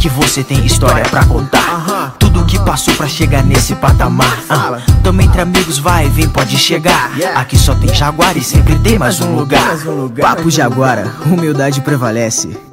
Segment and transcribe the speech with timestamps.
[0.00, 2.14] Que você tem história pra contar.
[2.18, 4.38] Tudo que passou pra chegar nesse patamar.
[4.48, 7.10] Ah, Tamo entre amigos, vai e vem, pode chegar.
[7.34, 9.76] Aqui só tem Jaguar e sempre tem mais um lugar.
[10.18, 12.69] Papo Jaguara, humildade prevalece.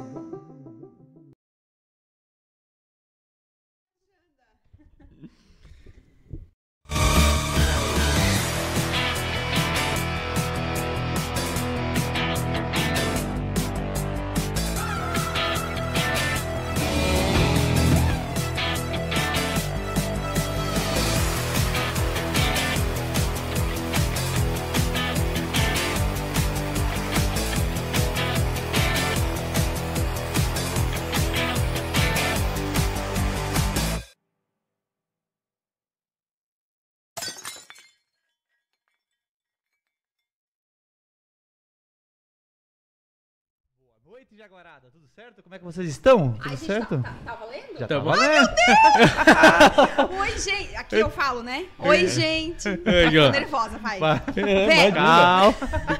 [44.38, 44.88] Noite, Jaguarada.
[44.92, 45.42] Tudo certo?
[45.42, 46.32] Como é que vocês estão?
[46.32, 47.02] Tudo Ai, gente, certo?
[47.02, 47.78] Tá, tá, tá valendo?
[47.78, 48.48] Já Tá tá valendo.
[49.98, 50.14] valendo.
[50.20, 50.76] Oi, gente.
[50.76, 51.66] Aqui eu falo, né?
[51.78, 52.68] Oi, gente.
[52.68, 53.30] Aí, Tô ó.
[53.30, 53.98] nervosa, vai.
[53.98, 54.22] Vai.
[54.34, 54.92] Vem.
[54.92, 55.54] Calma.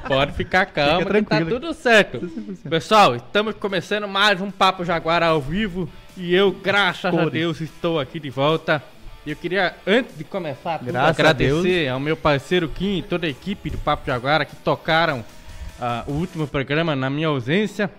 [0.07, 1.59] Pode ficar calma, Fica que tá tranquilo.
[1.59, 2.19] tudo certo.
[2.19, 2.69] Tudo 100%.
[2.69, 7.31] Pessoal, estamos começando mais um Papo Jaguar ao vivo e eu, graças a Cores.
[7.31, 8.81] Deus, estou aqui de volta.
[9.27, 13.27] Eu queria, antes de começar, tudo, Graças a agradecer ao meu parceiro Kim e toda
[13.27, 15.23] a equipe do Papo Jaguar que tocaram
[15.79, 17.91] ah, o último programa na minha ausência.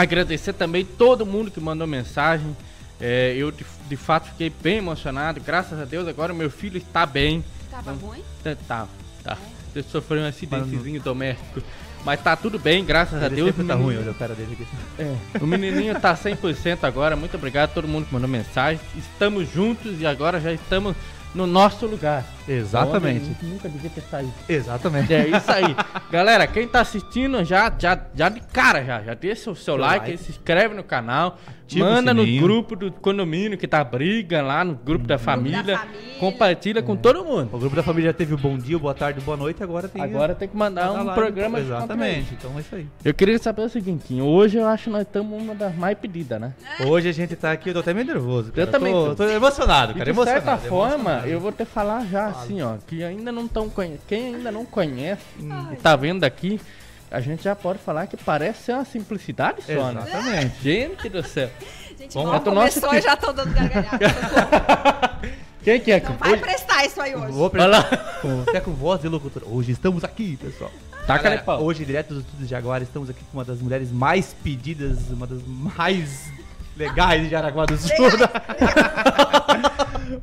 [0.00, 2.56] Agradecer também todo mundo que mandou mensagem.
[2.98, 5.40] É, eu, de, de fato, fiquei bem emocionado.
[5.44, 7.44] Graças a Deus, agora o meu filho está bem.
[7.70, 8.22] Tava ruim?
[8.42, 8.88] Tá, tá.
[9.22, 9.38] tá.
[9.74, 11.62] Ele sofreu um acidentezinho doméstico.
[12.02, 13.48] Mas tá tudo bem, graças a Ele Deus.
[13.48, 14.66] sempre o tá ruim, olha a cara dele aqui.
[14.98, 17.14] é, o menininho tá 100% agora.
[17.14, 18.80] Muito obrigado a todo mundo que mandou mensagem.
[18.96, 20.96] Estamos juntos e agora já estamos
[21.34, 22.24] no nosso lugar.
[22.48, 23.30] Exatamente.
[23.30, 24.32] Onde Nunca devia ter saído.
[24.48, 25.12] Exatamente.
[25.14, 25.76] É isso aí.
[26.10, 30.06] Galera, quem tá assistindo já, já, já de cara já, já deixa o seu, like,
[30.10, 30.22] like.
[30.22, 34.74] se inscreve no canal, Ativa manda no grupo do condomínio que tá briga lá no
[34.74, 36.18] grupo da família, família.
[36.18, 37.48] compartilha com todo mundo.
[37.52, 40.02] O grupo da família já teve o bom dia, boa tarde, boa noite, agora tem.
[40.02, 42.86] Agora tem que mandar um lá, programa de Exatamente, então é isso aí.
[43.04, 46.40] Eu queria saber o seguinte, hoje eu acho que nós estamos uma das mais pedidas,
[46.40, 46.52] né?
[46.86, 48.50] Hoje a gente tá aqui, eu tô até meio nervoso.
[48.50, 48.62] Cara.
[48.62, 49.14] Eu também Tô, tô.
[49.16, 50.04] tô emocionado, E cara.
[50.04, 51.28] de emocionado, certa forma, emocionado.
[51.28, 54.64] eu vou te falar já assim, ó, que ainda não estão conhecendo, quem ainda não
[54.64, 55.22] conhece
[55.72, 56.60] e tá vendo aqui,
[57.10, 60.04] a gente já pode falar que parece ser uma simplicidade só, né?
[60.06, 60.54] Exatamente.
[60.62, 61.50] Gente do céu.
[61.98, 63.98] Gente, Vamos mal nosso começou e já tô dando gargalhada.
[65.62, 66.40] Quem que é que Não vai hoje...
[66.40, 67.32] prestar isso aí hoje.
[67.32, 67.84] Vou lá.
[68.22, 69.42] com, até com voz de locutor.
[69.44, 70.70] Hoje estamos aqui, pessoal.
[71.06, 71.50] Taca Galera, de.
[71.62, 75.42] Hoje, direto do Estúdio Jaguar, estamos aqui com uma das mulheres mais pedidas, uma das
[75.44, 76.30] mais
[76.80, 77.90] legais de Jaraguá do Sul.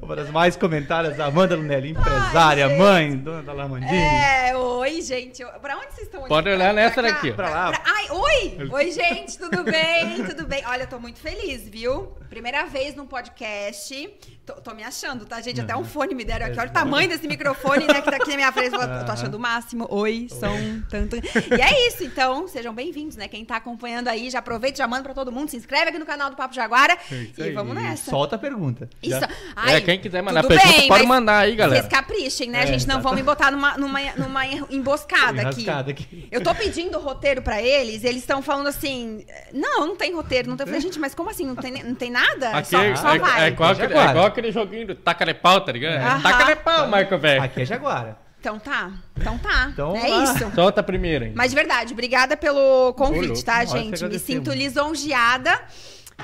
[0.02, 2.78] uma das mais comentadas, Amanda Lunelli, empresária, gente.
[2.80, 3.92] mãe, dona da Lamandini.
[3.96, 5.44] É, oi, gente.
[5.62, 6.30] Pra onde vocês estão olhando?
[6.30, 7.32] Pode olhar Pra- nessa pra daqui.
[7.34, 7.82] Pra lá.
[7.86, 8.70] Ai, oi!
[8.72, 10.24] Oi, gente, tudo bem?
[10.26, 10.64] Tudo bem?
[10.68, 12.14] Olha, eu tô muito feliz, viu?
[12.30, 14.10] Primeira vez num podcast.
[14.46, 15.60] Tô, tô me achando, tá, gente?
[15.62, 16.60] Até um fone me deram aqui.
[16.60, 18.74] Olha o tamanho desse microfone, né, que tá aqui na minha frente.
[18.74, 19.88] Eu tô achando o máximo.
[19.90, 21.16] Oi, som, tanto.
[21.18, 23.28] E é isso, então, sejam bem-vindos, né?
[23.28, 25.50] Quem tá acompanhando aí, já aproveita, já manda pra todo mundo.
[25.50, 26.98] Se inscreve aqui no canal do Papo Jaguara.
[27.12, 28.10] isso E vamos nessa.
[28.10, 28.90] Solta a pergunta.
[29.02, 29.20] Isso.
[29.56, 31.82] Ai, é, quem quiser mandar tudo pergunta, bem, pode mandar aí, galera.
[31.82, 32.88] Vocês caprichem, né, É, gente?
[32.88, 35.70] Não vão me botar numa, numa, numa emboscada aqui.
[35.70, 36.28] Aqui.
[36.32, 40.58] Eu tô pedindo roteiro pra eles, eles estão falando assim: não, não tem roteiro, não
[40.58, 40.64] tem.
[40.64, 41.46] Eu falei, gente, mas como assim?
[41.46, 42.50] Não tem, não tem nada?
[42.52, 43.46] Aqui só é, só é- vai.
[43.46, 45.96] é igual aquele, é igual aquele joguinho do taca de pau, tá ligado?
[46.02, 46.22] Aham.
[46.22, 47.42] Taca de pau, Marco velho.
[47.42, 48.18] Aqui é Jaguara.
[48.40, 49.70] Então tá, então tá.
[49.74, 50.24] Então é lá.
[50.24, 50.52] isso.
[50.54, 51.34] Solta primeiro, hein?
[51.36, 54.06] Mas de verdade, obrigada pelo convite, louco, tá, gente?
[54.06, 55.60] Me sinto lisonjeada.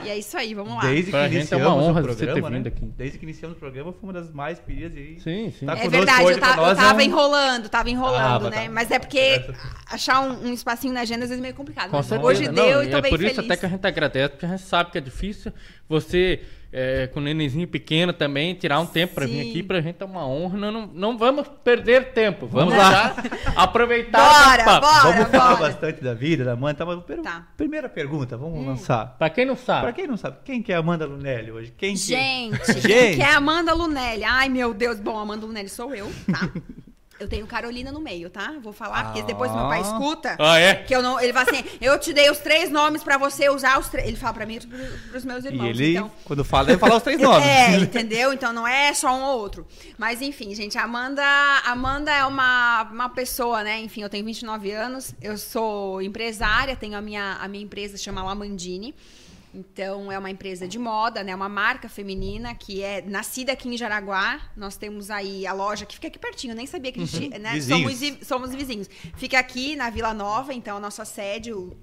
[0.04, 0.82] E é isso aí, vamos lá.
[0.82, 2.72] Desde que Pra gente é iniciamos uma honra o você ter programa, vindo né?
[2.76, 2.86] aqui.
[2.98, 5.20] Desde que iniciamos o programa, foi uma das mais pedidas aí.
[5.20, 5.66] Sim, sim.
[5.68, 8.64] Tá É verdade, eu, ta- eu é tava um- enrolando, tava enrolando, Ah, né?
[8.66, 8.72] tá.
[8.72, 9.46] Mas é porque
[9.90, 11.92] achar um, um espacinho na agenda às vezes é meio complicado.
[11.92, 13.32] Com hoje Não, deu e tô é bem por feliz.
[13.34, 15.54] isso até que a gente agradece, porque a gente sabe que é difícil.
[15.88, 16.42] Você,
[16.74, 20.06] é, com o nenenzinho pequeno também, tirar um tempo pra vir aqui, pra gente é
[20.06, 20.58] uma honra.
[20.58, 22.48] Não, não, não vamos perder tempo.
[22.48, 23.16] Vamos, lá
[23.56, 25.04] aproveitar Bora, bora.
[25.14, 25.70] Vamos falar bora.
[25.72, 26.74] bastante da vida, da mãe.
[26.74, 27.48] Tá, mas per- Tá.
[27.56, 29.16] Primeira pergunta, vamos lançar.
[29.20, 31.74] Pra quem não sabe, Pra quem não sabe, quem que é a Amanda Lunelli hoje?
[31.78, 32.00] Quem que...
[32.02, 32.82] Gente, Gente.
[32.88, 34.24] quem que é Amanda Lunelli?
[34.24, 35.00] Ai, meu Deus.
[35.00, 36.50] Bom, Amanda Lunelli sou eu, tá?
[37.20, 38.56] Eu tenho Carolina no meio, tá?
[38.62, 40.36] Vou falar, porque depois meu pai escuta.
[40.40, 40.74] Ah, é?
[40.76, 41.20] Que eu não.
[41.22, 44.08] Ele fala assim: eu te dei os três nomes pra você usar os três.
[44.08, 44.78] Ele fala pra mim e pro,
[45.12, 45.68] pros meus E irmãos.
[45.70, 46.12] ele, então.
[46.26, 47.48] quando fala, deve falar os três nomes.
[47.48, 48.34] É, entendeu?
[48.34, 49.66] Então não é só um ou outro.
[49.98, 51.24] Mas enfim, gente, a Amanda,
[51.66, 53.80] Amanda é uma, uma pessoa, né?
[53.80, 58.24] Enfim, eu tenho 29 anos, eu sou empresária, tenho a minha, a minha empresa chama
[58.24, 58.94] Lamandini.
[59.54, 61.36] Então, é uma empresa de moda, né?
[61.36, 64.42] Uma marca feminina que é nascida aqui em Jaraguá.
[64.58, 67.54] Nós temos aí a loja que fica aqui pertinho, nem sabia que a gente, né?
[67.54, 68.00] Vizinhos.
[68.00, 68.90] Somos, somos vizinhos.
[69.16, 71.78] Fica aqui na Vila Nova, então a nossa sede, o,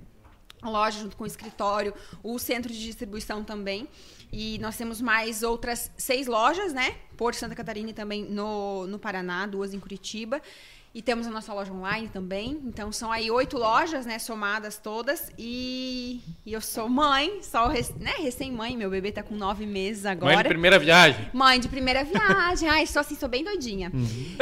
[0.61, 1.95] a loja junto com o escritório,
[2.25, 3.89] o centro de distribuição também.
[4.33, 6.97] E nós temos mais outras seis lojas, né?
[7.17, 10.43] Por Santa Catarina e também no, no Paraná, duas em Curitiba.
[10.93, 12.61] E temos a nossa loja online também.
[12.65, 14.19] Então são aí oito lojas, né?
[14.19, 15.31] Somadas todas.
[15.39, 18.77] E, e eu sou mãe, só rec- né, recém-mãe.
[18.77, 20.35] Meu bebê tá com nove meses agora.
[20.35, 21.31] Mãe de primeira viagem.
[21.33, 22.69] Mãe de primeira viagem.
[22.69, 23.93] Ai, sou assim, sou bem doidinha.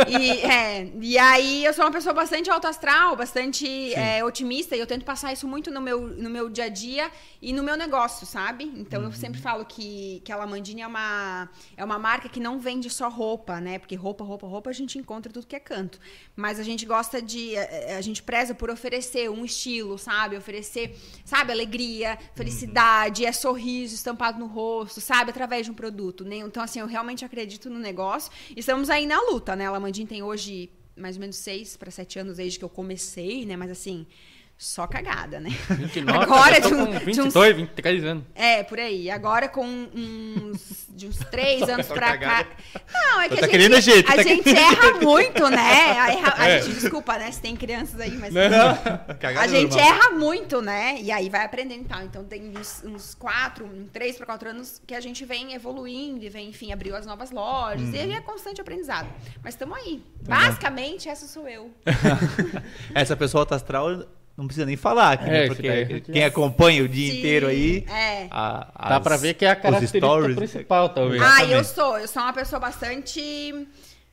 [0.08, 4.80] E, é, e aí eu sou uma pessoa bastante alto astral, bastante é, otimista, e
[4.80, 7.10] eu tento passar isso muito no meu, no meu dia a dia
[7.42, 8.64] e no meu negócio, sabe?
[8.76, 11.46] Então eu sempre falo que, que a Lamandini é uma,
[11.76, 13.78] é uma marca que não vende só roupa, né?
[13.78, 16.00] Porque roupa, roupa, roupa a gente encontra tudo que é canto.
[16.38, 17.56] Mas a gente gosta de.
[17.56, 20.36] A, a gente preza por oferecer um estilo, sabe?
[20.36, 25.30] Oferecer, sabe, alegria, felicidade, é sorriso estampado no rosto, sabe?
[25.30, 26.24] Através de um produto.
[26.24, 26.36] né?
[26.36, 28.30] Então, assim, eu realmente acredito no negócio.
[28.54, 29.66] E estamos aí na luta, né?
[29.66, 33.44] A Lamandin tem hoje mais ou menos seis para sete anos desde que eu comecei,
[33.44, 33.56] né?
[33.56, 34.06] Mas assim,
[34.60, 35.50] só cagada, né?
[35.70, 38.24] 29, Agora eu tô de um- com de 22, 23 anos.
[38.34, 39.08] É, por aí.
[39.08, 42.44] Agora com uns, de uns três anos só pra cá.
[42.92, 45.60] Não, é que Tá a querendo gente, jeito, a tá gente erra muito, né?
[46.00, 46.60] A, erra- a É.
[46.62, 47.30] gente, desculpa, né?
[47.30, 48.34] Se tem crianças aí, mas.
[49.20, 49.88] Cagada A gente normal.
[49.94, 50.98] erra muito, né?
[51.00, 52.02] E aí vai aprendendo e tal.
[52.02, 56.24] Então tem uns, uns quatro, um, três para quatro anos que a gente vem evoluindo
[56.24, 57.82] e vem, enfim, abriu as novas lojas.
[57.88, 57.94] Uhum.
[57.94, 59.08] E aí é constante aprendizado.
[59.40, 60.02] Mas estamos aí.
[60.26, 61.70] Tá Basicamente, essa sou eu.
[62.92, 64.04] Essa pessoa alta astral
[64.38, 65.46] não precisa nem falar aqui, É, né?
[65.48, 66.00] Porque daí.
[66.00, 67.84] quem acompanha o dia Sim, inteiro aí.
[67.90, 68.28] É.
[68.30, 71.20] a- Dá as- pra ver que é a característica principal, talvez.
[71.20, 71.98] Ah, eu sou.
[71.98, 73.66] Eu sou uma pessoa bastante.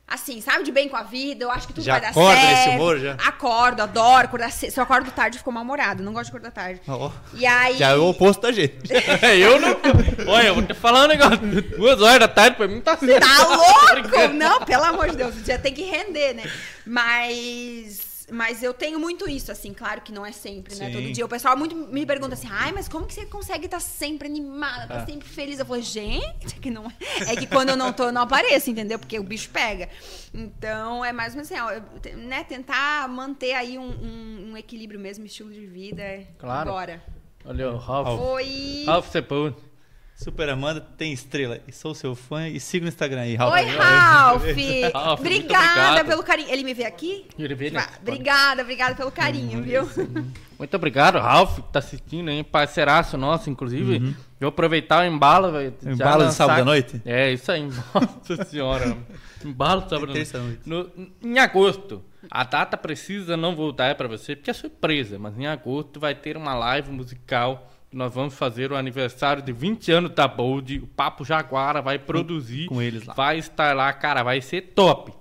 [0.08, 2.40] Assim, sabe, de bem com a vida, eu acho que tudo Já vai dar acorda
[2.40, 2.56] certo.
[2.56, 3.14] nesse humor, já?
[3.14, 4.70] Acordo, adoro acordar cedo.
[4.70, 6.00] Se eu acordo tarde, ficou mal-humorado.
[6.00, 6.80] Não gosto de acordar tarde.
[6.86, 7.76] Ó, E aí.
[7.76, 8.76] Já é o oposto da gente.
[9.42, 9.76] eu não.
[10.28, 11.38] Olha, eu vou te falar um negócio.
[11.76, 13.18] Duas horas da tarde pra mim tá cedo.
[13.18, 14.32] Tá louco?
[14.34, 16.44] Não, pelo amor de Deus, já tem que render, né?
[16.86, 18.05] Mas.
[18.30, 20.86] Mas eu tenho muito isso, assim, claro que não é sempre, né?
[20.86, 20.92] Sim.
[20.92, 21.24] Todo dia.
[21.24, 24.88] O pessoal muito me pergunta assim, ai, mas como que você consegue estar sempre animada,
[24.88, 25.60] tá sempre feliz?
[25.60, 27.32] Eu falo, gente, que não é.
[27.32, 28.98] É que quando eu não tô, eu não apareço, entendeu?
[28.98, 29.88] Porque o bicho pega.
[30.34, 32.42] Então, é mais ou menos assim, ó, eu- né?
[32.42, 36.02] Tentar manter aí um, um- um equilíbrio mesmo, estilo de vida.
[36.02, 36.70] é Claro.
[36.70, 37.02] Agora.
[37.44, 38.08] Olha o Ralph.
[38.86, 39.56] Ralph Sepulveda.
[40.16, 41.60] Super Amanda tem estrela.
[41.68, 43.52] E sou seu fã e siga no Instagram aí, Ralph.
[43.52, 44.42] Oi, Ralph!
[44.94, 46.50] Ralph, muito obrigada pelo carinho.
[46.50, 47.26] Ele me vê aqui?
[47.38, 47.80] Ele vê, né?
[47.86, 49.88] Ah, Obrigada, obrigada pelo carinho, viu?
[50.58, 53.96] Muito obrigado, Ralph, que tá assistindo aí, parceiraço nosso, inclusive.
[53.96, 55.92] Eu vou aproveitar o embalo, Uhum.
[55.92, 57.00] Embalo de sábado à noite?
[57.04, 57.62] É, isso aí.
[57.94, 58.96] Nossa senhora.
[59.44, 60.60] embalo de sábado à noite.
[60.64, 60.90] No,
[61.22, 62.02] em agosto.
[62.30, 66.36] A data precisa não voltar para você, porque é surpresa, mas em agosto vai ter
[66.38, 67.70] uma live musical.
[67.92, 70.78] Nós vamos fazer o aniversário de 20 anos da Bold.
[70.80, 72.66] O Papo Jaguara vai produzir.
[72.66, 73.14] com eles lá.
[73.14, 75.12] Vai estar lá, cara, vai ser top.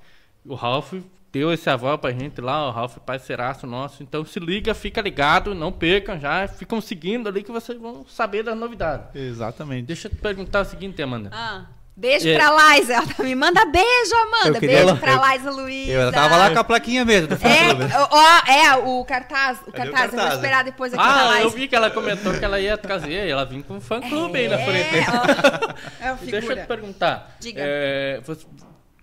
[0.44, 0.94] O Ralph
[1.32, 4.02] deu esse avó pra gente lá, o Ralph é parceiraço nosso.
[4.02, 6.48] Então se liga, fica ligado, não percam já.
[6.48, 9.14] Ficam seguindo ali que vocês vão saber das novidades.
[9.16, 9.86] Exatamente.
[9.86, 11.30] Deixa eu te perguntar o seguinte, Amanda.
[11.34, 12.36] Ah, beijo É.
[12.36, 12.94] pra Laisa.
[12.94, 14.58] Ela tá- me manda beijo, Amanda.
[14.58, 15.92] Eu Beijo eu- pra Laisa Luiza.
[15.92, 17.30] Eu tava lá com a plaquinha mesmo.
[17.34, 19.60] É, ó, é, o cartaz.
[19.68, 20.34] O cartaz, eu vou cartaz?
[20.36, 21.44] esperar depois aqui da Ah, Laisa.
[21.44, 24.38] eu vi que ela comentou que ela ia trazer, ela vinha com um fã clube
[24.40, 24.96] aí na frente.
[24.98, 27.36] É, ó, é Deixa eu te perguntar.
[27.40, 27.62] Diga.
[27.64, 28.46] é, você-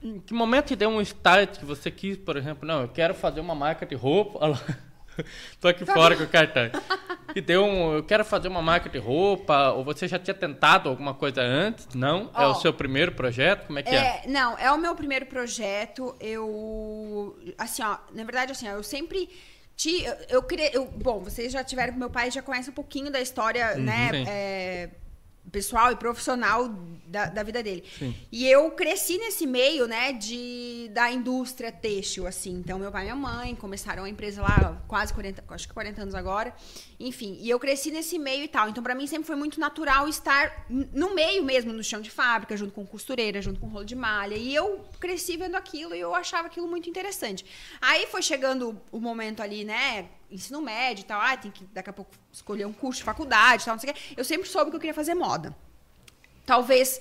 [0.02, 3.14] em que momento te deu um start que você quis, por exemplo, não, eu quero
[3.14, 4.38] fazer uma marca de roupa.
[5.60, 6.72] Tô aqui fora com o cartaz.
[7.32, 10.88] Que deu um, eu quero fazer uma marca de roupa, ou você já tinha tentado
[10.88, 11.88] alguma coisa antes?
[11.94, 12.30] Não?
[12.34, 12.52] é Ó.
[12.52, 13.66] o seu primeiro projeto?
[13.66, 13.94] Como é que é?
[13.94, 16.14] É, não, é o meu primeiro projeto.
[16.20, 17.38] Eu.
[17.56, 19.28] Assim, ó, na verdade, assim, ó, eu sempre.
[19.74, 20.46] Ti, eu, eu.
[20.72, 24.10] Eu, bom, vocês já tiveram com meu pai, já conhecem um pouquinho da história, né?
[24.10, 24.24] Sim.
[24.28, 24.90] é,
[25.50, 26.68] pessoal e profissional
[27.06, 27.84] da, da vida dele.
[27.98, 28.14] Sim.
[28.30, 32.52] E eu cresci nesse meio, né, de, da indústria têxtil, assim.
[32.52, 36.02] Então, meu pai e minha mãe começaram a empresa lá quase 40, acho que 40
[36.02, 36.54] anos agora.
[36.98, 38.68] Enfim, e eu cresci nesse meio e tal.
[38.68, 42.56] Então, pra mim sempre foi muito natural estar no meio mesmo, no chão de fábrica,
[42.56, 44.36] junto com costureira, junto com rolo de malha.
[44.36, 47.44] E eu cresci vendo aquilo e eu achava aquilo muito interessante.
[47.80, 51.20] Aí foi chegando o momento ali, né, ensino médio e tal.
[51.20, 53.90] Ah, tem que daqui a pouco escolher um curso de faculdade e tal, não sei
[53.90, 54.00] o quê.
[54.16, 55.54] Eu sempre soube que eu queria fazer moda
[56.44, 57.00] talvez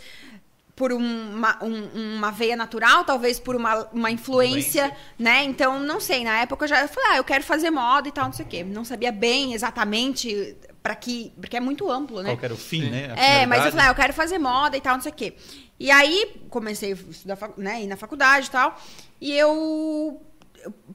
[0.75, 5.43] por um- uma, um- uma veia natural, talvez por uma, uma influência, né?
[5.43, 8.11] Então, não sei, na época eu já eu falei, ah, eu quero fazer moda e
[8.11, 8.63] tal, não sei o quê.
[8.63, 12.29] Não sabia bem exatamente para que, porque é muito amplo, né?
[12.31, 13.11] Qual que era o fim, né?
[13.15, 15.15] A É, mas eu falei, ah, eu quero fazer moda e tal, não sei o
[15.15, 15.35] quê.
[15.79, 18.79] E aí, comecei a estudar, né, ir na faculdade e tal,
[19.19, 20.21] e eu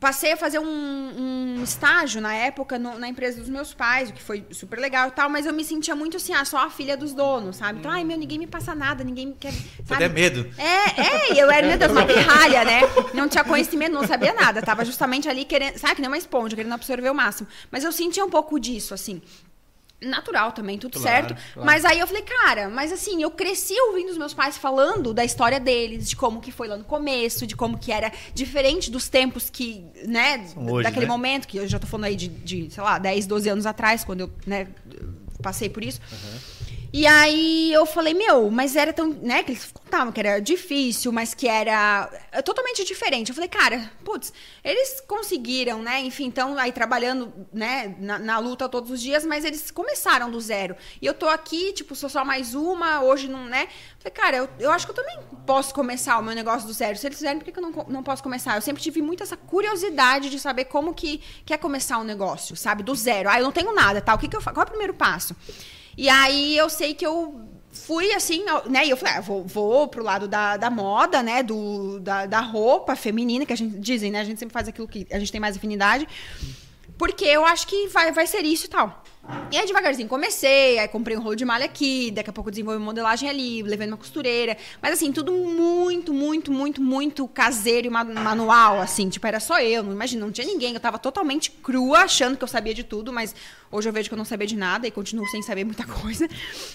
[0.01, 0.67] passei a fazer um,
[1.59, 5.09] um estágio na época no- na empresa dos meus pais, o que foi super legal
[5.09, 7.79] e tal, mas eu me sentia muito assim, ah, só a filha dos donos, sabe?
[7.79, 9.53] Então, ai, meu, ninguém me passa nada, ninguém me quer.
[9.85, 10.05] Sabe?
[10.05, 10.49] Até medo.
[10.59, 11.01] É,
[11.35, 12.81] é, eu era, meu Deus, uma pirralha, né?
[13.15, 14.61] Não tinha conhecimento, não sabia nada.
[14.63, 17.49] Tava justamente ali querendo, sabe, que nem uma esponja, querendo absorver o máximo.
[17.71, 19.21] Mas eu sentia um pouco disso, assim.
[20.01, 21.43] Natural também, tudo Claro, certo.
[21.55, 21.67] claro.
[21.67, 25.25] Mas aí eu falei, cara, mas assim, eu cresci ouvindo os meus pais falando da
[25.25, 29.09] história deles, de como que foi lá no começo, de como que era diferente dos
[29.09, 31.11] tempos que, né, hoje, daquele né?
[31.13, 34.05] momento, que eu já tô falando aí de, de, sei lá, 10, 12 anos atrás,
[34.05, 34.69] quando eu, né,
[35.43, 36.01] passei por isso.
[36.99, 41.13] E aí eu falei, meu, mas era tão, né, que eles contavam que era difícil,
[41.13, 43.29] mas que era é, totalmente diferente.
[43.29, 44.33] Eu falei, cara, putz,
[44.65, 49.45] eles conseguiram, né, enfim, então aí trabalhando, né, na, na luta todos os dias, mas
[49.45, 50.75] eles começaram do zero.
[51.03, 53.69] E eu tô aqui, tipo, sou só mais uma, hoje não, né.
[53.99, 56.97] Falei, cara, eu, eu acho que eu também posso começar o meu negócio do zero.
[56.97, 58.57] Se eles fizerem, por que, que eu não, não posso começar?
[58.57, 62.57] Eu sempre tive muito essa curiosidade de saber como que, que é começar um negócio,
[62.57, 63.29] sabe, do zero.
[63.29, 64.55] Ah, eu não tenho nada, tá, o que que eu faço?
[64.55, 65.37] Qual é o primeiro passo?
[65.97, 68.87] E aí eu sei que eu fui assim, né?
[68.87, 71.43] E eu falei, ah, vou, vou pro lado da, da moda, né?
[71.43, 74.21] Do, da, da roupa feminina, que a gente dizem, né?
[74.21, 76.07] A gente sempre faz aquilo que a gente tem mais afinidade.
[76.99, 79.05] Porque eu acho que vai, vai ser isso e tal.
[79.51, 82.81] E aí, devagarzinho, comecei, aí comprei um rolo de malha aqui, daqui a pouco desenvolvi
[82.81, 84.57] modelagem ali, levei uma costureira.
[84.83, 89.09] Mas assim, tudo muito, muito, muito, muito caseiro e ma- manual, assim.
[89.09, 90.75] Tipo, era só eu, não imagina, não tinha ninguém.
[90.75, 93.35] Eu tava totalmente crua, achando que eu sabia de tudo, mas
[93.71, 96.29] hoje eu vejo que eu não sabia de nada e continuo sem saber muita coisa.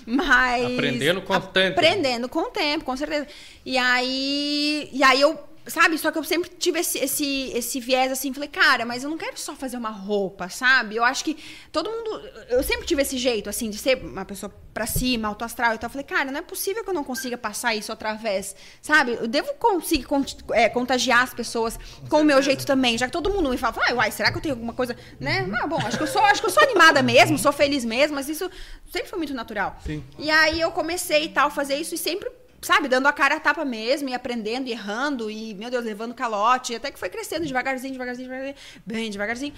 [0.05, 0.65] Mas.
[0.65, 1.79] Aprendendo com o tempo.
[1.79, 3.27] Aprendendo com o tempo, com certeza.
[3.65, 4.89] E aí.
[4.91, 5.50] E aí eu.
[5.68, 5.98] Sabe?
[5.98, 9.18] Só que eu sempre tive esse, esse, esse viés assim, falei, cara, mas eu não
[9.18, 10.96] quero só fazer uma roupa, sabe?
[10.96, 11.38] Eu acho que
[11.72, 12.10] todo mundo.
[12.50, 15.77] Eu sempre tive esse jeito, assim, de ser uma pessoa pra cima, alto astral e
[15.77, 15.88] tal.
[15.88, 19.13] Eu falei, cara, não é possível que eu não consiga passar isso através, sabe?
[19.22, 21.77] Eu devo conseguir con- é, contagiar as pessoas
[22.10, 24.38] com o meu jeito também, já que todo mundo me fala, ai, uai, será que
[24.38, 25.48] eu tenho alguma coisa, né?
[25.62, 28.15] Ah, bom, acho que eu sou, acho que eu sou animada mesmo, sou feliz mesmo,
[28.15, 28.50] mas isso
[28.91, 29.77] sempre foi muito natural.
[29.86, 30.03] Sim.
[30.18, 33.39] E aí eu comecei e tal, fazer isso e sempre, sabe, dando a cara a
[33.39, 37.46] tapa mesmo, e aprendendo, e errando, e, meu Deus, levando calote, até que foi crescendo
[37.46, 39.53] devagarzinho, devagarzinho, devagarzinho, bem devagarzinho.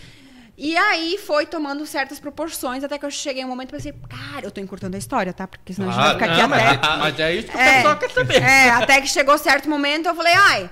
[0.55, 4.45] E aí foi tomando certas proporções, até que eu cheguei um momento e pensei, cara,
[4.45, 5.47] eu tô encurtando a história, tá?
[5.47, 6.97] Porque senão a gente vai Claro, ficar aqui Não, mas, até.
[6.97, 8.41] mas é isso que o É, pessoal quer saber.
[8.43, 10.69] é, até que chegou certo momento, eu falei, ai,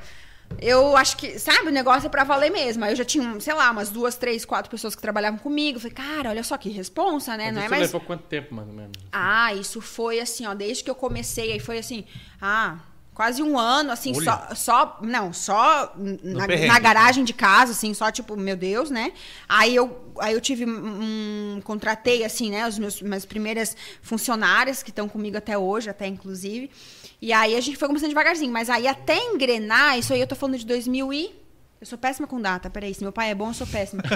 [0.59, 2.83] eu acho que, sabe, o negócio é pra valer mesmo.
[2.83, 5.79] Aí eu já tinha, sei lá, umas duas, três, quatro pessoas que trabalhavam comigo.
[5.79, 7.45] Falei, cara, olha só que responsa, né?
[7.45, 7.81] Mas Não é mais.
[7.83, 8.93] levou quanto tempo, mais ou menos?
[9.11, 12.05] Ah, isso foi assim, ó, desde que eu comecei, aí foi assim,
[12.41, 12.77] ah,
[13.13, 14.23] quase um ano, assim, Olha.
[14.23, 19.11] só, só, não, só na, na garagem de casa, assim, só tipo, meu Deus, né?
[19.47, 24.89] Aí eu, aí eu tive um, contratei, assim, né, os meus, minhas primeiras funcionárias que
[24.89, 26.71] estão comigo até hoje, até inclusive,
[27.21, 30.35] e aí a gente foi começando devagarzinho, mas aí até engrenar, isso aí eu tô
[30.35, 31.41] falando de 2000 e...
[31.79, 34.03] Eu sou péssima com data, peraí, se meu pai é bom, eu sou péssima.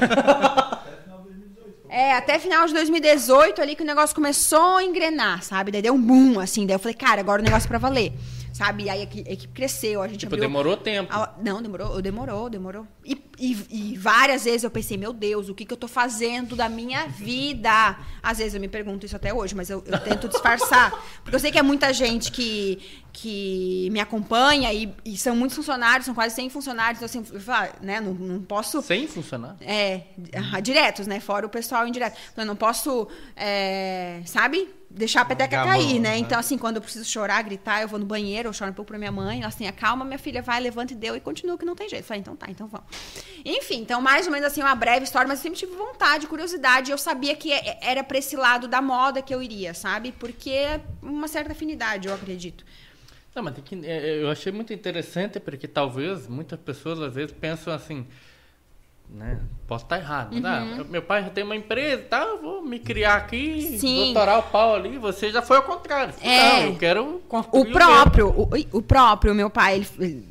[1.88, 5.72] É, até final de 2018 ali que o negócio começou a engrenar, sabe?
[5.72, 6.66] Daí deu um boom, assim.
[6.66, 8.12] Daí eu falei, cara, agora o negócio é pra valer.
[8.56, 8.84] Sabe?
[8.86, 10.48] E aí a equi- a equipe cresceu, a gente Tipo, abriu...
[10.48, 11.12] demorou tempo.
[11.14, 12.88] a- Não, demorou, demorou, demorou.
[13.04, 16.56] E, e- e várias vezes eu pensei, meu Deus, o que, que eu tô fazendo
[16.56, 17.98] da minha vida?
[18.24, 20.90] Às vezes eu me pergunto isso até hoje, mas eu, eu tento disfarçar.
[21.22, 22.80] Porque eu sei que é muita gente que,
[23.12, 27.70] que me acompanha e, e são muitos funcionários, são quase 100 funcionários, então assim, ah,
[27.82, 28.82] né, não, não posso...
[28.82, 29.58] Sem funcionar.
[29.60, 30.04] É,
[30.64, 31.20] diretos, né?
[31.20, 32.18] Fora o pessoal indireto.
[32.32, 34.70] Então, eu não posso, é, sabe?
[34.98, 36.00] Deixar a peteca a cair, mão, né?
[36.00, 36.18] né?
[36.20, 38.88] Então, assim, quando eu preciso chorar, gritar, eu vou no banheiro, eu choro um pouco
[38.88, 41.66] pra minha mãe, ela assim, acalma, minha filha, vai, levanta e deu, e continua que
[41.66, 42.04] não tem jeito.
[42.04, 42.88] Eu Falei, então tá, então vamos.
[43.44, 46.92] Enfim, então, mais ou menos assim, uma breve história, mas eu sempre tive vontade, curiosidade,
[46.92, 50.14] eu sabia que é- era pra esse lado da moda que eu iria, sabe?
[50.14, 52.64] Porque é uma certa afinidade, eu acredito.
[53.36, 57.34] Não, mas tem que, é, eu achei muito interessante porque talvez muitas pessoas às vezes
[57.34, 58.08] pensam assim,
[59.10, 59.40] né?
[59.68, 60.30] Posso estar errado.
[60.40, 60.82] mas, Uhum.
[60.82, 62.22] ah, meu pai já tem uma empresa, tá?
[62.24, 64.06] eu Vou me criar aqui, Sim.
[64.06, 64.98] vou torar o pau ali.
[64.98, 66.14] Você já foi ao contrário.
[66.22, 66.62] É.
[66.62, 70.28] Não, eu quero construir O próprio, o, o próprio, meu pai, ele- ele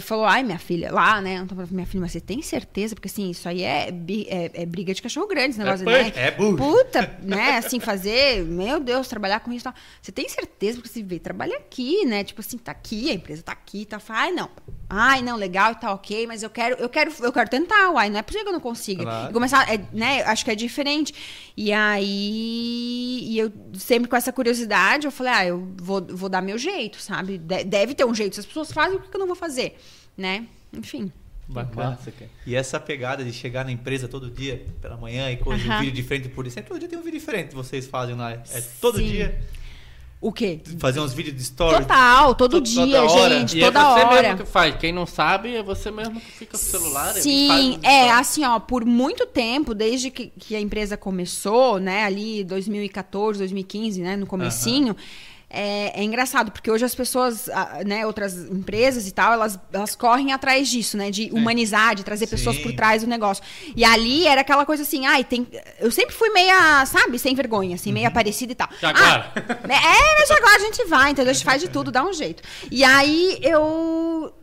[0.00, 1.46] falou, ai, minha filha, lá, né?
[1.70, 2.94] Minha filha, mas você tem certeza?
[2.94, 3.88] Porque assim, isso aí é,
[4.28, 6.12] é, é briga de cachorro grande, esse negócio, É né?
[6.16, 6.56] É burro.
[6.56, 7.56] Puta, né?
[7.58, 9.74] Assim, fazer, meu Deus, trabalhar com isso e tal.
[10.02, 10.76] Você tem certeza?
[10.76, 12.24] Porque você veio trabalhar aqui, né?
[12.24, 14.00] Tipo assim, tá aqui, a empresa tá aqui, tá.
[14.08, 14.48] Ai, não.
[14.90, 18.18] Ai, não, legal, tá ok, mas eu quero, eu quero, eu quero tentar, uai, não
[18.18, 19.02] é possível que eu não consiga.
[19.02, 19.30] Claro.
[19.30, 20.22] E começar, é, né?
[20.22, 21.14] Acho que é diferente.
[21.56, 26.40] E aí, e eu sempre com essa curiosidade, eu falei, ah, eu vou, vou dar
[26.40, 27.38] meu jeito, sabe?
[27.38, 28.34] De- deve ter um jeito.
[28.34, 29.77] Se as pessoas fazem, por que eu não vou fazer?
[30.18, 30.44] Né?
[30.76, 31.10] Enfim.
[31.46, 31.90] Bacana.
[31.92, 32.12] Massa.
[32.46, 35.80] E essa pegada de chegar na empresa todo dia, pela manhã, e corrigir um Aham.
[35.80, 36.50] vídeo diferente por dia.
[36.52, 38.32] Sempre todo dia tem um vídeo diferente que vocês fazem lá.
[38.32, 39.06] É todo Sim.
[39.06, 39.40] dia
[40.20, 40.60] O quê?
[40.78, 41.78] fazer uns vídeos de stories.
[41.86, 43.38] Total, todo To- dia, toda hora.
[43.38, 44.22] gente, E é toda você hora.
[44.22, 44.76] mesmo que faz.
[44.76, 47.16] Quem não sabe, é você mesmo que fica com o celular.
[47.16, 48.20] e Sim, faz um é, story.
[48.20, 54.02] assim, ó, por muito tempo, desde que, que a empresa começou, né, ali 2014, 2015,
[54.02, 54.94] né, no comecinho,
[55.50, 57.48] é, é engraçado, porque hoje as pessoas,
[57.86, 61.10] né, outras empresas e tal, elas, elas correm atrás disso, né?
[61.10, 62.62] De humanizar, de trazer pessoas Sim.
[62.62, 63.42] por trás do negócio.
[63.74, 65.46] E ali era aquela coisa assim, ai, tem.
[65.80, 68.68] Eu sempre fui meia, sabe, sem vergonha, assim, meia parecida e tal.
[68.78, 69.32] Jaguar.
[69.34, 71.30] Ah, é, mas agora a gente vai, entendeu?
[71.30, 72.42] A gente faz de tudo, dá um jeito.
[72.70, 74.34] E aí eu.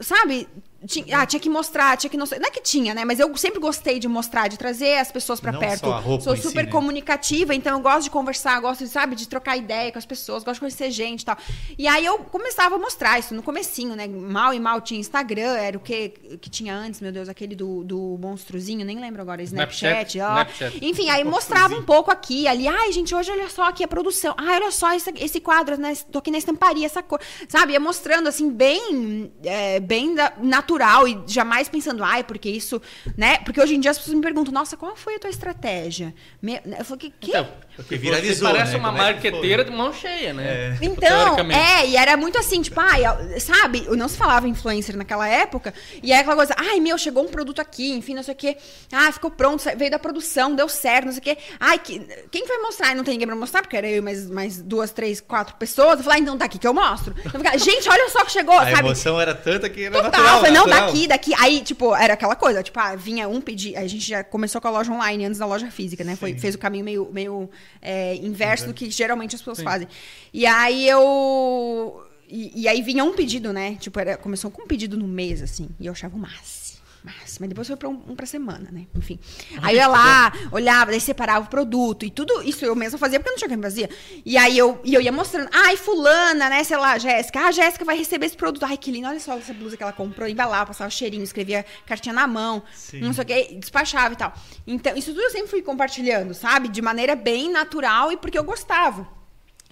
[0.00, 0.48] Sabe?
[0.86, 2.24] Tinha, ah, tinha que mostrar, tinha que não.
[2.24, 3.04] Não é que tinha, né?
[3.04, 5.80] Mas eu sempre gostei de mostrar, de trazer as pessoas pra Não perto.
[5.86, 6.70] só a roupa Sou em si, super né?
[6.72, 10.42] comunicativa, então eu gosto de conversar, gosto de, sabe, de trocar ideia com as pessoas,
[10.42, 11.36] gosto de conhecer gente e tal.
[11.76, 14.06] E aí eu começava a mostrar isso no comecinho, né?
[14.08, 16.08] Mal e mal tinha Instagram, era o que
[16.40, 20.16] que tinha antes, meu Deus, aquele do, do monstruzinho, nem lembro agora, Snapchat.
[20.16, 20.30] Snapchat, ó.
[20.32, 20.78] Snapchat.
[20.86, 22.66] Enfim, aí mostrava um pouco aqui, ali.
[22.66, 24.34] Ai, gente, hoje olha só aqui a produção.
[24.38, 25.94] Ai, olha só esse, esse quadro, né?
[26.10, 27.20] Tô aqui na estamparia, essa cor.
[27.48, 27.74] Sabe?
[27.74, 30.69] Ia mostrando, assim, bem, é, bem da- natural
[31.08, 32.80] e jamais pensando, ai, porque isso,
[33.16, 33.38] né?
[33.38, 36.14] Porque hoje em dia as pessoas me perguntam, nossa, qual foi a tua estratégia?
[36.40, 37.30] Me- Eu falo, que, que?
[37.30, 38.78] Então, Porque você viralizou, parece né?
[38.78, 40.72] uma Como é que marqueteira de mão cheia, né?
[40.72, 43.02] Tipo, Então, é, e era muito assim, tipo, ai,
[43.40, 43.86] sabe?
[43.96, 45.72] Não se falava influencer naquela época.
[46.02, 48.56] E aí aquela coisa, ai, meu, chegou um produto aqui, enfim, não sei o quê.
[48.92, 51.38] Ah, ficou pronto, veio da produção, deu certo, não sei o quê.
[51.58, 51.98] Ai, que,
[52.30, 52.94] quem vai mostrar?
[52.94, 55.98] Não tem ninguém pra mostrar, porque era eu e mais, mais duas, três, quatro pessoas.
[55.98, 57.14] Eu falei, ah, então tá aqui que eu mostro.
[57.24, 58.78] Eu ficava, gente, olha só que chegou, A sabe?
[58.80, 60.36] emoção era tanta que era Total, natural.
[60.40, 61.32] falei, não, daqui, daqui.
[61.38, 63.76] Aí, tipo, era aquela coisa, tipo, ah, vinha um pedir.
[63.76, 66.16] A gente já começou com a loja online antes da loja física, né?
[66.16, 69.88] Foi, fez o caminho meio, meio é, inverso do que geralmente as pessoas fazem.
[70.32, 72.06] E aí eu.
[72.28, 73.76] E, e aí vinha um pedido, né?
[73.76, 75.68] Tipo, era, começou com um pedido no mês, assim.
[75.80, 76.59] E eu achava o máximo.
[77.02, 77.38] Máximo.
[77.40, 78.86] Mas depois foi pra um, um pra semana, né?
[78.94, 79.18] Enfim.
[79.62, 82.04] Aí eu ia lá, olhava, daí separava o produto.
[82.04, 83.88] E tudo isso eu mesma fazia, porque não tinha quem fazia.
[84.24, 85.48] E aí eu, e eu ia mostrando.
[85.52, 86.62] Ai, fulana, né?
[86.62, 87.40] Sei lá, Jéssica.
[87.40, 88.64] Ah, a Jéssica vai receber esse produto.
[88.64, 89.08] Ai, que lindo.
[89.08, 90.28] Olha só essa blusa que ela comprou.
[90.28, 92.62] Embalava, passava o cheirinho, escrevia cartinha na mão.
[92.74, 93.00] Sim.
[93.00, 94.34] Não sei o que, despachava e tal.
[94.66, 96.68] Então, isso tudo eu sempre fui compartilhando, sabe?
[96.68, 99.08] De maneira bem natural e porque eu gostava.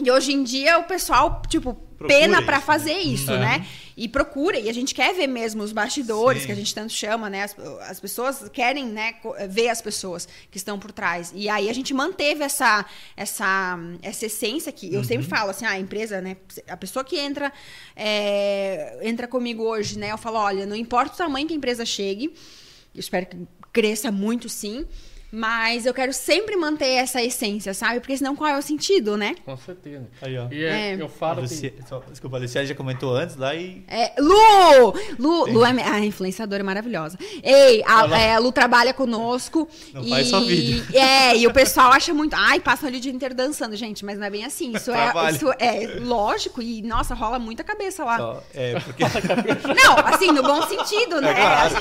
[0.03, 2.63] E hoje em dia o pessoal, tipo, Procura pena pra né?
[2.63, 3.41] fazer isso, Uhum.
[3.41, 3.67] né?
[4.01, 6.47] E procura, e a gente quer ver mesmo os bastidores, Sim.
[6.47, 7.43] que a gente tanto chama, né?
[7.43, 9.15] As, as pessoas querem, né,
[9.49, 11.33] ver as pessoas que estão por trás.
[11.35, 15.71] E aí a gente manteve essa, essa, essa essência que eu sempre falo, assim, ah,
[15.71, 16.37] a empresa, né?
[16.69, 17.53] A pessoa que entra,
[17.97, 20.13] é, entra comigo hoje, né?
[20.13, 22.33] Eu falo, olha, não importa o tamanho que a empresa chegue,
[22.95, 23.37] eu espero que
[23.73, 24.87] cresça muito, sim.
[25.31, 28.01] Mas eu quero sempre manter essa essência, sabe?
[28.01, 29.35] Porque senão qual é o sentido, né?
[29.45, 30.07] Com certeza.
[30.23, 30.49] Aí, ó.
[30.51, 30.95] E é, É.
[30.99, 31.69] eu A falo Luci...
[31.71, 31.87] que...
[31.87, 33.85] só- Desculpa, a Luciane já comentou antes lá e.
[33.89, 34.95] É, Lu!
[35.19, 37.19] Lu, Lu é a influenciadora maravilhosa.
[37.43, 38.19] Ei, a, lá.
[38.19, 39.69] é, a Lu trabalha conosco.
[39.93, 40.87] Não e, faz só vídeo.
[40.99, 42.35] É, e o pessoal acha muito.
[42.35, 44.73] Ai, passam ali o dia inteiro dançando, gente, mas não é bem assim.
[44.75, 48.17] Isso, é, isso é lógico e, nossa, rola muita cabeça lá.
[48.17, 49.03] Só, é, porque.
[49.85, 51.33] Não, assim, no bom sentido, né?
[51.33, 51.75] É claro.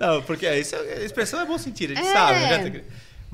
[0.00, 2.12] Não, porque é, isso, é- a expressão é bom sentido, a gente É.
[2.12, 2.40] sabe,
[2.70, 2.84] né?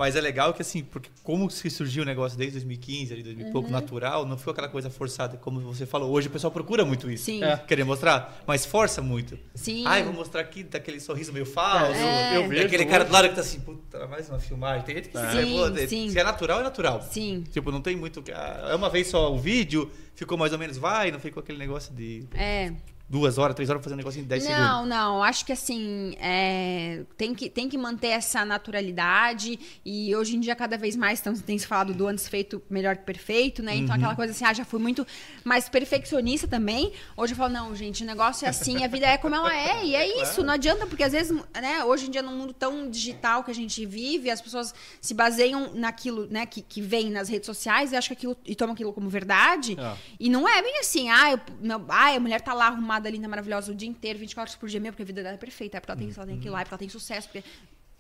[0.00, 3.22] Tá- Mas é legal que, assim, porque como se surgiu o negócio desde 2015, ali,
[3.22, 3.52] 2000 e Uhum.
[3.52, 6.10] pouco, natural, não foi aquela coisa forçada, como você falou.
[6.10, 7.24] Hoje o pessoal procura muito isso.
[7.26, 7.44] Sim.
[7.44, 7.56] É.
[7.58, 9.38] Querer mostrar, mas força muito.
[9.54, 9.84] Sim.
[9.86, 11.92] Ai, vou mostrar aqui, daquele sorriso meio falso.
[12.00, 12.36] É.
[12.36, 14.84] Eu E vejo aquele cara do lado que tá assim, puta, mais uma filmagem.
[14.86, 16.10] Tem gente que se Sim, tem- sim.
[16.10, 17.02] se é natural, é natural.
[17.02, 17.44] Sim.
[17.50, 18.24] Tipo, não tem muito.
[18.34, 21.58] ah, É uma vez só o vídeo, ficou mais ou menos, vai, não ficou aquele
[21.58, 22.72] negócio de É.
[23.10, 24.64] duas horas, três horas fazendo um negócio em 10 segundos.
[24.64, 25.22] Não, não.
[25.22, 29.58] Acho que assim é, tem, que, tem que manter essa naturalidade.
[29.84, 32.96] E hoje em dia, cada vez mais então, tem se falado do antes feito melhor
[32.96, 33.74] que perfeito, né?
[33.74, 35.04] Então, aquela coisa assim, ah, já fui muito
[35.42, 36.92] mais perfeccionista também.
[37.16, 39.84] Hoje eu falo, não, gente, o negócio é assim, a vida é como ela é.
[39.84, 42.88] E é isso, não adianta, porque às vezes, né, hoje em dia, num mundo tão
[42.88, 47.28] digital que a gente vive, as pessoas se baseiam naquilo, né, que, que vem nas
[47.28, 49.76] redes sociais e acham que aquilo e tomam aquilo como verdade.
[49.78, 49.96] É.
[50.20, 53.28] E não é bem assim, ah, eu, meu, ai, a mulher tá lá arrumada, linda,
[53.28, 55.76] maravilhosa o dia inteiro, 24 horas por dia, meu, porque a vida dela é perfeita,
[55.76, 57.28] é porque ela tem isso, ela tem aquilo lá, é porque ela tem sucesso.
[57.28, 57.42] Porque...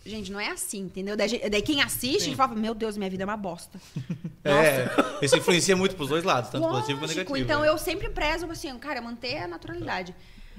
[0.04, 1.14] Gente, não é assim, entendeu?
[1.16, 3.78] Daí, gente- daí quem assiste fala, meu Deus, minha vida é uma bosta.
[4.42, 4.88] É,
[5.20, 7.36] isso influencia muito pros dois lados, tanto positivo quanto Lógico, negativo.
[7.36, 7.68] então né?
[7.68, 10.14] eu sempre prezo, assim, cara, manter a naturalidade.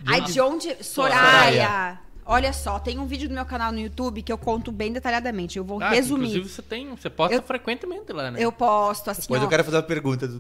[0.06, 0.84] Aí onde- de onde...
[0.84, 1.52] Soraya.
[1.64, 2.00] Soraya.
[2.24, 5.58] Olha só, tem um vídeo do meu canal no YouTube que eu conto bem detalhadamente.
[5.58, 6.28] Eu vou Ah, resumir.
[6.28, 8.38] Inclusive você tem, você posta Eu- frequentemente lá, né?
[8.40, 9.46] Eu posto, assim, Depois ó.
[9.46, 10.28] eu quero fazer uma pergunta.
[10.28, 10.40] Do...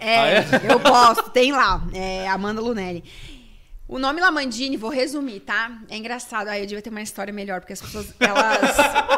[0.00, 0.44] É, Ah, é?
[0.72, 1.84] eu posto, tem lá.
[1.92, 3.02] É Amanda Lunelli.
[3.88, 5.78] O nome Lamandine, vou resumir, tá?
[5.88, 6.48] É engraçado.
[6.48, 8.76] Aí eu devia ter uma história melhor, porque as pessoas, elas...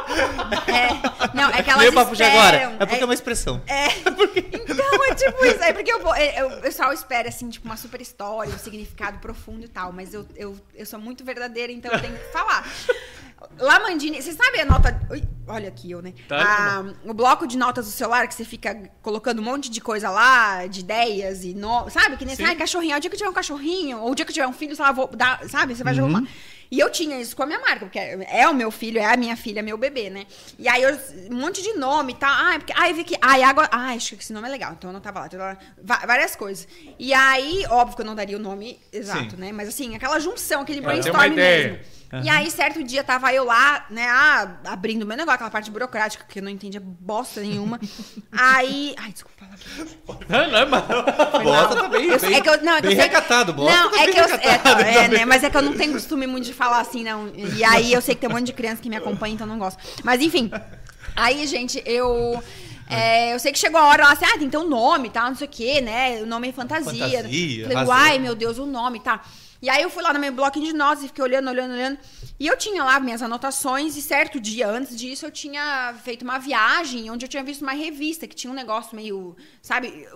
[0.68, 0.88] É,
[1.34, 2.40] não, é que elas papo de esperam.
[2.40, 2.76] agora.
[2.78, 3.62] É porque é uma expressão.
[3.68, 5.62] É, então é tipo isso.
[5.62, 8.58] É porque eu vou, é, é, o pessoal espera, assim, tipo, uma super história, um
[8.58, 9.92] significado profundo e tal.
[9.92, 12.66] Mas eu, eu, eu sou muito verdadeira, então eu tenho que falar.
[13.58, 15.00] Lamandine, você sabe a nota.
[15.10, 16.12] Ui, olha aqui eu, né?
[16.28, 19.80] Tá, Ah, o bloco de notas do celular que você fica colocando um monte de
[19.80, 22.16] coisa lá, de ideias e no, sabe?
[22.16, 24.30] Que nem ai, cachorrinho, o dia que eu tiver um cachorrinho, ou o dia que
[24.30, 25.74] eu tiver um filho, sei lá, vou dar, sabe?
[25.74, 26.08] Você vai Uhum.
[26.08, 26.28] jogar uma.
[26.70, 29.16] E eu tinha isso com a minha marca, porque é o meu filho, é a
[29.16, 30.26] minha filha, é meu bebê, né?
[30.58, 30.98] E aí, eu,
[31.30, 32.30] um monte de nome e tal.
[32.30, 33.16] Ah, porque, ah, eu vi que.
[33.22, 33.66] Ai, água.
[33.72, 34.72] Ah, acho que esse nome é legal.
[34.76, 35.28] Então eu não tava lá.
[35.30, 36.68] tava lá, va- várias coisas.
[36.98, 39.36] E aí, óbvio que eu não daria o nome exato, Sim.
[39.38, 39.50] né?
[39.52, 41.82] Mas assim, aquela junção, aquele brainstorm ideia.
[42.12, 42.26] Mesmo.
[42.26, 45.70] E aí, certo dia, tava eu lá, né, ah, abrindo o meu negócio, aquela parte
[45.70, 47.78] burocrática, que eu não entendia bosta nenhuma.
[48.32, 48.94] aí.
[48.98, 49.46] Ai, desculpa.
[50.28, 50.84] Não, não, mas...
[51.44, 53.52] Bosta tá bem, Eu- bem, é que eu, não, é que bem eu sei- recatado,
[53.52, 55.18] bosta Não, tá é que eu, é, recatado é, também.
[55.18, 57.30] né, mas é que eu não tenho costume muito de falar assim, não.
[57.34, 59.50] E aí eu sei que tem um monte de criança que me acompanha, então eu
[59.52, 59.78] não gosto.
[60.04, 60.50] Mas enfim.
[61.16, 62.42] Aí, gente, eu.
[62.88, 65.10] é, eu sei que chegou a hora lá assim, ah, tem que ter um nome,
[65.10, 65.28] tá?
[65.28, 66.22] Não sei o quê, né?
[66.22, 66.92] O nome é fantasia.
[67.22, 69.20] Fantasia, Falei, uai, meu Deus, o nome, tá?
[69.60, 71.98] E aí eu fui lá no meu bloquinho de notas e fiquei olhando, olhando, olhando.
[72.38, 76.38] E eu tinha lá minhas anotações, e certo dia antes disso eu tinha feito uma
[76.38, 80.06] viagem onde eu tinha visto uma revista que tinha um negócio meio, sabe,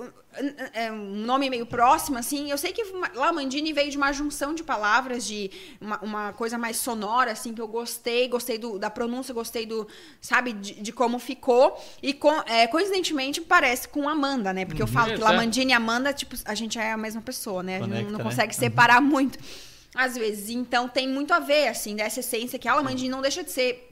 [0.40, 2.50] um- um nome meio próximo, assim.
[2.50, 2.82] Eu sei que
[3.14, 7.60] Lamandine veio de uma junção de palavras, de uma, uma coisa mais sonora, assim, que
[7.60, 9.86] eu gostei, gostei do- da pronúncia, gostei do,
[10.20, 11.78] sabe, de, de como ficou.
[12.02, 14.64] E co- é, coincidentemente parece com Amanda, né?
[14.64, 15.30] Porque eu falo que Exato.
[15.32, 17.76] Lamandine e Amanda, tipo, a gente é a mesma pessoa, né?
[17.76, 18.24] A gente não- Conecta, né?
[18.24, 19.38] consegue separar muito.
[19.94, 20.48] Às vezes.
[20.48, 23.90] Então tem muito a ver, assim, dessa essência que a Lamandine não deixa de ser.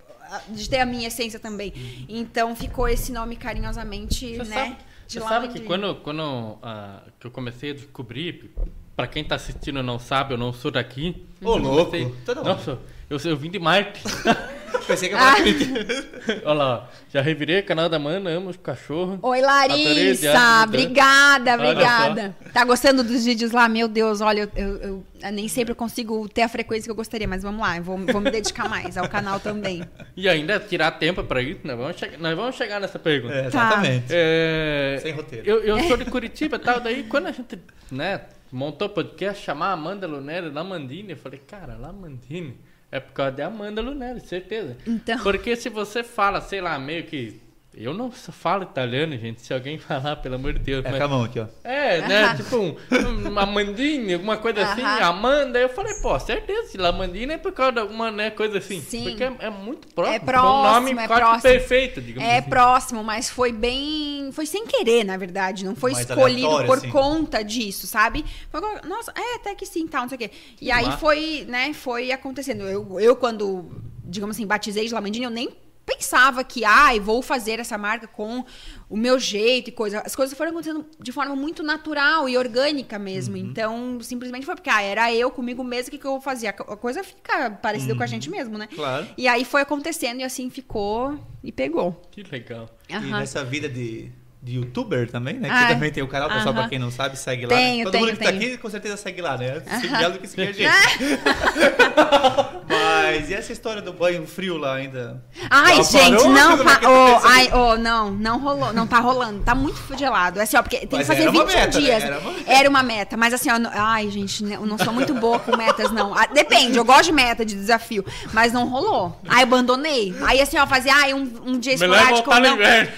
[0.48, 1.72] De ter a minha essência também.
[2.08, 4.54] Então ficou esse nome carinhosamente, Você né?
[4.54, 4.76] sabe,
[5.18, 8.50] de você sabe que quando, quando ah, que eu comecei a descobrir,
[8.96, 11.26] pra quem tá assistindo e não sabe, eu não sou daqui.
[11.42, 11.90] Ô, louco.
[11.90, 12.58] comecei- Tá Não, bom.
[12.58, 12.78] sou,
[13.10, 14.00] eu, eu vim de Marte.
[14.86, 15.36] Pensei que Ah.
[15.38, 19.18] era Olha lá, já revirei o canal da Mana, amo os cachorros.
[19.22, 20.64] Oi, Larissa!
[20.64, 22.36] Obrigada, obrigada.
[22.52, 23.68] Tá gostando dos vídeos lá?
[23.68, 27.26] Meu Deus, olha, eu, eu- eu- nem sempre consigo ter a frequência que eu gostaria,
[27.28, 29.82] mas vamos lá, eu vou, vou me dedicar mais ao canal também.
[30.16, 33.34] E ainda tirar tempo pra isso, nós vamos, chegar, nós vamos chegar nessa pergunta.
[33.34, 34.04] É, exatamente.
[34.10, 35.48] É, Sem roteiro.
[35.48, 37.58] Eu, eu sou de Curitiba e tal, daí quando a gente,
[37.90, 42.56] né, montou o podcast, chamar a Amanda Lunelli Lamandine, eu falei, cara, Lamandine
[42.92, 44.76] é por causa de Amanda Lunelli, certeza.
[44.86, 45.18] Então.
[45.22, 47.40] Porque se você fala, sei lá, meio que...
[47.72, 50.84] Eu não falo italiano, gente, se alguém falar, pelo amor de Deus.
[50.84, 51.46] É mas- com a mão aqui, ó.
[51.62, 52.24] é, né?
[52.24, 52.36] Aham.
[52.42, 55.04] Tipo um, uma Amandine, alguma coisa assim, Aham.
[55.04, 55.58] Amanda.
[55.58, 58.80] Eu falei, pô, certeza, se Lamandine é por causa de alguma né, coisa assim.
[58.80, 59.04] Sim.
[59.04, 60.16] Porque é, é muito próximo.
[60.16, 61.42] É Foi um nome próximo, é quase próximo.
[61.42, 62.48] perfeito, digamos É assim.
[62.50, 64.30] próximo, mas foi bem.
[64.32, 65.64] Foi sem querer, na verdade.
[65.64, 66.90] Não foi Mais escolhido por assim.
[66.90, 68.24] conta disso, sabe?
[68.50, 70.30] Foi, nossa, é, até que sim, tal, não sei o quê.
[70.60, 70.98] E Que aí massa.
[70.98, 72.64] foi, né, foi acontecendo.
[72.64, 73.70] Eu, eu, quando,
[74.04, 75.50] digamos assim, batizei de Lamandine, eu nem
[75.84, 78.44] pensava que, ai, vou fazer essa marca com
[78.88, 80.00] o meu jeito e coisa.
[80.00, 83.36] As coisas foram acontecendo de forma muito natural e orgânica mesmo.
[83.36, 83.42] Uhum.
[83.42, 86.50] Então, simplesmente foi porque, ah, era eu comigo mesmo, o que, que eu fazia?
[86.50, 88.68] A coisa fica parecida com a gente mesmo, né?
[88.70, 88.76] Uhum.
[88.76, 89.08] Claro.
[89.16, 92.00] E aí foi acontecendo e assim ficou e pegou.
[92.10, 92.68] Que legal.
[92.88, 93.20] E Aham.
[93.20, 94.10] nessa vida de,
[94.42, 95.48] de youtuber também, né?
[95.52, 96.60] Ah, que também tem o canal, pessoal, aham.
[96.62, 97.54] pra quem não sabe, segue lá.
[97.54, 98.42] Tenho, Todo tenho, mundo que tá tenho.
[98.42, 99.60] aqui com certeza segue lá, né?
[99.80, 100.70] Segue ela do que segue a gente.
[102.68, 105.22] Mas e essa história do banho frio lá ainda?
[105.50, 106.28] Ai, Já gente, parou?
[106.30, 109.54] não, é pa- que tá oh, ai, oh, não, não rolou, não tá rolando, tá
[109.54, 110.38] muito gelado.
[110.38, 111.84] É assim, ó, porque tem Mas que fazer era uma 21 meta, né?
[111.86, 112.02] dias.
[112.04, 114.92] Era uma- Era uma meta, mas assim, ó, não- ai, gente, né, eu não sou
[114.92, 116.14] muito boa com metas, não.
[116.14, 119.18] Ah, Depende, eu gosto de meta, de desafio, mas não rolou.
[119.28, 120.14] Aí abandonei.
[120.22, 122.30] Aí assim, ó, fazia ai, um, um dia Melhor esporádico.
[122.34, 122.56] no não.
[122.56, 122.88] no É,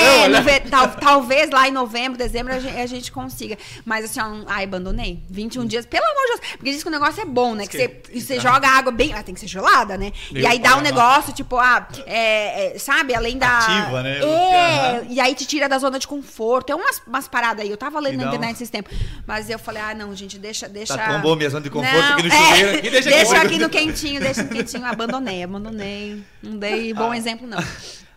[0.00, 0.40] verão, no né?
[0.70, 3.58] Tal- talvez lá em novembro, dezembro a gente, a gente consiga.
[3.84, 5.22] Mas assim, ó, ai, abandonei.
[5.28, 6.40] 21 dias, pelo amor de Deus.
[6.56, 7.66] Porque diz que o negócio é bom, né?
[7.66, 8.40] Que você, você tá.
[8.52, 9.12] joga água bem.
[9.12, 10.12] Ah, tem que ser gelada, né?
[10.30, 13.58] Meu e aí dá um negócio, tipo, ah, é, é, sabe, além da.
[13.58, 14.18] Ativa, né?
[14.20, 16.66] É, e aí te tira da zona de conforto.
[16.66, 17.70] Tem umas, umas paradas aí.
[17.70, 18.96] Eu tava lendo na internet esses tempos.
[19.26, 20.68] Mas eu falei, ah, não, gente, deixa.
[20.68, 20.96] deixa...
[20.96, 22.78] Tá tão bom minha zona de conforto Não, aqui no é, chuveiro.
[22.78, 24.84] aqui, deixa aqui, deixa vou- aqui no quentinho, deixa no quentinho.
[24.84, 26.22] Abandonei, abandonei.
[26.42, 26.94] Não dei Ah.
[26.94, 27.58] bom exemplo, não.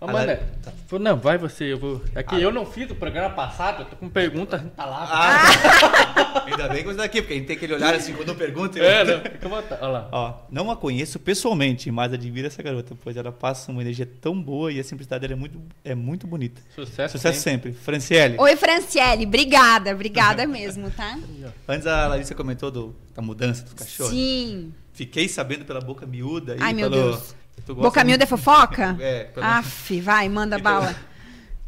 [0.10, 0.72] Amanda, tá.
[0.88, 2.02] falou, não, vai você, eu vou.
[2.14, 4.86] É que eu não fiz o programa passado, eu tô com perguntas, a gente tá
[4.86, 5.08] lá.
[5.10, 8.30] Ah, ainda bem que você tá aqui, porque a gente tem aquele olhar assim quando
[8.30, 8.78] eu pergunto.
[8.78, 8.84] Eu...
[8.84, 9.82] É, não, fica à vontade.
[9.82, 10.10] Olha lá.
[10.12, 14.40] Ó, não a conheço pessoalmente, mas admiro essa garota, pois ela passa uma energia tão
[14.40, 16.62] boa e a simplicidade dela é muito, é muito bonita.
[16.76, 17.18] Sucesso.
[17.18, 17.72] Sucesso sempre.
[17.72, 17.84] sempre.
[17.84, 21.18] Franciele, Oi, Franciele, obrigada, obrigada mesmo, tá?
[21.68, 24.12] antes a Larissa comentou do, da mudança dos cachorros.
[24.12, 24.74] Sim.
[24.94, 26.56] Fiquei sabendo pela boca miúda.
[26.60, 27.36] Ai, e meu pelo, Deus.
[27.62, 28.96] Tu gosta Boca miúda é fofoca?
[29.02, 30.96] É, pelo- Aff, vai, manda bala.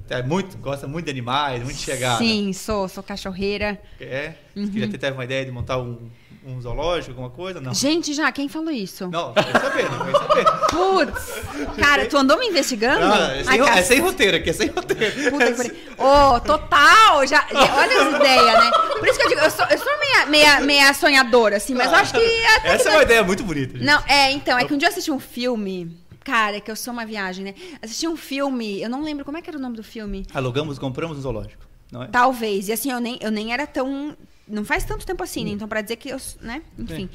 [0.10, 2.20] É muito, gosta muito de animais, muito chegada.
[2.20, 3.82] Sim, sou, sou cachorreira.
[4.00, 4.36] É?
[4.56, 4.70] Uhum.
[4.70, 6.10] Ter teve uma ideia de montar um,
[6.46, 7.60] um zoológico, alguma coisa?
[7.60, 7.74] Não.
[7.74, 9.08] Gente, já, quem falou isso?
[9.10, 10.46] Não, saber, não quer saber.
[10.70, 11.78] Putz!
[11.78, 13.00] Cara, tu andou me investigando?
[13.00, 15.32] Não, é, sem, Ai, é sem roteiro aqui, é sem roteiro.
[15.32, 15.76] Puta que pariu.
[15.98, 17.26] Ô, total!
[17.26, 18.72] Já, olha as ideias, né?
[19.00, 21.92] Por isso que eu digo, eu sou, eu sou meia, meia, meia sonhadora, assim, mas
[21.92, 23.74] eu acho que até Essa que é uma ideia muito bonita.
[23.78, 23.86] gente.
[23.86, 25.98] Não, é, então, é que um dia eu assisti um filme.
[26.24, 27.54] Cara, é que eu sou uma viagem, né?
[27.82, 30.26] Assisti um filme, eu não lembro como é que era o nome do filme.
[30.34, 32.08] Alugamos, compramos um zoológico, não é?
[32.08, 32.68] Talvez.
[32.68, 35.52] E assim, eu nem, eu nem era tão, não faz tanto tempo assim, né?
[35.52, 36.62] Então, pra dizer que eu, né?
[36.78, 37.10] Enfim.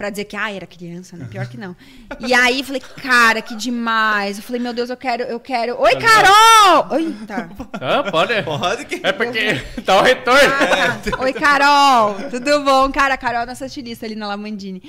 [0.00, 1.28] Pra dizer que, ah, era criança, né?
[1.30, 1.76] Pior que não.
[2.20, 4.38] E aí, falei, cara, que demais.
[4.38, 5.78] Eu falei, meu Deus, eu quero, eu quero.
[5.78, 6.86] Oi, Carol!
[6.92, 7.50] Oi, tá.
[7.78, 8.42] Ah, pode.
[8.42, 9.06] Pode que.
[9.06, 10.40] É porque dá o retorno.
[10.40, 11.20] Ah, tá.
[11.22, 12.30] Oi, Carol!
[12.30, 12.90] Tudo bom?
[12.90, 14.82] Cara, a Carol é nossa estilista ali na Lamandini.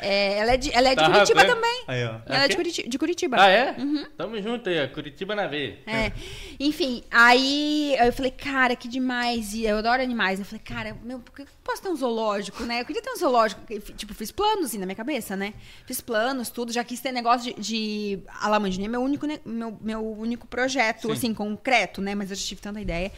[0.00, 1.54] É, ela é de, ela é de Tá Curitiba rapaz.
[1.54, 1.82] também.
[1.88, 2.14] Aí, ó.
[2.26, 2.56] Ela é de quê?
[2.56, 2.88] Curitiba.
[2.88, 3.36] De Curitiba.
[3.40, 3.74] Ah, é?
[4.16, 4.88] Tamo junto aí, ó.
[4.88, 5.78] Curitiba na veia.
[5.86, 6.12] É.
[6.60, 9.54] Enfim, aí eu falei, cara, que demais.
[9.54, 10.38] E eu adoro animais.
[10.38, 12.80] Eu falei, cara, meu, por que eu posso ter um zoológico, né?
[12.80, 13.60] Eu queria ter um zoológico.
[13.96, 15.54] Tipo, fiz planos assim na minha cabeça, né?
[15.86, 16.72] Fiz planos, tudo.
[16.72, 17.60] Já quis ter negócio de.
[17.60, 18.18] de...
[18.40, 21.12] A Lamandini é meu único, meu, meu único projeto, Sim.
[21.12, 22.14] assim, concreto, né?
[22.14, 23.10] Mas eu já tive tanta ideia.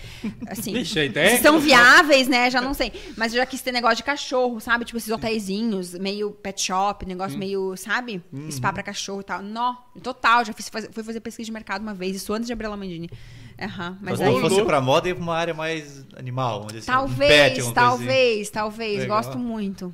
[0.46, 2.50] Assim, Vixe, a ideia se que são viáveis, né?
[2.50, 2.92] Já não sei.
[3.16, 4.84] Mas eu já quis ter negócio de cachorro, sabe?
[4.84, 8.22] Tipo, esses hotéisinhos, meio pet shop, negócio meio, sabe?
[8.32, 8.50] Uhum.
[8.50, 9.42] Spa pra cachorro e tal.
[9.42, 10.44] Nó, total.
[10.44, 13.10] Já fiz, fui fazer pesquisa de mercado uma vez, isso antes de abrir a Lamandini.
[13.60, 14.34] Aham, mas Mas aí.
[14.34, 16.90] se fosse pra moda, ia pra uma área mais animal, dizer assim.
[16.90, 17.74] um Talvez, pet, coisa assim.
[17.74, 18.98] talvez, talvez.
[19.00, 19.16] Legal.
[19.18, 19.92] Gosto muito.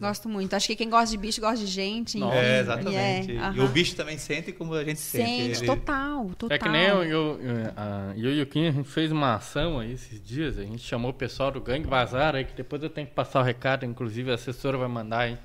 [0.00, 0.54] Gosto muito.
[0.54, 2.22] Acho que quem gosta de bicho gosta de gente.
[2.22, 3.32] É, e exatamente.
[3.32, 3.64] E aham.
[3.64, 5.26] o bicho também sente como a gente sente.
[5.26, 6.54] Sente, Ele- total, total.
[6.54, 9.34] É que nem eu, eu, eu, a, eu e o Kim, a gente fez uma
[9.34, 12.82] ação aí esses dias, a gente chamou o pessoal do Gangue Bazar aí, que depois
[12.82, 15.38] eu tenho que passar o recado, inclusive a assessora vai mandar aí.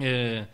[0.00, 0.46] É,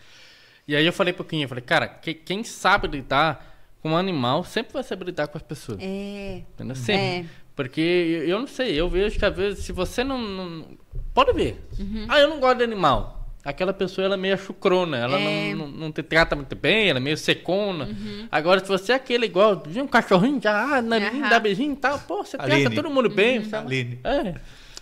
[0.67, 3.51] e aí eu falei pro Kim, eu falei, cara, que- quem sabe lidar
[3.83, 5.79] com um animal sempre vai saber lidar com as pessoas.
[5.81, 6.43] É.
[6.55, 6.77] Entendeu?
[6.77, 7.29] Sempre.
[7.29, 7.42] É.
[7.55, 10.19] Porque eu, eu não sei, eu vejo que às vezes, se você não.
[10.19, 10.67] não-
[11.15, 11.63] pode ver.
[11.79, 12.07] Uhum.
[12.09, 13.19] Ah, eu não gosto de animal.
[13.45, 15.51] Aquela pessoa ela é meio chucrona, ela É.
[15.53, 15.57] Uhum.
[15.57, 17.89] não, não, não te trata muito bem, ela é meio secona.
[18.31, 21.29] Agora, se você é aquele igual, um cachorrinho, já, ah, naninho, Aham.
[21.29, 22.75] dá beijinho e tal, pô, você trata Aline.
[22.75, 23.41] todo mundo bem.
[23.41, 23.45] Uhum.
[23.51, 23.67] sabe?
[23.67, 24.01] Aline.
[24.05, 24.35] É.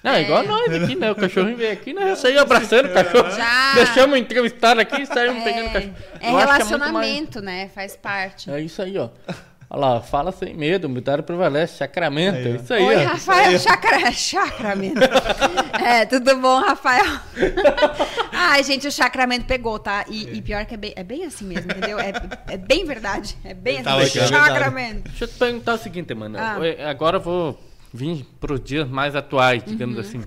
[0.02, 0.22] Não, é É.
[0.22, 1.11] igual nós aqui, né?
[1.11, 3.30] O cachorrinho veio aqui, nós já saímos abraçando o cachorro.
[3.33, 3.74] Já.
[3.74, 5.94] Deixamos entrevistado aqui e saímos pegando o É, cachorro.
[6.20, 7.68] é Eu acho que muito mais- relacionamento, né?
[7.74, 8.50] Faz parte.
[8.50, 9.09] é isso aí, ó.
[9.72, 12.37] Olha lá, fala sem medo, humildade prevalece, sacramento.
[12.38, 13.09] Aí, é isso aí, Oi, ó.
[13.11, 14.11] Rafael Chacra...
[14.12, 15.00] Chacramento.
[15.80, 17.04] é, tudo bom, Rafael?
[18.33, 20.04] Ai, gente, o Chacramento pegou, tá?
[20.09, 22.00] E, e pior que é bem, é bem assim mesmo, entendeu?
[22.00, 22.12] É,
[22.48, 23.37] é bem verdade.
[23.44, 24.18] É bem Tá, assim.
[24.18, 24.26] é.
[24.26, 25.02] Chacramento.
[25.09, 26.37] Deixa eu te perguntar o seguinte, mano.
[26.37, 26.59] Ah.
[26.59, 27.61] Eu- Agora eu vou
[27.94, 30.00] vir para os dias mais atuais, digamos Uhum.
[30.00, 30.22] assim.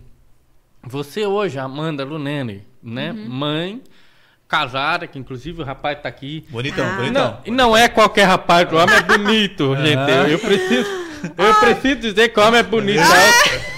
[0.83, 3.11] Você hoje, Amanda Lunene, né?
[3.11, 3.27] Uhum.
[3.29, 3.81] Mãe,
[4.53, 6.45] casada, que inclusive o rapaz tá aqui.
[6.49, 6.95] Bonitão, Ah.
[6.97, 7.23] bonitão.
[7.25, 10.11] Não, e não é qualquer rapaz, o homem é bonito, gente.
[10.11, 10.89] Eu, eu preciso,
[11.35, 13.01] eu preciso dizer que o homem é bonito.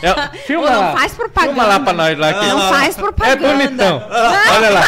[0.03, 0.91] É, é, filma Ô, não lá.
[0.97, 1.53] faz propaganda.
[1.53, 2.33] Filma lá pra nós lá.
[2.33, 3.47] que- Não faz é propaganda.
[3.53, 4.03] bonitão.
[4.53, 4.83] Olha lá.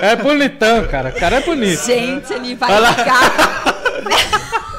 [0.00, 1.08] É bonitão, cara.
[1.08, 1.84] O cara é bonito.
[1.84, 2.92] Gente, ele vai Olha lá.
[2.94, 4.62] ficar.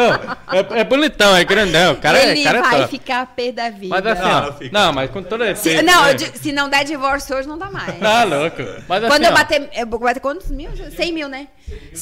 [0.00, 1.92] Não, é, é bonitão, é grandão.
[1.92, 2.90] O cara é, ele cara é vai top.
[2.90, 3.88] ficar pé da vida.
[3.88, 5.84] Mas assim, Não, ó, não mas com todo se, respeito.
[5.84, 6.16] não, né?
[6.34, 7.98] se não der divórcio hoje, não dá mais.
[7.98, 8.62] Tá louco.
[8.88, 9.68] Mas Quando assim, eu bater.
[9.74, 10.70] Eu vou bater quantos mil?
[10.96, 11.48] 100 mil, né?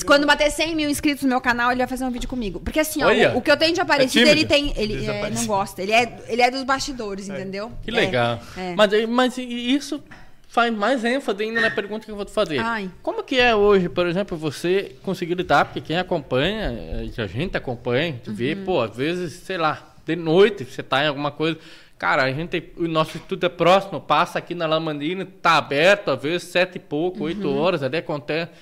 [0.06, 2.58] Quando bater 100 mil inscritos no meu canal, ele vai fazer um vídeo comigo.
[2.60, 4.72] Porque assim, ó, Olha, o, o que eu tenho de aparecido, é ele tímido.
[4.74, 4.82] tem.
[4.82, 5.82] Ele é, não gosta.
[5.82, 7.70] Ele é, ele é dos bastidores, entendeu?
[7.82, 8.40] Que É, legal.
[8.56, 8.74] é.
[8.74, 10.02] Mas, mas isso
[10.48, 12.58] faz mais ênfase ainda na pergunta que eu vou te fazer.
[12.58, 12.90] Ai.
[13.02, 15.66] Como que é hoje, por exemplo, você conseguir lidar?
[15.66, 16.72] Porque quem acompanha,
[17.16, 18.64] eh, a gente acompanha, gente vê, Uhum.
[18.64, 21.58] pô, às vezes, sei lá, de noite você tá em alguma coisa.
[21.98, 26.22] Cara, a gente, o nosso estudo é próximo, passa aqui na Lamandina, tá aberto, às
[26.22, 27.56] vezes sete e pouco, oito Uhum.
[27.58, 28.52] horas, ali acontece.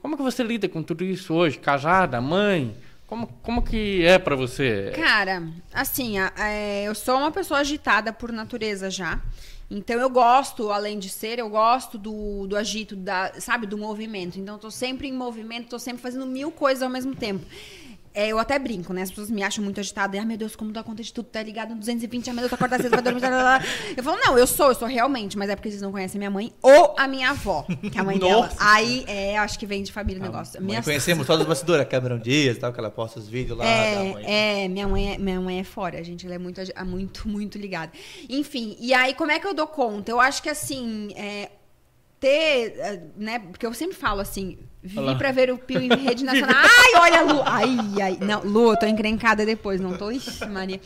[0.00, 1.58] Como que você lida com tudo isso hoje?
[1.58, 2.74] Casada, mãe?
[3.06, 4.92] Como, como que é pra você?
[4.96, 9.20] Cara, assim, é, eu sou uma pessoa agitada por natureza já.
[9.70, 14.38] Então eu gosto, além de ser, eu gosto do, do agito, da, sabe, do movimento.
[14.38, 17.44] Então eu tô sempre em movimento, tô sempre fazendo mil coisas ao mesmo tempo.
[18.18, 19.02] É, eu até brinco, né?
[19.02, 20.16] As pessoas me acham muito agitada.
[20.16, 21.26] E, ah, meu Deus, como dá conta de tudo?
[21.26, 23.20] Tá ligado no 220, ah, meu Deus, acorda cedo, vai dormir.
[23.20, 23.64] Blá, blá.
[23.96, 26.30] Eu falo, não, eu sou, eu sou realmente, mas é porque vocês não conhecem minha
[26.30, 28.50] mãe ou a minha avó, que é a mãe dela.
[28.58, 30.60] Aí, é, acho que vem de família o negócio.
[30.60, 33.56] Minha conhecemos todos os bastidores, a Cameron Dias e tal, que ela posta os vídeos
[33.56, 34.24] lá da mãe.
[34.26, 36.26] É, é, minha mãe é, minha mãe é fora, gente.
[36.26, 37.92] Ela é muito, muito, muito ligada.
[38.28, 40.10] Enfim, e aí como é que eu dou conta?
[40.10, 41.50] Eu acho que assim, é,
[42.20, 43.38] ter, é, né?
[43.38, 46.56] Porque eu sempre falo assim, vivi pra ver o Pio em rede nacional.
[46.64, 47.42] Ai, olha, Lu!
[47.44, 48.18] Ai, ai.
[48.20, 50.10] Não, Lu, eu tô encrencada depois, não tô.
[50.10, 50.80] Ixi, Maria.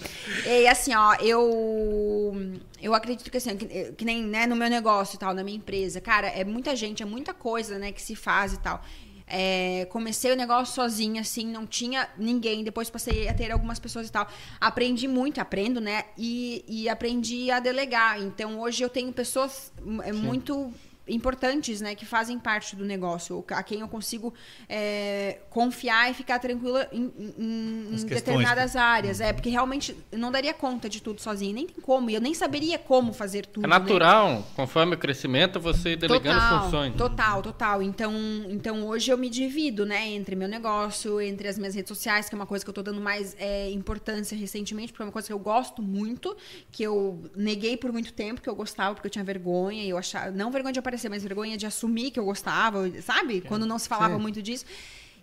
[0.46, 2.34] E assim, ó, eu.
[2.80, 5.56] Eu acredito que assim, que, que nem né, no meu negócio e tal, na minha
[5.56, 8.82] empresa, cara, é muita gente, é muita coisa, né, que se faz e tal.
[9.26, 12.62] É, comecei o negócio sozinha, assim, não tinha ninguém.
[12.62, 14.28] Depois passei a ter algumas pessoas e tal.
[14.60, 16.04] Aprendi muito, aprendo, né?
[16.18, 18.20] E, e aprendi a delegar.
[18.20, 19.72] Então hoje eu tenho pessoas
[20.04, 20.70] é, muito
[21.08, 24.32] importantes, né, que fazem parte do negócio, ou a quem eu consigo
[24.68, 29.20] é, confiar e ficar tranquila em, em- em determinadas áreas.
[29.20, 32.20] É, porque realmente eu não daria conta de tudo sozinha, nem tem como, e eu
[32.20, 33.64] nem saberia como fazer tudo.
[33.64, 33.78] É né?
[33.78, 36.94] natural, conforme o crescimento, você ir delegando total, funções.
[36.94, 37.82] Total, total.
[37.82, 38.12] Então,
[38.48, 42.34] então hoje eu me divido, né, entre meu negócio, entre as minhas redes sociais, que
[42.34, 45.26] é uma coisa que eu tô dando mais é, importância recentemente, porque é uma coisa
[45.26, 46.36] que eu gosto muito,
[46.70, 49.98] que eu neguei por muito tempo, que eu gostava, porque eu tinha vergonha, e eu
[49.98, 53.40] achava, não vergonha de aparecer, mas vergonha de assumir que eu gostava, sabe?
[53.42, 54.64] Quando não se falava muito disso.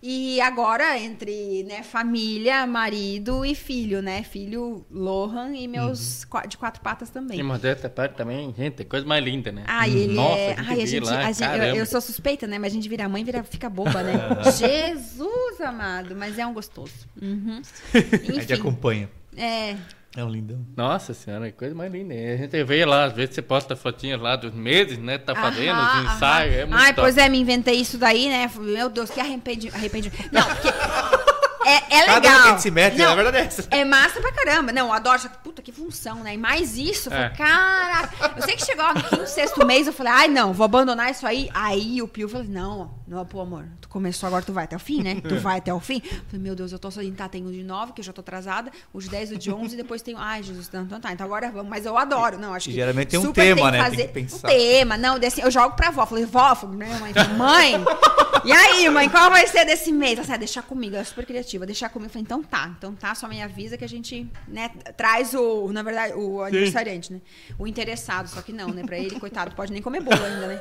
[0.02, 4.22] E agora, entre né, família, marido e filho, né?
[4.22, 7.38] Filho Lohan e meus qua- de quatro patas também.
[7.38, 9.62] E modesta parte também, gente, coisa mais linda, né?
[9.66, 10.52] Ai, ele Nossa, é.
[10.54, 12.58] a gente Ai, a gente, lá, a gente- eu, eu sou suspeita, né?
[12.58, 14.14] Mas a gente vira mãe, vira, fica boba, né?
[14.56, 16.94] Jesus amado, mas é um gostoso.
[17.20, 17.60] Uhum.
[17.92, 19.10] A gente Enfim, acompanha.
[19.36, 19.76] é.
[20.16, 20.66] É um lindão.
[20.76, 22.14] Nossa senhora, que coisa mais linda.
[22.14, 25.18] A gente vê lá, às vezes você posta fotinhas lá dos meses, né?
[25.18, 26.54] Tá fazendo Aham, os ensaios.
[26.56, 27.00] É muito Ai, top.
[27.02, 28.50] pois é, me inventei isso daí, né?
[28.58, 29.68] Meu Deus, que arrependi.
[29.68, 30.10] arrependi.
[30.32, 30.68] Não, porque.
[31.64, 32.32] É, é Cada legal.
[32.32, 33.68] uma que a gente se mete, Não, na verdade é essa.
[33.70, 34.72] É massa pra caramba.
[34.72, 35.18] Não, eu adoro.
[35.18, 36.34] Só que, puta, que função, né?
[36.34, 37.30] E mais isso, eu falei, É.
[37.30, 38.32] caraca.
[38.36, 41.26] Eu sei que chegou no quinto, sexto mês, eu falei, ai, não, vou abandonar isso
[41.26, 41.50] aí.
[41.52, 44.78] Aí o Pio falou, não, não, pô, amor, tu começou agora, tu vai até o
[44.78, 45.20] fim, né?
[45.20, 46.00] Tu vai até o fim.
[46.04, 48.12] Eu falei, meu Deus, eu tô sozinha, tá, tenho o de nove, que eu já
[48.12, 51.00] tô atrasada, o de 10, o de 11, e depois tenho, ai, Jesus, então, então
[51.00, 51.68] tá, então agora vamos.
[51.68, 53.82] Mas eu adoro, não, acho E que geralmente tem um super tema, que né?
[53.82, 54.48] Tem fazer que pensar.
[54.48, 56.06] Um tema, não, desse, eu jogo pra avó.
[56.06, 57.84] Falei, vó, falei, minha mãe, mãe,
[58.44, 60.18] e aí, mãe, qual vai ser desse mês?
[60.18, 62.08] Ela ah, deixar comigo, é super criativa, deixar comigo.
[62.08, 65.72] Eu falei, então tá, então tá, só me avisa que a gente, né, traz o,
[65.72, 67.20] na verdade, o aniversariante, né?
[67.58, 68.82] O interessado, só que não, né?
[68.84, 70.60] Pra ele, coitado, pode nem comer bolo ainda, né?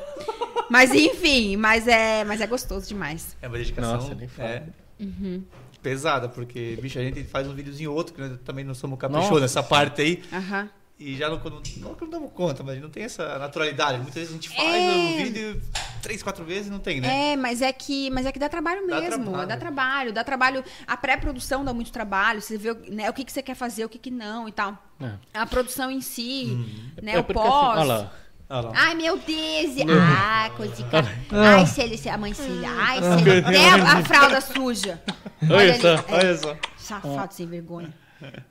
[0.69, 3.35] Mas enfim, mas é, mas é gostoso demais.
[3.41, 4.49] É uma dedicação Nossa, nem fala.
[4.49, 4.63] é,
[4.99, 5.43] Uhum.
[5.81, 9.41] pesada, porque, bicho, a gente faz um videozinho outro, que nós também não somos caprichosos
[9.41, 10.21] nessa parte aí.
[10.33, 10.69] Aham.
[10.99, 13.97] E já não, não, não não damos conta, mas não tem essa naturalidade.
[13.99, 14.89] Muitas vezes a gente faz É.
[14.97, 15.61] o vídeo
[16.01, 17.33] três, quatro vezes não tem, né?
[17.33, 19.23] É, mas é que, mas é que dá trabalho Dá mesmo.
[19.25, 19.47] trabalho.
[19.47, 20.63] Dá trabalho, dá trabalho.
[20.87, 22.41] A pré-produção dá muito trabalho.
[22.41, 24.77] Você vê né, o que, que você quer fazer, o que, que não e tal.
[25.01, 25.11] É.
[25.33, 26.57] A produção em si,
[27.01, 27.13] né?
[27.15, 27.49] É o porque pós.
[27.51, 28.11] assim, olha lá.
[28.51, 28.71] Olha.
[28.73, 29.75] Ai, meu Deus!
[30.01, 31.05] Ah, coisica.
[31.31, 33.45] Ai, se ele, se a mãe se Ai, se ele.
[33.45, 34.99] Até a, a fralda suja.
[35.43, 35.87] Olha ali, só.
[35.89, 36.57] é, Olha só.
[36.75, 37.93] Safado sem vergonha.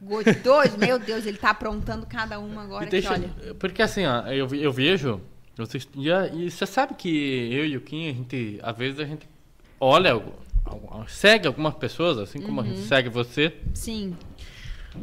[0.00, 3.28] Gostoso, meu Deus, ele tá aprontando cada uma agora E deixa- olha.
[3.58, 5.20] Porque assim, ó, eu, eu vejo.
[5.96, 7.08] E, a- e você sabe que
[7.52, 9.26] eu e o Kim, a gente, às vezes a gente
[9.80, 10.20] olha,
[11.08, 12.70] segue algumas pessoas, assim como a Uhum.
[12.70, 14.16] gente segue você, Sim.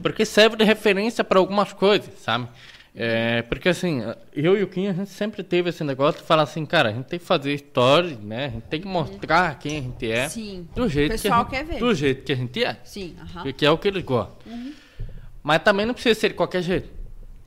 [0.02, 2.48] porque serve de referência para algumas coisas, sabe?
[2.98, 4.02] É, porque assim,
[4.34, 6.94] eu e o Kim, a gente sempre teve esse negócio de falar assim, cara, a
[6.94, 8.46] gente tem que fazer stories, né?
[8.46, 10.30] A gente tem que mostrar quem a gente é.
[10.30, 10.66] Sim.
[10.74, 11.80] Do jeito O pessoal que a gente, quer ver.
[11.82, 12.78] Do jeito que a gente é.
[12.86, 13.44] Sim, aham.
[13.44, 14.38] Porque é o que eles gostam.
[15.44, 16.88] Mas também não precisa ser de qualquer jeito.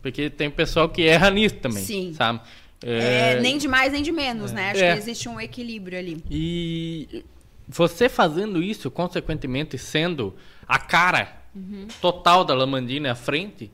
[0.03, 1.83] Porque tem pessoal que erra nisso também.
[1.83, 2.13] Sim.
[2.13, 2.41] Sabe?
[2.83, 4.71] É, nem de mais nem de menos, né?
[4.71, 4.93] Acho É.
[4.93, 6.23] que existe um equilíbrio ali.
[6.31, 7.25] E
[7.67, 10.35] você fazendo isso, consequentemente sendo
[10.67, 11.89] a cara Uhum.
[12.01, 13.71] total da Lamandina à frente,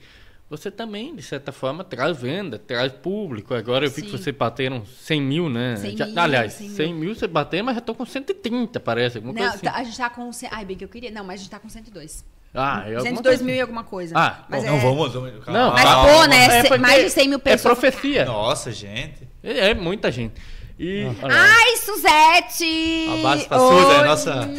[0.56, 3.54] você também, de certa forma, traz venda, traz público.
[3.54, 4.16] Agora eu vi que Sim.
[4.18, 5.76] vocês bateram 100 mil, né?
[5.76, 7.04] 100 Já- mil, aliás, 100 100 mil.
[7.06, 9.18] mil você bateu, mas já tô com 130, parece.
[9.18, 9.64] Alguma Não, coisa assim.
[9.66, 10.30] tá- a gente tá com.
[10.50, 11.10] Ai, bem que eu queria.
[11.10, 12.24] Não, mas a gente tá com 102.
[12.56, 14.14] Ah, é alguma 102 coisa mil e alguma coisa.
[14.16, 14.78] Ah, mas não, é...
[14.80, 15.46] vamos, vamos.
[15.46, 16.08] Não, Mas, calma.
[16.12, 16.58] pô, né?
[16.68, 17.76] É mais de 100 mil É pessoas.
[17.78, 18.24] profecia.
[18.26, 19.26] Nossa, gente.
[19.42, 20.34] É, é muita gente.
[20.78, 21.04] E.
[21.22, 21.28] Ah.
[21.30, 23.06] Ai, Suzete!
[23.18, 24.50] Abraço pra Suzy, é nossa-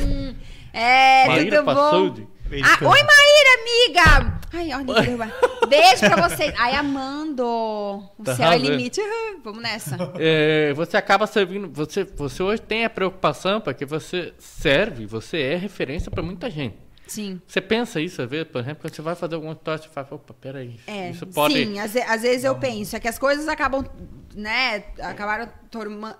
[0.73, 1.73] É, Maíra tudo bom?
[1.73, 2.27] Passoudi.
[2.63, 4.39] Ah, oi, Maíra, amiga!
[4.53, 5.31] Ai, derrubar.
[5.67, 6.53] Beijo pra vocês.
[6.57, 7.43] Ai, Amando.
[7.45, 9.01] O Tá céu é limite.
[9.01, 9.97] Uhum, Vamos nessa.
[10.17, 11.69] É, você acaba servindo.
[11.73, 16.77] Você, você hoje tem a preocupação porque você serve, você é referência para muita gente.
[17.07, 17.39] Sim.
[17.47, 20.07] Você pensa isso, às vezes, por exemplo, quando você vai fazer alguma história, você fala,
[20.11, 21.53] opa, peraí, É, isso pode.
[21.53, 21.91] sim, às
[22.23, 23.85] vezes eu penso, é que as coisas acabam,
[24.33, 26.15] né, acabaram tornando...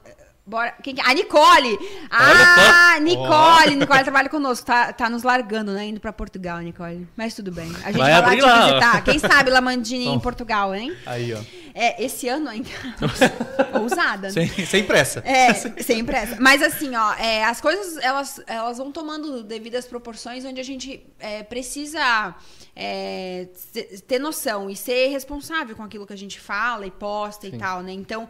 [0.47, 1.77] Bora, quem que- A Nicole!
[2.12, 2.99] Ah.
[3.01, 3.76] Nicole!
[3.76, 5.88] Nicole trabalha conosco, tá, tá nos largando, né?
[5.88, 7.07] Indo pra Portugal, Nicole.
[7.17, 7.67] Mas tudo bem.
[7.84, 9.03] A gente Vai vai, lá te lá, visitar.
[9.03, 10.95] Quem sabe Lamandini em Portugal, hein?
[11.05, 11.39] Aí, ó.
[11.78, 12.69] É, esse ano ainda.
[13.78, 14.47] Ousada, né?
[14.47, 15.21] Sem, sem pressa.
[15.26, 15.53] É,
[15.84, 16.38] sem pressa.
[16.39, 21.05] Mas assim, ó, é, as coisas elas, elas vão tomando devidas proporções onde a gente
[21.19, 22.34] é, precisa
[22.73, 23.49] é,
[24.07, 27.57] ter noção e ser responsável com aquilo que a gente fala e posta Sim.
[27.57, 27.91] e tal, né?
[27.91, 28.30] Então,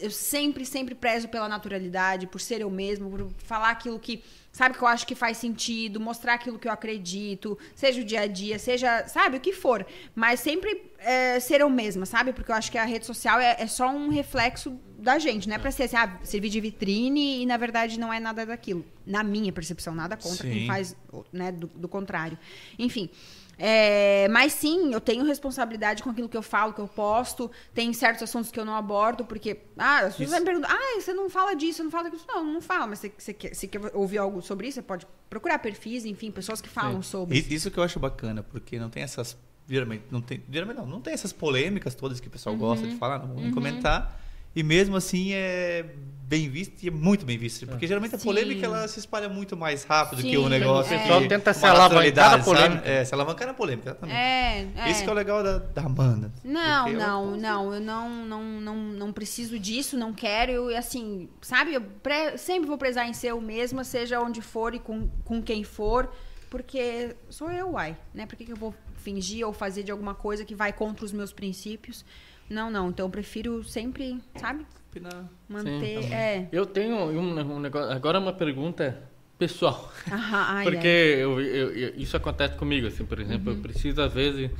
[0.00, 4.22] eu sempre, sempre prezo pela naturalidade, por ser eu mesmo, por falar aquilo que.
[4.54, 8.20] Sabe, que eu acho que faz sentido, mostrar aquilo que eu acredito, seja o dia
[8.20, 9.84] a dia, seja, sabe, o que for.
[10.14, 12.32] Mas sempre é, ser eu mesma, sabe?
[12.32, 15.56] Porque eu acho que a rede social é, é só um reflexo da gente, não
[15.56, 18.84] é pra ser assim, ah, servir de vitrine e na verdade não é nada daquilo.
[19.04, 20.66] Na minha percepção, nada contra quem Sim.
[20.68, 20.96] faz,
[21.32, 22.38] né, do, do contrário.
[22.78, 23.10] Enfim.
[23.58, 27.50] É, mas sim, eu tenho responsabilidade com aquilo que eu falo, que eu posto.
[27.72, 29.58] Tem certos assuntos que eu não abordo, porque.
[29.78, 30.40] Ah, as pessoas Isso.
[30.40, 32.22] me perguntam, ah, você não fala disso, você não fala daquilo.
[32.28, 35.06] Não, não fala, mas você, você quer, você quer ouvir algo sobre isso, você pode
[35.30, 37.38] procurar perfis, enfim, pessoas que falam sobre.
[37.38, 39.36] I- Isso que eu acho bacana, porque não tem essas.
[39.68, 40.42] Geralmente não tem.
[40.50, 42.92] Geralmente não, não tem essas polêmicas todas que o pessoal gosta Uhum.
[42.92, 44.20] de falar, não vamos comentar.
[44.54, 45.84] E mesmo assim é
[46.26, 47.66] bem visto e é muito bem visto.
[47.66, 48.24] Porque geralmente a Sim.
[48.24, 50.92] polêmica ela se espalha muito mais rápido que Sim, o negócio.
[50.92, 50.96] é.
[50.96, 52.76] que O pessoal tenta uma se alavancar na polêmica.
[52.80, 52.88] sabe?
[52.90, 54.16] É, se alavancar na polêmica, exatamente.
[54.16, 54.90] É, é.
[54.90, 56.32] Esse que é o legal da, da Amanda.
[56.42, 61.28] Não, não, não, eu não, não, não, não preciso disso, não quero, eu, e assim,
[61.42, 65.08] sabe, eu pre- sempre vou prezar em ser eu mesma, seja onde for e com,
[65.24, 66.10] com quem for,
[66.48, 68.26] porque sou eu, uai, né?
[68.26, 71.12] Por que, que eu vou fingir ou fazer de alguma coisa que vai contra os
[71.12, 72.04] meus princípios?
[72.48, 75.24] Não, não, então eu prefiro sempre, sabe, Opinar.
[75.48, 76.48] manter, Sim, é...
[76.52, 77.90] Eu tenho um, um negócio.
[77.90, 79.02] Agora uma pergunta
[79.38, 79.92] pessoal.
[80.10, 81.22] Aham, ai, Porque ai.
[81.24, 83.56] eu- eu- isso acontece comigo, assim, por exemplo, Uhum.
[83.58, 84.50] eu preciso às vezes.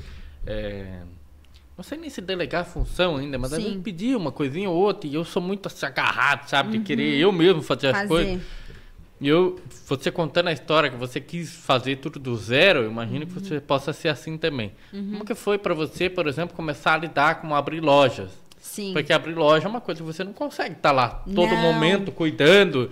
[0.47, 1.03] é,
[1.77, 3.69] não sei nem se delegar a função ainda, mas às Sim.
[3.71, 6.79] vezes pedir uma coisinha ou outra, e eu sou muito assim, agarrado, sabe?
[6.79, 8.09] De querer eu mesmo fazer as Uhum.
[8.09, 8.25] Fazer.
[8.27, 8.43] coisas.
[9.25, 13.21] E eu, você contando a história que você quis fazer tudo do zero, eu imagino
[13.21, 13.27] Uhum.
[13.27, 14.71] que você possa ser assim também.
[14.91, 18.31] Como que foi pra você, por exemplo, começar a lidar com abrir lojas?
[18.61, 18.93] Sim.
[18.93, 21.57] Porque abrir loja é uma coisa que você não consegue estar lá todo Não.
[21.57, 22.91] momento cuidando.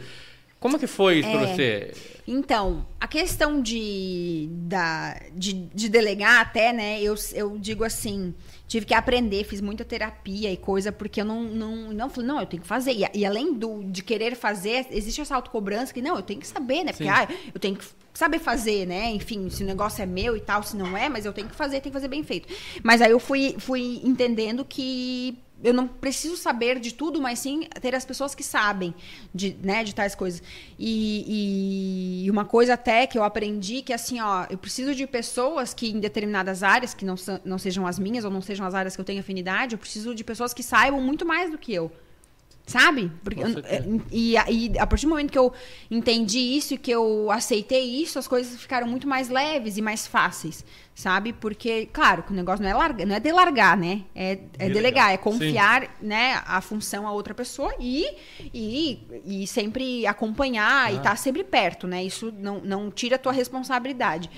[0.59, 1.47] Como que foi isso É.
[1.47, 1.93] você?
[2.27, 6.99] Então, a questão de, da, de, de delegar até, né?
[7.03, 8.33] Eu, eu digo assim,
[8.73, 12.41] tive que aprender, fiz muita terapia e coisa, porque eu não, não, não falei, não,
[12.41, 12.93] eu tenho que fazer.
[12.93, 16.47] E, e além do, de querer fazer, existe essa autocobrança que, não, eu tenho que
[16.47, 16.93] saber, né?
[16.93, 17.11] Porque, Sim.
[17.11, 19.11] ah, eu tenho que saber fazer, né?
[19.11, 21.55] Enfim, se o negócio é meu e tal, se não é, mas eu tenho que
[21.55, 22.49] fazer, tenho que fazer bem feito.
[22.83, 27.69] Mas aí eu fui, fui entendendo que eu não preciso saber de tudo, mas sim
[27.81, 28.95] ter as pessoas que sabem
[29.35, 30.43] de, né, de tais coisas.
[30.79, 35.73] E, e uma coisa até que eu aprendi que assim, ó, eu preciso de pessoas
[35.73, 38.95] que em determinadas áreas, que não, não sejam as minhas ou não sejam as áreas
[38.95, 41.91] que eu tenho afinidade, eu preciso de pessoas que saibam muito mais do que eu.
[42.65, 43.11] Sabe?
[43.25, 44.01] Porque eu- certeza.
[44.11, 45.53] e, e a partir do momento que eu
[45.91, 50.07] entendi isso e que eu aceitei isso, as coisas ficaram muito mais leves e mais
[50.07, 51.33] fáceis, sabe?
[51.33, 54.03] Porque, claro, que o negócio não é largar, não é delargar, né?
[54.15, 54.73] É, é Delegar.
[54.73, 58.07] delegar, é confiar, né, a função a outra pessoa e,
[58.53, 62.05] e, e sempre acompanhar e estar sempre perto, né?
[62.05, 64.31] Isso não, não tira a tua responsabilidade.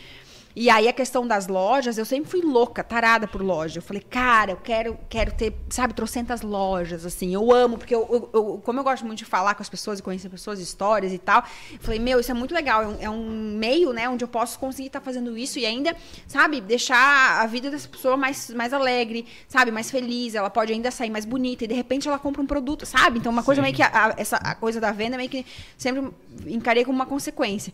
[0.57, 3.79] E aí a questão das lojas, eu sempre fui louca, tarada por loja.
[3.79, 7.35] Eu falei, cara, eu quero, quero ter, sabe, trocentas lojas, assim.
[7.35, 10.03] Eu amo, porque eu, eu- como eu gosto muito de falar com as pessoas e
[10.03, 11.43] conhecer pessoas, histórias e tal,
[11.73, 12.83] eu falei, meu, isso é muito legal.
[12.83, 15.97] É um, é um meio, né, onde eu posso conseguir estar fazendo isso e ainda,
[16.29, 20.37] sabe, deixar a vida dessa pessoa mais, mais alegre, sabe, mais feliz.
[20.37, 23.19] Ela pode ainda sair mais bonita e de repente ela compra um produto, sabe?
[23.19, 25.45] Então, uma coisa meio que, a, a- essa, a coisa da venda meio que
[25.77, 26.09] sempre
[26.47, 27.73] encarei como uma consequência.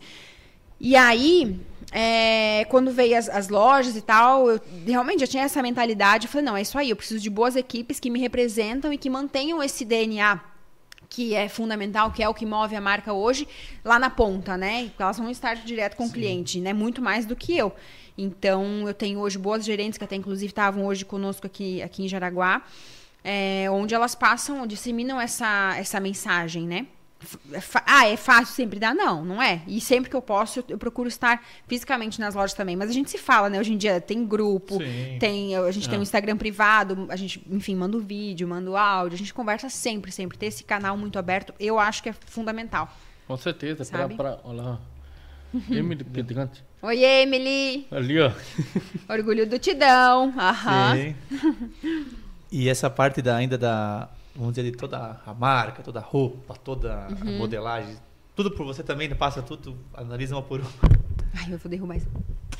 [0.83, 1.59] E aí,
[1.91, 6.25] é, quando veio as, as lojas e tal, eu realmente já tinha essa mentalidade.
[6.25, 8.97] Eu falei, não, é isso aí, eu preciso de boas equipes que me representam e
[8.97, 10.41] que mantenham esse DNA
[11.07, 13.47] que é fundamental, que é o que move a marca hoje,
[13.83, 14.85] lá na ponta, né?
[14.85, 16.73] Porque elas vão estar direto com o cliente, né?
[16.73, 17.71] Muito mais do que eu.
[18.17, 22.07] Então, eu tenho hoje boas gerentes que até inclusive estavam hoje conosco aqui, aqui em
[22.07, 22.63] Jaraguá,
[23.23, 26.87] é, onde elas passam, disseminam essa, essa mensagem, né?
[27.51, 28.93] É Ah, é fácil sempre dar?
[28.95, 29.61] Não, não é.
[29.67, 32.75] E sempre que eu posso, eu, eu procuro estar fisicamente nas lojas também.
[32.75, 33.59] Mas a gente se fala, né?
[33.59, 35.17] Hoje em dia tem grupo, Sim.
[35.19, 38.77] tem, a gente tem um Instagram privado, a gente, enfim, manda o vídeo, manda o
[38.77, 40.37] áudio, a gente conversa sempre, sempre.
[40.37, 42.89] Ter esse canal muito aberto, eu acho que é fundamental.
[43.27, 43.85] Com certeza.
[43.85, 44.15] Pra, Sabe?
[44.15, 44.79] pra, olha lá.
[45.69, 46.63] Emily Pedrante.
[46.81, 47.85] Oi, Emily!
[47.91, 48.31] Ali, ó.
[49.07, 50.33] Orgulho do Tidão.
[50.37, 50.95] Aham.
[50.95, 51.15] Sim.
[52.51, 54.09] E essa parte da, ainda da,
[54.41, 57.35] vamos dizer, de toda a marca, toda a roupa, toda Uhum.
[57.35, 57.95] a modelagem,
[58.35, 59.15] tudo por você também, né?
[59.15, 60.69] passa tudo, analisa uma por uma.
[61.35, 62.07] Ai, eu vou derrubar isso.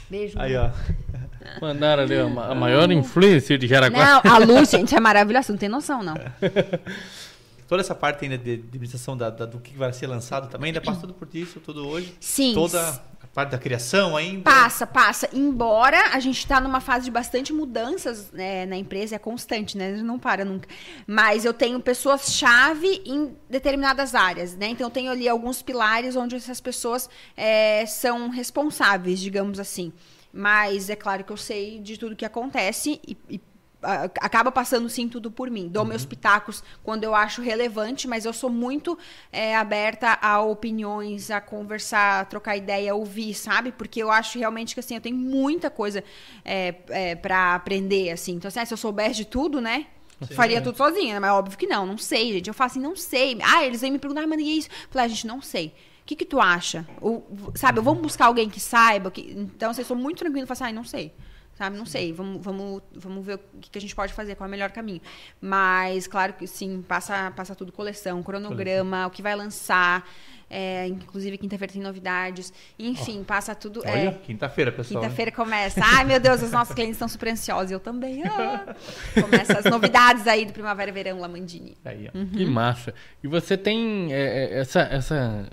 [0.09, 0.39] Beijo.
[0.39, 0.69] Aí, ó.
[1.61, 4.21] Mandaram ali a, ma- a maior influencer de Jaraguá.
[4.23, 6.13] Não, a luz, gente, é maravilhosa, não tem noção, não.
[7.67, 10.67] Toda essa parte ainda de, de administração da, da- do que vai ser lançado também,
[10.69, 12.13] ainda passa tudo por isso, tudo hoje.
[12.19, 12.53] Sim.
[12.53, 13.01] Toda
[13.33, 14.43] parte da criação ainda.
[14.43, 15.29] Passa, passa.
[15.33, 19.93] Embora a gente tá numa fase de bastante mudanças né, na empresa, é constante, né?
[19.97, 20.67] Não para nunca.
[21.07, 24.67] Mas eu tenho pessoas-chave em determinadas áreas, né?
[24.67, 29.93] Então eu tenho ali alguns pilares onde essas pessoas é, são responsáveis, digamos assim.
[30.33, 33.41] Mas é claro que eu sei de tudo que acontece e, e,
[33.81, 35.67] acaba passando sim tudo por mim.
[35.67, 38.97] Dou meus pitacos quando eu acho relevante, mas eu sou muito
[39.31, 43.71] é, aberta a opiniões, a conversar, a trocar ideia, a ouvir, sabe?
[43.71, 46.03] Porque eu acho realmente que assim, eu tenho muita coisa
[46.45, 48.33] é, é, para aprender, assim.
[48.33, 49.87] Então, assim, ah, se eu soubesse de tudo, né?
[50.35, 51.19] Faria tudo sozinha, né?
[51.19, 52.47] Mas óbvio que não, não sei, gente.
[52.47, 53.39] Eu falo assim, não sei.
[53.41, 54.69] Ah, eles vêm me perguntar, ah, mas e isso?
[54.69, 55.73] Eu falei, ah, gente, não sei.
[56.01, 56.87] O que, que tu acha?
[56.99, 59.09] Ou, sabe, eu vou buscar alguém que saiba.
[59.09, 59.33] Que...
[59.35, 61.13] Então, assim, eu sou muito tranquilo e falo assim, ai, não sei.
[61.55, 62.11] Sabe, não sei.
[62.11, 65.01] Vamos, vamos, vamos ver o que, a gente pode fazer, qual é o melhor caminho.
[65.39, 70.07] Mas, claro que sim, passa, passa tudo coleção, cronograma, o que vai lançar.
[70.53, 72.51] É, inclusive, quinta-feira tem novidades.
[72.77, 73.79] Enfim, passa tudo.
[73.85, 75.01] Olha, é, quinta-feira, pessoal.
[75.01, 75.79] Quinta-feira começa.
[75.81, 77.71] Ai, meu Deus, os nossos clientes estão super ansiosos.
[77.71, 78.21] Eu também.
[78.25, 78.75] Ah.
[79.21, 81.77] Começa as novidades aí do Primavera e Verão Lamandini.
[81.85, 82.17] Aí, ó.
[82.17, 82.27] Uhum.
[82.27, 82.93] Que massa.
[83.23, 85.49] E você tem é, é, essa, essa.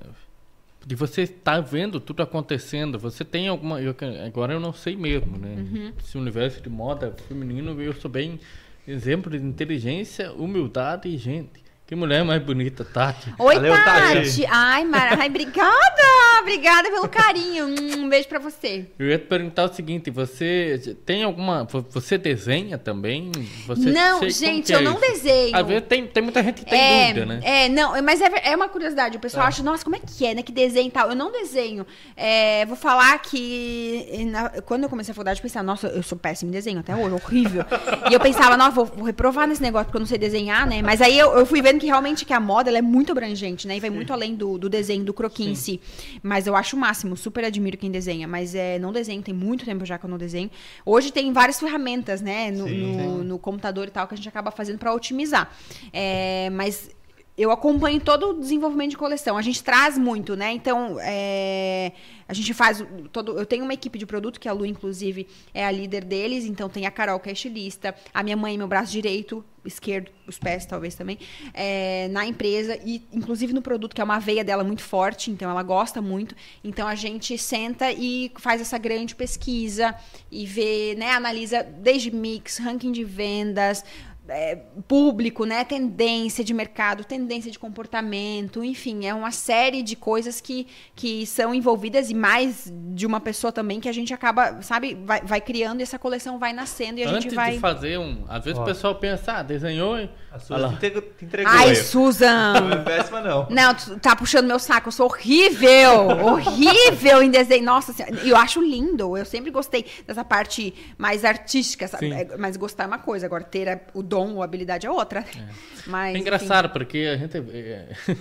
[0.88, 3.78] De você estar vendo tudo acontecendo, você tem alguma.
[3.78, 3.94] eu-
[4.26, 5.54] agora eu não sei mesmo, né?
[5.58, 5.92] Uhum.
[6.02, 8.40] Esse universo de moda feminino, eu sou bem
[8.86, 11.62] exemplo de inteligência, humildade e gente.
[11.88, 13.32] Que mulher mais bonita, Tati.
[13.38, 14.14] Oi, Valeu, Tati.
[14.14, 14.46] Tati.
[14.50, 15.16] Ai, Mara.
[15.18, 16.02] Ai, obrigada.
[16.42, 17.64] Obrigada pelo carinho.
[17.98, 18.84] Um beijo pra você.
[18.98, 21.64] Eu ia te perguntar o seguinte, você tem alguma.
[21.64, 23.32] vo- Você desenha também?
[23.66, 25.00] Você, não, gente, é eu não isso?
[25.00, 25.56] desenho.
[25.56, 27.40] Às vezes tem, tem muita gente que tem é, dúvida, né?
[27.42, 29.16] É, não, mas é, é uma curiosidade.
[29.16, 30.42] O pessoal acha, nossa, como é que é, né?
[30.42, 31.08] Que desenho e tal.
[31.08, 31.86] Eu não desenho.
[32.14, 36.18] É, vou falar que na- quando eu comecei a faculdade, eu pensava, nossa, eu sou
[36.18, 37.64] péssimo em desenho até hoje, horrível.
[38.10, 40.82] e eu pensava, nossa, vou, vou reprovar nesse negócio porque eu não sei desenhar, né?
[40.82, 43.66] Mas aí eu, eu fui vendo que realmente que a moda ela é muito abrangente,
[43.66, 43.76] né?
[43.76, 45.80] E vai muito além do, do desenho, do croquis em si.
[46.22, 48.26] Mas eu acho o máximo, super admiro quem desenha.
[48.28, 50.50] Mas é, não desenho, tem muito tempo já que eu não desenho.
[50.84, 52.50] Hoje tem várias ferramentas, né?
[52.50, 55.50] No, Sim, no- no computador e tal, que a gente acaba fazendo para otimizar.
[55.92, 56.90] É, mas
[57.38, 59.38] eu acompanho todo o desenvolvimento de coleção.
[59.38, 60.52] A gente traz muito, né?
[60.52, 61.92] Então, é,
[62.26, 63.38] a gente faz todo.
[63.38, 66.44] Eu tenho uma equipe de produto, que a Lu, inclusive, é a líder deles.
[66.44, 70.36] Então, tem a Carol, que é estilista, a minha mãe, meu braço direito, esquerdo, os
[70.36, 71.16] pés, talvez também,
[71.54, 72.76] é, na empresa.
[72.84, 75.30] E, inclusive, no produto, que é uma veia dela muito forte.
[75.30, 76.34] Então, ela gosta muito.
[76.64, 79.94] Então, a gente senta e faz essa grande pesquisa
[80.28, 81.12] e vê, né?
[81.12, 83.84] Analisa desde mix, ranking de vendas
[84.28, 85.64] é, público, né?
[85.64, 91.54] Tendência de mercado, tendência de comportamento, enfim, é uma série de coisas que, que são
[91.54, 95.80] envolvidas e mais de uma pessoa também que a gente acaba, sabe, vai, vai criando
[95.80, 97.52] e essa coleção vai nascendo e a Antes gente vai.
[97.52, 98.24] de fazer um.
[98.28, 98.62] Às vezes Ó.
[98.62, 100.10] o pessoal pensa, ah, desenhou e.
[100.30, 100.76] A lá.
[100.76, 101.76] te entregou, Ai, aí.
[101.76, 102.60] Susan!
[102.60, 103.48] Não é péssima, não.
[103.48, 104.88] Não, tu tá puxando meu saco.
[104.88, 106.08] Eu sou horrível!
[106.24, 107.64] horrível em desenho.
[107.64, 108.14] Nossa senhora.
[108.22, 109.16] E eu acho lindo.
[109.16, 111.88] Eu sempre gostei dessa parte mais artística.
[111.88, 112.08] sabe?
[112.08, 112.14] Sim.
[112.14, 113.26] É, Mas gostar é uma coisa.
[113.26, 115.24] Agora, ter o dom ou a habilidade é outra.
[115.86, 116.20] Mas, É enfim.
[116.22, 117.36] engraçado, porque a gente.
[117.36, 117.86] é,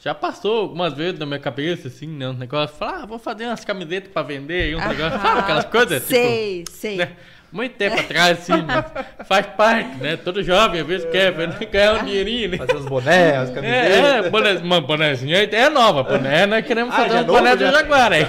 [0.00, 2.28] já passou algumas vezes na minha cabeça, assim, né?
[2.28, 5.64] Um negócio, falar, ah, vou fazer umas camisetas pra vender, e um negócio, sabe aquelas
[5.66, 6.02] coisas?
[6.04, 6.96] Sei, tipo, sei.
[6.96, 7.12] né?
[7.52, 8.84] Muito tempo atrás, assim, mas
[9.26, 10.16] faz parte, né?
[10.16, 11.56] Todo jovem às vezes quer né?
[11.70, 12.56] ganhar um dinheirinho, né?
[12.58, 14.26] Fazer os bonés, as É, camisetas.
[14.26, 17.64] é, boné, uma bonézinha, é nova, boné, nós queremos Ah, fazer um novo, boné do?
[17.64, 18.26] Jaguar aí.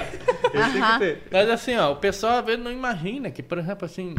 [0.54, 0.98] Aham.
[1.00, 1.22] ter.
[1.30, 4.14] Mas assim, ó, o pessoal às vezes não imagina que, por exemplo, assim,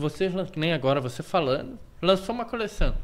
[0.00, 2.94] vocês, nem agora você falando, lançou uma coleção.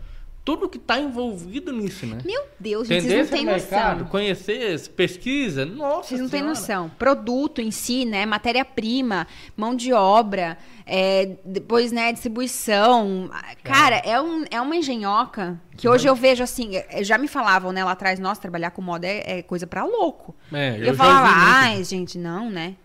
[0.44, 2.18] Tudo que tá envolvido nisso, né?
[2.24, 4.08] Meu Deus, gente, vocês não têm mercado, noção.
[4.08, 6.88] conhecer, pesquisa, nossa Vocês não têm noção.
[6.96, 8.24] Produto em si, né?
[8.24, 9.26] Matéria-prima,
[9.56, 13.28] mão de obra, é, depois, né, distribuição.
[13.64, 16.76] Cara, é, um, é uma engenhoca que hoje eu vejo assim.
[16.76, 19.82] é, Já me falavam, né, lá atrás, nossa, trabalhar com moda é, é coisa pra
[19.84, 20.32] louco.
[20.52, 22.76] É, eu eu, falava, ai, gente, não, né?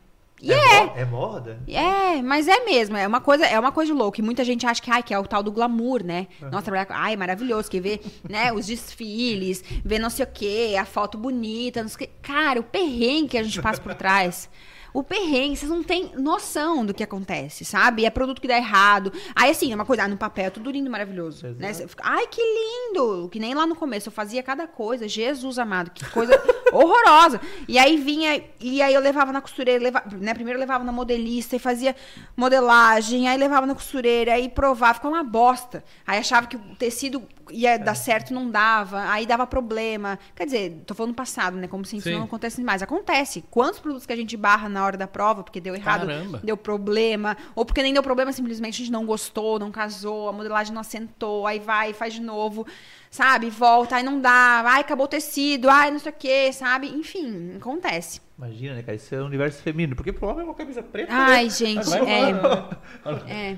[0.42, 0.94] E É, é.
[0.98, 1.60] é moda?
[1.68, 4.20] É, mas é mesmo, é uma coisa, é uma coisa de louco.
[4.20, 6.28] E muita gente acha que, ai, que é o tal do glamour, né?
[6.42, 6.94] Nossa, trabalhar com.
[6.94, 11.82] Ai, maravilhoso, que vê, né, os desfiles, vê não sei o quê, a foto bonita,
[11.82, 12.10] não sei o quê.
[12.22, 14.50] Cara, o perrengue que a gente passa por trás.
[14.94, 18.06] O perrengue, vocês não têm noção do que acontece, sabe?
[18.06, 19.12] É produto que dá errado.
[19.36, 21.48] Aí, assim, é uma coisa, ah, no papel é tudo lindo, maravilhoso.
[21.58, 21.70] Né?
[21.70, 21.90] Exato.
[21.90, 23.30] Fica, Ai, que lindo!
[23.30, 25.08] Que nem lá no começo, eu fazia cada coisa.
[25.08, 26.34] Jesus amado, que coisa
[26.74, 27.40] horrorosa.
[27.68, 30.34] E aí vinha, e aí eu levava na costureira, levava, né?
[30.34, 31.96] Primeiro eu levava na modelista e fazia
[32.36, 35.84] modelagem, aí levava na costureira, aí provava, ficava uma bosta.
[36.06, 40.18] Aí achava que o tecido ia dar certo, não dava, aí dava problema.
[40.36, 41.68] Quer dizer, tô falando passado, né?
[41.68, 42.16] Como se isso Sim.
[42.16, 42.82] não acontece mais.
[42.82, 43.44] Acontece.
[43.50, 46.40] Quantos produtos que a gente barra na hora da prova, porque deu errado, Caramba.
[46.44, 50.34] deu problema, ou porque nem deu problema, simplesmente a gente não gostou, não casou, a
[50.34, 52.66] modelagem não assentou, aí vai, faz de novo,
[53.10, 53.50] sabe?
[53.50, 56.88] Volta, aí não dá, ai, acabou o tecido, ai, não sei o que, sabe?
[56.88, 58.22] Enfim, acontece.
[58.42, 58.96] Imagina, né, cara?
[58.96, 59.96] Isso é um universo feminino.
[59.96, 61.14] Porque pro homem é uma camisa preta.
[61.14, 61.50] Ai, né?
[61.52, 62.34] gente, Vai é.
[62.34, 63.30] falando.
[63.30, 63.58] É.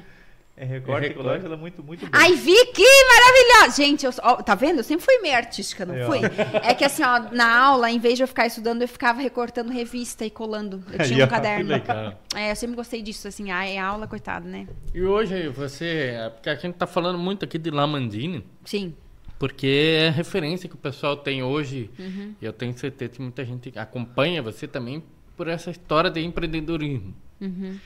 [0.56, 1.12] É recorte É recorte.
[1.12, 2.12] ecológico, ela é muito, muito boa.
[2.14, 3.76] Ai, Vicky, maravilhosa!
[3.84, 4.78] Gente, eu, ó, tá vendo?
[4.80, 6.06] Eu sempre fui meio artística, não ó.
[6.06, 6.20] fui?
[6.62, 9.72] É que assim, ó, na aula, em vez de eu ficar estudando, eu ficava recortando
[9.72, 10.84] revista e colando.
[10.92, 11.66] Eu tinha um ó, caderno.
[11.66, 12.22] que legal.
[12.36, 14.68] É, eu sempre gostei disso, assim, ai, aula, coitado, né?
[14.94, 18.94] E hoje você, é, porque a gente tá falando muito aqui de Lamandine, Sim.
[19.40, 22.36] porque é a referência que o pessoal tem hoje, Uhum.
[22.40, 25.04] e eu tenho certeza que muita gente acompanha você também
[25.36, 27.16] por essa história de empreendedorismo.
[27.42, 27.78] Uhum.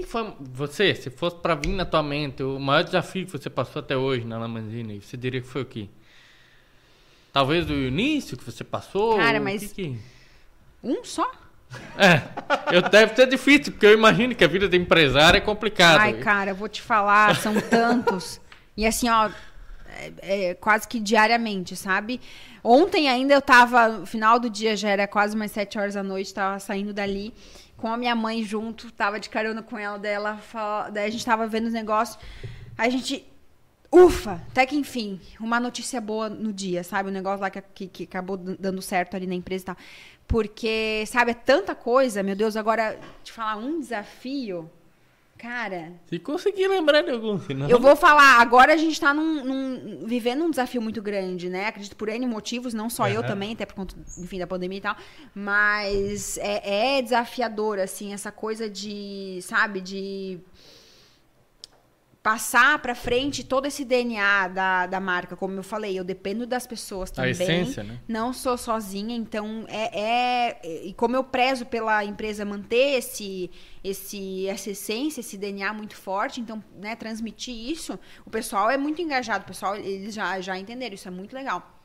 [0.00, 3.50] Que foi você, se fosse para vir na tua mente, o maior desafio que você
[3.50, 5.88] passou até hoje na Lamandine, você diria que foi o quê?
[7.32, 9.16] Talvez o início que você passou?
[9.16, 9.98] Cara, mas- que que-
[10.82, 11.30] Um só?
[11.98, 12.22] É,
[12.74, 16.02] eu deve ser difícil, porque eu imagino que a vida de empresário é complicada.
[16.02, 18.40] Ai, cara, eu vou te falar, são tantos.
[18.76, 19.28] E assim, ó,
[20.22, 22.20] é, é quase que diariamente, sabe?
[22.64, 26.02] Ontem ainda eu tava, no final do dia já era quase umas sete horas da
[26.02, 27.34] noite, tava saindo dali
[27.78, 30.38] com a minha mãe junto, tava de carona com ela, dela,
[30.92, 32.18] daí a gente tava vendo os negócios.
[32.76, 33.24] A gente
[33.90, 37.08] Ufa, até que enfim, uma notícia boa no dia, sabe?
[37.08, 39.76] O um negócio lá que, que, que, acabou dando certo ali na empresa e tal.
[40.26, 44.70] Porque, sabe, é tanta coisa, meu Deus, agora, te falar um desafio,
[45.38, 45.92] cara.
[46.06, 47.68] Se conseguir lembrar de algum, senão.
[47.68, 51.66] Eu vou falar, agora a gente tá num, num, vivendo um desafio muito grande, né?
[51.66, 53.08] Acredito por N motivos, não só uhum.
[53.10, 54.96] eu também, até por conta, enfim, da pandemia e tal.
[55.34, 60.40] Mas é, é desafiador, assim, essa coisa de, sabe, de
[62.28, 66.66] passar para frente todo esse DNA da, da marca, como eu falei, eu dependo das
[66.66, 67.30] pessoas também.
[67.30, 67.98] A essência, né?
[68.06, 73.50] Não sou sozinha, então é, é, e como eu prezo pela empresa manter esse
[73.82, 79.00] esse essa essência, esse DNA muito forte, então, né, transmitir isso, o pessoal é muito
[79.00, 81.78] engajado, o pessoal eles já já entenderam, isso é muito legal.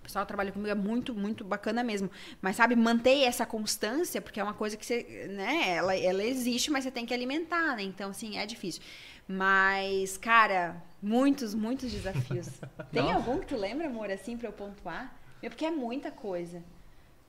[0.00, 2.10] O pessoal que trabalha comigo é muito, muito bacana mesmo.
[2.40, 6.70] Mas, sabe, manter essa constância, porque é uma coisa que você, né, ela, ela existe,
[6.70, 7.82] mas você tem que alimentar, né?
[7.82, 8.82] Então, assim, é difícil.
[9.30, 12.48] Mas, cara, muitos, muitos desafios.
[12.90, 13.14] Tem Não.
[13.14, 15.14] algum que tu lembra, amor, assim, pra eu pontuar?
[15.40, 16.60] É porque é muita coisa.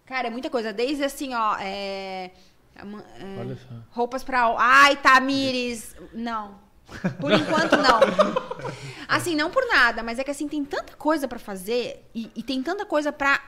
[0.08, 0.74] Cara, é muita coisa.
[0.74, 2.32] Desde assim, ó, é,
[2.76, 2.82] é,
[3.92, 4.52] roupas pra.
[4.58, 5.96] Ai, Tamires!
[6.12, 6.60] Não.
[7.20, 8.00] Por enquanto, não.
[9.08, 12.44] Assim, não por nada, mas é que assim, tem tanta coisa para fazer e, e,
[12.44, 13.42] tem tanta coisa para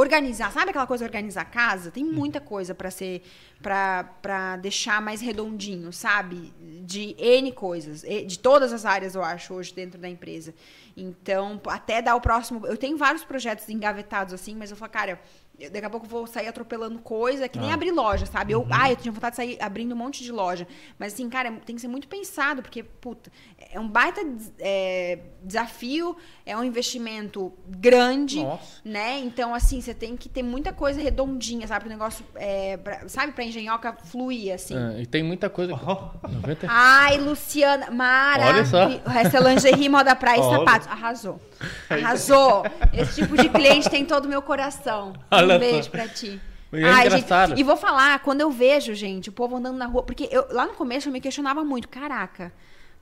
[0.00, 0.52] organizar.
[0.52, 1.90] Sabe aquela coisa organizar a casa?
[1.90, 3.22] Tem muita coisa para ser
[3.62, 6.52] para deixar mais redondinho, sabe?
[6.82, 10.54] De N coisas, de todas as áreas, eu acho, hoje dentro da empresa.
[10.96, 12.66] Então, até dar o próximo.
[12.66, 15.20] Eu tenho vários projetos engavetados assim, mas eu falo, cara,
[15.68, 17.74] daqui a pouco eu vou sair atropelando coisa, que nem ah.
[17.74, 18.52] abrir loja, sabe?
[18.52, 18.68] Eu, uhum.
[18.70, 20.66] ah, eu tinha vontade de sair abrindo um monte de loja.
[20.98, 23.30] Mas assim, cara, tem que ser muito pensado, porque, puta,
[23.72, 24.20] é um baita
[24.58, 28.80] é, desafio, é um investimento grande, Nossa.
[28.84, 29.18] né?
[29.18, 31.86] Então, assim, você tem que ter muita coisa redondinha, sabe?
[31.86, 34.76] O negócio, é, pra, sabe, pra engenhoca fluir, assim.
[34.76, 35.74] É, e tem muita coisa.
[35.74, 36.28] Oh.
[36.28, 36.66] 90...
[36.68, 38.46] Ai, Luciana, Mara.
[38.46, 38.88] Olha só.
[39.14, 40.88] Essa é lingerie, moda praia e sapatos.
[40.88, 41.40] Arrasou.
[41.88, 42.64] Arrasou.
[42.92, 45.12] Esse tipo de cliente tem todo o meu coração.
[45.56, 46.40] Um beijo pra ti.
[46.72, 47.26] E, é Ai, gente,
[47.56, 50.02] e vou falar, quando eu vejo, gente, o povo andando na rua.
[50.02, 52.52] Porque eu, lá no começo eu me questionava muito, caraca.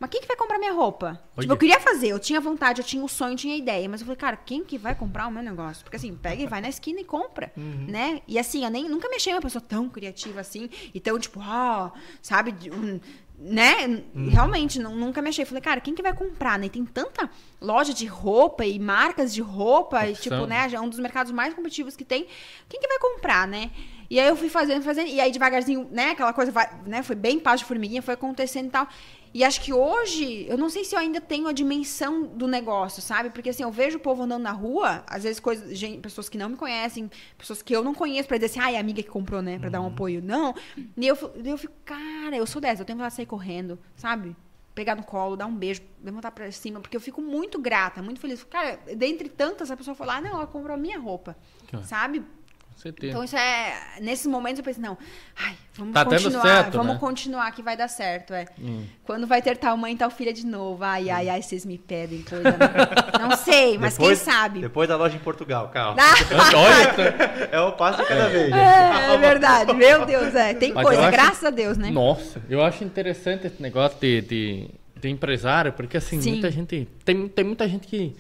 [0.01, 1.21] Mas quem que vai comprar minha roupa?
[1.39, 3.89] Tipo, eu queria fazer, eu tinha vontade, eu tinha o sonho, eu tinha ideia.
[3.89, 5.83] Mas eu falei, cara, quem que vai comprar o meu negócio?
[5.83, 7.87] Porque assim, pega e vai na esquina e compra, uhum.
[7.89, 8.23] né?
[8.29, 10.71] E assim, eu nem, nunca me achei uma pessoa tão criativa assim.
[10.95, 11.93] E tão, tipo, ah,
[12.23, 12.55] sabe?
[12.71, 13.01] Um,
[13.39, 14.03] né?
[14.15, 14.29] Uhum.
[14.29, 15.45] Realmente, não, nunca me achei.
[15.45, 16.69] Falei, cara, quem que vai comprar, né?
[16.69, 17.31] Tem tanta
[17.61, 20.69] loja de roupa e marcas de roupa, e, tipo, né?
[20.73, 22.27] É um dos mercados mais competitivos que tem.
[22.69, 23.71] Quem que vai comprar, né?
[24.11, 26.11] E aí eu fui fazendo, fazendo, e aí devagarzinho, né?
[26.11, 27.03] Aquela coisa, vai, né?
[27.03, 28.89] Foi bem passo de formiguinha, foi acontecendo e tal.
[29.35, 33.03] E acho que hoje, eu não sei se eu ainda tenho a dimensão do negócio,
[33.03, 33.29] sabe?
[33.31, 36.39] Porque assim, eu vejo o povo andando na rua, às vezes coisas, gente, pessoas que
[36.39, 38.81] não me conhecem, pessoas que eu não conheço, pra dizer assim, ai, ah, é a
[38.81, 39.59] amiga que comprou, né?
[39.59, 39.73] Pra uhum.
[39.73, 39.89] dar um uhum.
[39.91, 40.23] apoio.
[40.23, 40.55] Não.
[40.97, 44.35] E eu, eu fico, cara, eu sou dessa, eu tenho de sair correndo, sabe?
[44.75, 48.21] Pegar no colo, dar um beijo, levantar pra cima, porque eu fico muito grata, muito
[48.21, 48.43] feliz.
[48.45, 51.37] Cara, dentre tantas, a pessoa falou, ah, não, ela comprou a minha roupa,
[51.83, 52.25] sabe?
[52.79, 53.11] Certeza.
[53.11, 53.99] Então isso é.
[54.01, 54.97] Nesses momentos eu pensei, não,
[55.37, 56.99] ai, vamos tá continuar, certo, vamos né?
[57.01, 58.33] continuar que vai dar certo.
[58.33, 58.47] É.
[58.59, 58.85] Hum.
[59.05, 60.83] Quando vai ter tal mãe e tal filha de novo.
[60.85, 62.57] Ai, ai, ai, vocês me pedem coisa.
[63.19, 64.61] Não, não sei, mas depois, quem sabe.
[64.61, 66.01] Depois da loja em Portugal, calma.
[66.57, 68.53] Olha, é o passo de cada vez.
[68.53, 70.55] É, é, verdade, meu Deus, é.
[70.55, 71.91] Tem mas coisa, acho, graças a Deus, né?
[71.91, 76.33] Nossa, eu acho interessante esse negócio de, de, de empresário, porque assim, Sim.
[76.33, 76.89] muita gente.
[77.05, 78.17] Tem, tem muita gente que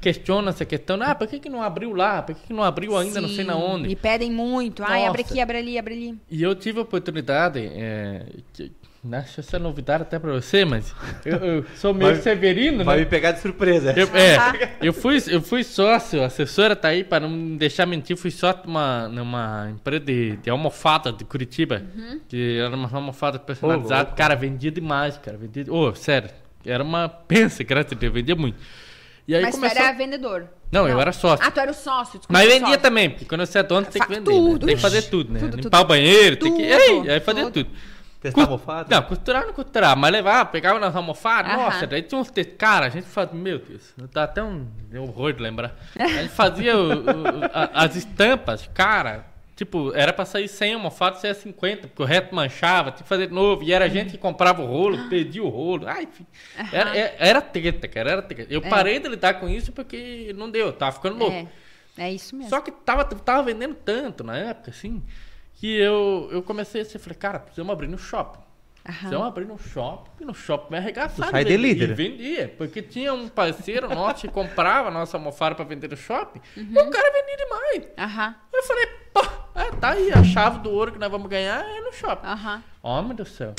[0.00, 2.22] questiona essa questão, ah, por que, que não abriu lá?
[2.22, 3.88] Por que, que não abriu ainda, Sim, não sei na onde?
[3.88, 6.18] E pedem muito, ah, abre aqui, abre ali, abre ali.
[6.30, 8.72] E eu tive a oportunidade, é, que,
[9.04, 10.94] né, essa é novidade até para você, mas
[11.26, 13.04] eu, eu sou meio vai, severino, Vai né?
[13.04, 13.92] me pegar de surpresa.
[13.94, 17.84] Eu, é, eu, fui, eu fui sócio, a assessora tá aí, para não me deixar
[17.84, 22.20] mentir, fui sócio numa, numa empresa de, de almofada de Curitiba, uhum.
[22.26, 26.30] que era uma almofada personalizada, oh, cara, vendia demais, cara, vendia, oh, sério,
[26.64, 28.56] era uma, pensa, graças a Deus, vendia muito.
[29.26, 29.76] E aí Mas começou...
[29.76, 30.48] tu era vendedor?
[30.70, 31.46] Não, não, eu era sócio.
[31.46, 32.20] Ah, tu era o sócio.
[32.28, 32.80] Mas vendia sócio.
[32.80, 34.30] também, porque quando você é dono, você tem que vender.
[34.30, 34.66] Tudo.
[34.66, 34.66] Né?
[34.66, 35.40] Tem que fazer tudo, né?
[35.40, 35.80] Tudo, Limpar tudo.
[35.80, 36.72] o banheiro, tudo, tem que.
[36.72, 37.70] Ei, aí fazer tudo.
[38.20, 38.94] Testar almofada?
[38.94, 41.62] Não, costurar não costurar, mas levar, pegava nas almofadas, Aham.
[41.62, 42.32] nossa, daí tinha uns.
[42.58, 43.34] Cara, a gente fazia.
[43.34, 44.66] Meu Deus, dá até um.
[44.90, 45.76] Deu horror de lembrar.
[45.98, 51.20] A gente fazia o, o, a, as estampas, cara Tipo, era pra sair 100 almofadas,
[51.20, 53.62] saia 50, porque o reto manchava, tinha que fazer de novo.
[53.62, 55.86] E era gente que comprava o rolo, pedia o rolo.
[55.86, 56.26] Ai, enfim.
[56.72, 58.52] Era, era, era treta, cara, era treta.
[58.52, 58.68] Eu é.
[58.68, 61.36] parei de lidar com isso porque não deu, tava ficando louco.
[61.36, 61.46] É.
[61.96, 62.50] É isso mesmo.
[62.50, 65.00] Só que tava, tava vendendo tanto na época, assim,
[65.54, 68.40] que eu, eu comecei a ser, falei, cara, precisamos abrir no shopping.
[68.84, 68.96] Aham.
[68.98, 71.30] Precisamos abrir no shopping, e no shopping me arregaçaram.
[71.30, 71.90] sai de líder.
[71.90, 75.96] E vendia, porque tinha um parceiro nosso que comprava a nossa almofada pra vender no
[75.96, 76.66] shopping, Uhum.
[76.70, 77.88] e o cara vendia demais.
[77.96, 79.22] Aham, Eu falei, pô,
[79.54, 82.26] é, tá aí, a chave do ouro que nós vamos ganhar é no shopping.
[82.26, 83.54] aham, Homem do céu.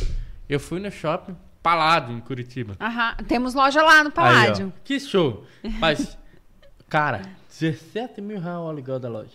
[0.47, 2.75] Eu fui no shopping Paládio, em Curitiba.
[2.79, 3.15] aham.
[3.27, 4.73] Temos loja lá no Aí, Paládio.
[4.75, 5.45] ó, que show.
[5.79, 6.17] Mas,
[6.87, 9.31] cara, 17 mil reais o aluguel da loja.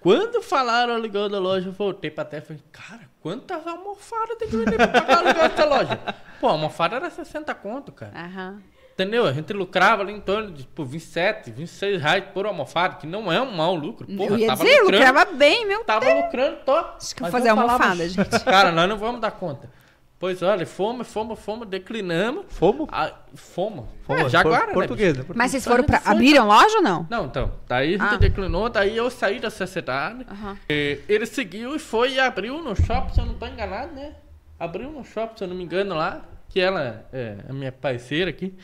[0.00, 4.36] Quando falaram o aluguel da loja, eu voltei pra terra e falei, cara, quantas almofadas
[4.38, 5.98] tem que vender pra pagar o aluguel dessa loja?
[6.40, 8.12] Pô, a almofada era 60 conto, cara.
[8.14, 8.62] Aham.
[8.94, 9.26] Entendeu?
[9.26, 13.30] A gente lucrava ali em torno de tipo, 27, 26 reais por almofada, que não
[13.32, 14.06] é um mau lucro.
[14.06, 15.04] Porra, eu ia tava dizer, lucrando.
[15.04, 16.96] lucrava bem, meu Tava lucrando top.
[17.02, 18.44] Acho que eu Mas vou fazer eu falava, almofada, gente.
[18.44, 19.68] Cara, nós não vamos dar conta.
[20.16, 22.44] Pois olha, fomos, fomos, fomos, declinamos.
[22.48, 22.88] Fomos?
[22.92, 23.84] Ah, fomos.
[24.06, 25.24] Fomos, É, Jaguara, por- né, português, né?
[25.34, 27.06] Mas vocês foram foi Abriram loja ou não?
[27.10, 27.50] Não, então.
[27.66, 28.16] Daí a gente Ah.
[28.16, 30.24] declinou, daí eu saí da sociedade.
[30.68, 34.12] Eh, Ele seguiu e foi e abriu no shopping, se eu não tô enganado, né?
[34.58, 36.22] Abriu no shopping, se eu não me engano, lá.
[36.48, 38.54] Que ela é a minha parceira aqui.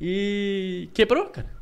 [0.00, 1.54] E quebrou, cara.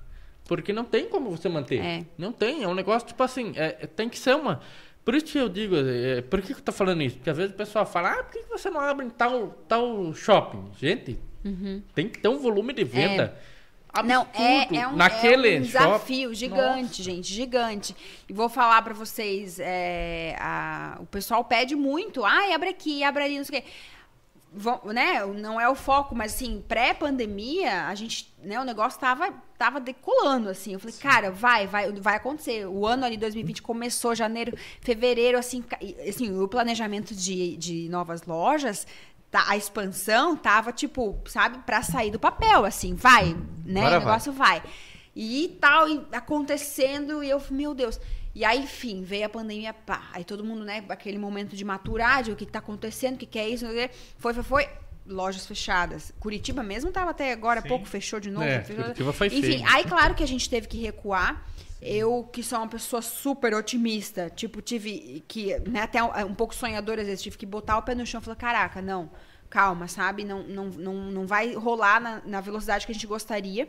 [0.47, 1.81] Porque não tem como você manter.
[1.81, 2.05] É.
[2.19, 2.63] Não tem.
[2.63, 4.61] É um negócio, tipo assim, é- é- tem que ser uma.
[5.05, 7.17] Por isso que eu digo, é, por que, que eu tô falando isso?
[7.17, 9.49] Porque às vezes o pessoal fala, ah, por que, que você não abre em tal,
[9.69, 10.71] tal shopping?
[10.79, 11.19] Gente,
[11.95, 13.37] tem que ter um volume de venda.
[13.93, 14.09] Absurdo.
[14.09, 17.03] Não, é, é um, Naquele é um desafio gigante, Nossa.
[17.03, 17.95] gente, gigante.
[18.29, 23.23] E vou falar pra vocês, é, a- o pessoal pede muito, ai, abre aqui, abre
[23.25, 23.69] ali, não sei o quê.
[24.57, 29.33] Vão- né, não é o foco, mas assim, pré-pandemia, a gente, né, o negócio tava,
[29.59, 30.75] tava decolando, assim.
[30.75, 32.65] Eu falei, cara, vai, vai, vai acontecer.
[32.67, 35.65] O ano ali, 2020, começou janeiro, fevereiro, assim,
[36.09, 38.87] assim o planejamento de, de novas lojas,
[39.31, 43.99] tá, a expansão tava, tipo, sabe, pra sair do papel, assim, vai, né, Agora o
[44.07, 44.63] negócio vai.
[45.17, 48.01] E tal, e acontecendo, e eu, meu Deus.
[48.35, 50.09] E aí, enfim, veio a pandemia, pá.
[50.13, 53.19] Aí todo mundo, né, aquele momento de maturar, de o que, que tá acontecendo, o
[53.19, 53.65] que, que é isso,
[54.19, 54.69] foi, foi, foi.
[55.07, 56.13] Lojas fechadas.
[56.19, 58.47] Curitiba mesmo tava até agora, há pouco fechou de novo.
[58.47, 59.65] É, fechou- Curitiba foi Enfim, feio.
[59.69, 61.45] aí claro que a gente teve que recuar.
[61.83, 66.55] Eu, que sou uma pessoa super otimista, tipo, tive que, né, até um, um pouco
[66.55, 69.11] sonhadora às vezes, tive que botar o pé no chão e falar, caraca, não,
[69.51, 70.25] calma, sabe?
[70.25, 73.69] Não, não, não, não vai rolar na, na velocidade que a gente gostaria.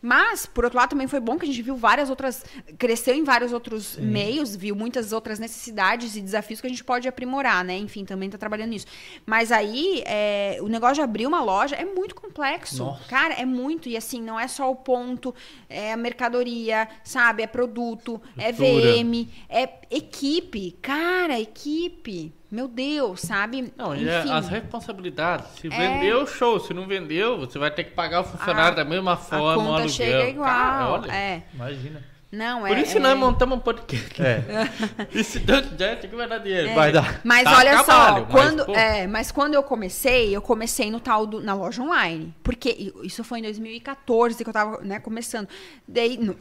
[0.00, 2.44] Mas, por outro lado, também foi bom que a gente viu várias outras.
[2.78, 7.08] cresceu em vários outros meios, viu muitas outras necessidades e desafios que a gente pode
[7.08, 7.76] aprimorar, né?
[7.76, 8.86] Enfim, também tá trabalhando nisso.
[9.24, 12.84] Mas aí, é, o negócio de abrir uma loja é muito complexo.
[12.84, 13.04] Nossa.
[13.08, 13.88] Cara, é muito.
[13.88, 15.34] E assim, não é só o ponto,
[15.68, 17.42] é a mercadoria, sabe?
[17.42, 18.92] É produto, é Estrutura.
[18.92, 20.72] VM, é equipe.
[20.82, 22.32] Cara, equipe.
[22.50, 23.72] Meu Deus, sabe?
[23.76, 24.30] Não, e é Enfim.
[24.32, 25.46] as responsabilidades.
[25.60, 25.70] Se É.
[25.70, 26.60] vendeu, show.
[26.60, 29.52] Se não vendeu, você vai ter que pagar o funcionário A- da mesma a forma,
[29.62, 29.88] o conta aluguel.
[29.88, 30.46] chega igual.
[30.46, 31.42] Cara, olha, é.
[31.54, 32.04] Imagina.
[32.30, 32.70] Não, é.
[32.70, 33.00] Por isso é...
[33.00, 34.20] nós montamos um podcast.
[34.22, 34.42] É.
[35.12, 36.74] E se Deus quiser, tem que vai dar dinheiro.
[36.74, 37.20] Vai dar.
[37.24, 38.74] Mas Tá olha trabalho, só, mas, quando, pô.
[38.74, 42.34] é, mas quando eu comecei, eu comecei no tal do, na loja online.
[42.42, 45.48] Porque isso foi em 2014 que eu tava, né, começando.
[45.86, 46.36] Daí, no-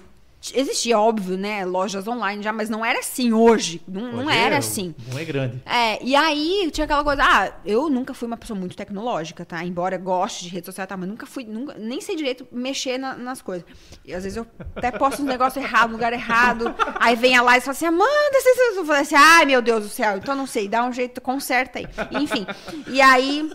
[0.53, 3.81] existia, óbvio, né, lojas online já, mas não era assim hoje.
[3.87, 4.93] Não, não Hoje era é- assim.
[5.11, 5.61] Não é grande.
[5.65, 9.63] É, e aí tinha aquela coisa, ah, eu nunca fui uma pessoa muito tecnológica, tá?
[9.63, 10.95] Embora goste de rede social, tá?
[10.97, 13.65] Mas nunca fui, nunca, nem sei direito mexer na- nas coisas.
[14.03, 16.73] E às vezes eu até posto um negócio errado, no lugar errado.
[16.99, 19.61] Aí vem a Laís e fala assim, Amanda, você, você, eu falei assim, ai meu
[19.61, 21.87] Deus do céu, então não sei, dá um jeito, conserta aí.
[22.21, 22.45] Enfim.
[22.87, 23.51] E aí.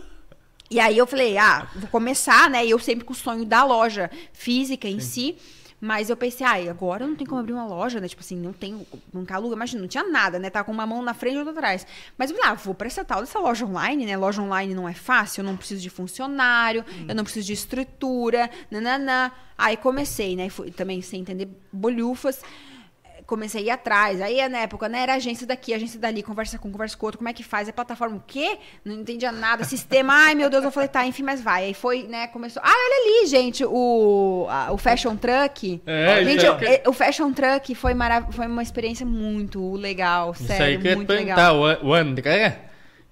[0.69, 2.65] E aí eu falei, ah, vou começar, né?
[2.65, 5.35] E eu sempre com o sonho da loja física em si.
[5.81, 8.07] Mas eu pensei, ah, agora não tem como abrir uma loja, né?
[8.07, 10.51] Tipo assim, não tem, não aluga, imagina, não tinha nada, né?
[10.51, 11.87] Tava com uma mão na frente e outra atrás.
[12.15, 14.15] Mas eu falei, ah, vou pra essa tal dessa loja online, né?
[14.15, 18.47] Loja online não é fácil, eu não preciso de funcionário, eu não preciso de estrutura,
[18.69, 19.31] nananã.
[19.57, 20.49] Aí comecei, né?
[20.49, 22.41] Fui também sem entender bolhufas
[23.31, 24.19] comecei a ir atrás.
[24.21, 27.29] Aí, na época, né, era agência daqui, agência dali, conversa com, conversa com outro, como
[27.29, 27.69] é que faz?
[27.69, 28.57] É plataforma o quê?
[28.83, 29.63] Não entendia nada.
[29.63, 31.63] Sistema, ai meu Deus, eu falei, tá, enfim, mas vai.
[31.65, 32.61] Aí foi, né, começou.
[32.65, 35.81] Ah, olha ali, gente, o, a- o Fashion Truck.
[35.85, 39.73] É, gente, isso eu- é- eh, o Fashion Truck foi, marav foi uma experiência muito
[39.75, 41.55] legal, Isso sério, aí que muito legal.
[41.55, 42.59] o, o André,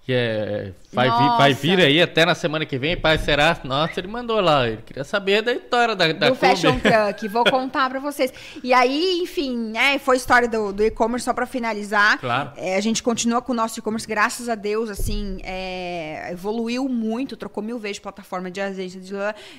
[0.09, 3.55] que é, vai, vir, vai vir aí até na semana que vem, pai será?
[3.63, 6.79] Nossa, ele mandou lá, ele queria saber da história da, da do Fashion.
[6.81, 8.33] Truck, vou contar pra vocês.
[8.63, 12.17] E aí, enfim, né, foi história do, do e-commerce só pra finalizar.
[12.17, 12.53] Claro.
[12.57, 17.37] É, a gente continua com o nosso e-commerce, graças a Deus, assim, é, evoluiu muito,
[17.37, 19.13] trocou mil vezes de plataforma de agência, de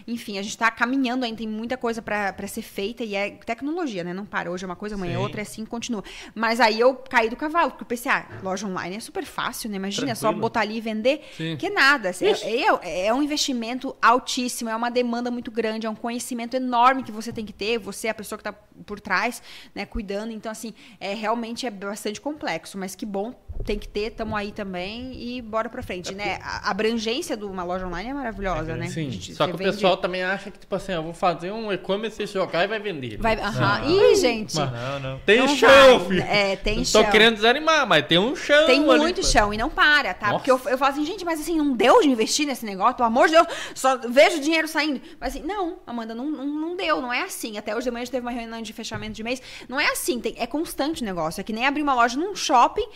[0.08, 3.30] enfim, a gente tá caminhando ainda, tem muita coisa pra pra ser feita e é
[3.30, 4.12] tecnologia, né?
[4.12, 4.50] Não para.
[4.50, 6.02] Hoje é uma coisa, amanhã é outra, é assim, continua.
[6.34, 9.70] Mas aí eu caí do cavalo, porque eu pensei, ah, loja online é super fácil,
[9.70, 9.76] né?
[9.76, 10.39] Imagina, é só Tranquilo.
[10.40, 11.22] Botar ali e vender.
[11.36, 11.56] Sim.
[11.56, 12.10] Que nada.
[12.10, 16.54] assim, É, é- é um investimento altíssimo, é uma demanda muito grande, é um conhecimento
[16.54, 18.52] enorme que você tem que ter, você é a pessoa que está
[18.84, 19.42] por trás,
[19.74, 20.32] né, cuidando.
[20.32, 23.34] Então, assim, é, realmente é bastante complexo, mas que bom,
[23.64, 26.38] tem que ter, tamo aí também e bora pra frente, né?
[26.42, 28.86] A a abrangência de uma loja online é maravilhosa, né?
[28.88, 31.50] Sim, gente- só que o vende- pessoal também acha que, tipo assim, eu vou fazer
[31.50, 33.16] um e-commerce, jogar e vai vender.
[33.18, 33.82] Vai, aham.
[33.88, 34.54] Ih, gente.
[34.56, 35.18] Mas Não, não.
[35.20, 36.08] Tem Não chão, vai.
[36.08, 36.22] filho.
[36.22, 37.04] É, tem não chão.
[37.04, 40.26] tô querendo desanimar, mas tem um chão Tem ali, muito chão e não para, tá?
[40.32, 40.38] Nossa.
[40.38, 43.06] Porque eu, eu falo assim, gente, mas assim, não deu de investir nesse negócio, pelo
[43.08, 45.00] amor de Deus, só vejo dinheiro saindo.
[45.20, 47.58] Mas assim, não, Amanda, não, não, não deu, não é assim.
[47.58, 49.40] Até hoje de manhã a gente teve uma reunião de fechamento de mês.
[49.68, 51.40] Não é assim, tem- é constante o negócio.
[51.40, 52.86] É que nem abrir uma loja num shopping.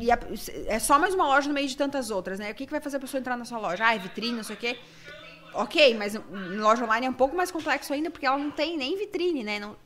[0.00, 0.18] E a-
[0.66, 2.50] é só mais uma loja no meio de tantas outras, né?
[2.50, 3.84] O que, que vai fazer a pessoa entrar na sua loja?
[3.86, 4.78] Ah, é vitrine, não sei o quê.
[5.54, 6.14] Ok, mas
[6.56, 9.58] loja online é um pouco mais complexo ainda, porque ela não tem nem vitrine, né?
[9.60, 9.76] Não,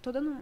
[0.00, 0.36] tô- dando.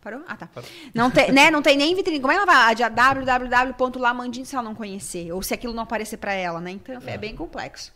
[0.00, 0.22] Parou?
[0.26, 0.48] Ah, tá.
[0.94, 1.48] Não tem, né?
[1.50, 2.18] não tem nem vitrine.
[2.20, 2.74] Como é que ela vai?
[2.74, 5.32] De www.lamandin se ela não conhecer?
[5.32, 6.72] Ou se aquilo não aparecer pra ela, né?
[6.72, 7.92] Então é, bem complexo.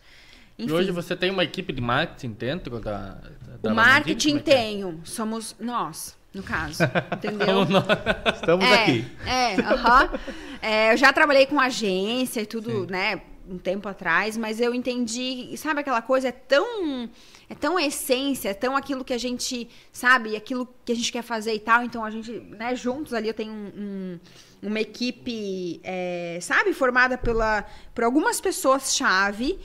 [0.57, 3.17] E Enfim, hoje você tem uma equipe de marketing dentro da.
[3.61, 4.55] da o marketing Como é que é?
[4.55, 5.01] tenho.
[5.03, 6.83] Somos nós, no caso.
[7.13, 7.63] Entendeu?
[8.33, 9.05] Estamos é, aqui.
[9.25, 10.09] É, aham.
[10.61, 13.21] É, eu já trabalhei com agência e tudo, né?
[13.49, 16.27] Um tempo atrás, mas eu entendi, sabe aquela coisa?
[16.29, 17.09] É tão.
[17.49, 21.21] É tão essência, é tão aquilo que a gente, sabe, aquilo que a gente quer
[21.21, 21.81] fazer e tal.
[21.81, 24.19] Então a gente, né, juntos ali eu tenho um- um-
[24.63, 27.63] uma equipe, é, sabe, formada pela,
[27.95, 29.57] por algumas pessoas-chave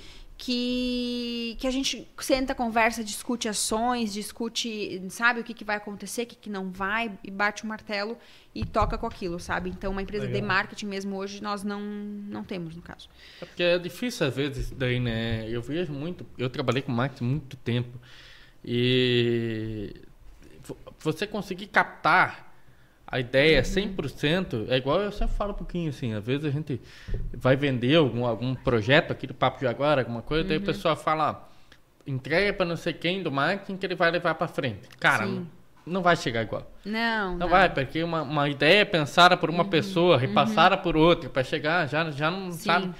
[0.45, 6.23] que, que a gente senta, conversa, discute ações, discute, sabe, o que, que vai acontecer,
[6.23, 8.19] o que, que não vai, e bate o martelo
[8.53, 9.71] e toca com aquilo, sabe?
[9.71, 10.49] Então, uma empresa de Legal.
[10.49, 13.09] marketing mesmo hoje nós não, não temos, no caso.
[13.41, 15.49] É porque é difícil às vezes daí, né?
[15.49, 17.97] Eu vejo muito, eu trabalhei com marketing muito tempo
[18.65, 19.95] e
[20.65, 22.52] vo- você conseguir captar
[23.13, 26.81] a ideia 100%, é igual eu sempre falo um pouquinho assim, às vezes a gente
[27.35, 30.97] vai vender algum, algum projeto aqui do Papo de Agora, alguma coisa, daí a pessoa
[30.97, 31.47] fala,
[32.07, 34.89] entrega para não sei quem do marketing que ele vai levar para frente.
[34.99, 35.35] Cara, Sim.
[35.85, 36.67] não, não vai chegar igual.
[36.87, 39.57] Não, Não vai, porque uma, uma ideia pensada por Uhum.
[39.57, 42.59] uma pessoa, repassada por outra, para chegar, já, já não Sim.
[42.65, 42.91] sabe.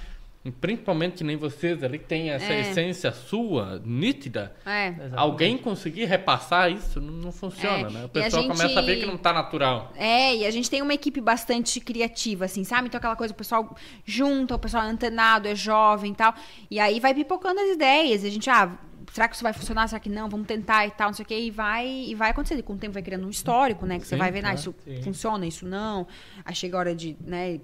[0.59, 2.59] Principalmente que nem vocês ali que tem essa É.
[2.61, 4.53] essência sua, nítida.
[4.65, 4.93] É.
[5.15, 8.01] Alguém conseguir repassar isso não, não funciona, É, né?
[8.03, 9.93] O a pessoal gente- começa a ver que não tá natural.
[9.95, 12.87] É, e a gente tem uma equipe bastante criativa, assim, sabe?
[12.87, 13.73] Então aquela coisa, o pessoal
[14.05, 16.33] junta, o pessoal é antenado, é jovem e tal.
[16.69, 18.23] E aí vai pipocando as ideias.
[18.23, 18.77] E a gente, ah,
[19.13, 19.87] será que isso vai funcionar?
[19.87, 20.27] Será que não?
[20.27, 21.39] Vamos tentar e tal, não sei o quê.
[21.39, 22.59] E vai, e vai acontecendo.
[22.59, 23.99] E com o tempo vai criando um histórico, né?
[23.99, 24.59] Que você Sim, vai vendo, ah, claro.
[24.59, 25.01] isso Sim.
[25.03, 26.07] funciona, isso não.
[26.43, 27.59] Aí chega a hora de, né,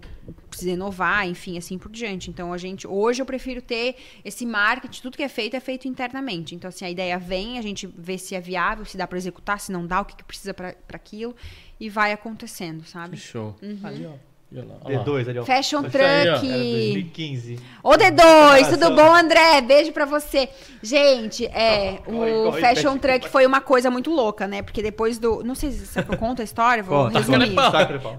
[0.50, 2.30] precisa inovar, enfim, assim por diante.
[2.30, 5.88] Então a gente, hoje eu prefiro ter esse marketing, tudo que é feito é feito
[5.88, 6.54] internamente.
[6.56, 9.60] Então assim, a ideia vem, a gente vê se é viável, se dá pra executar,
[9.60, 11.36] se não dá, o que, que precisa pra pra aquilo
[11.80, 13.18] e vai acontecendo, Que sabe?
[13.18, 13.56] show.
[13.62, 13.80] Uhum.
[13.84, 14.14] Ali, ó.
[14.52, 15.06] Olha lá, olha lá.
[15.06, 15.46] D2 ali, ó.
[15.46, 16.34] Fashion Isso aí, ó.
[16.40, 16.50] Truck.
[16.50, 17.60] Era 2015.
[17.84, 19.62] Ô D2, tudo bom, André?
[19.62, 20.50] Beijo pra você.
[20.82, 23.00] Gente, é, Corre, o corre, Fashion fecha.
[23.00, 24.62] Truck foi uma coisa muito louca, né?
[24.64, 25.44] Porque depois do.
[25.44, 27.20] Não sei se eu conto a história, vou Conta.
[27.20, 27.54] resumir.
[27.54, 27.72] Pau.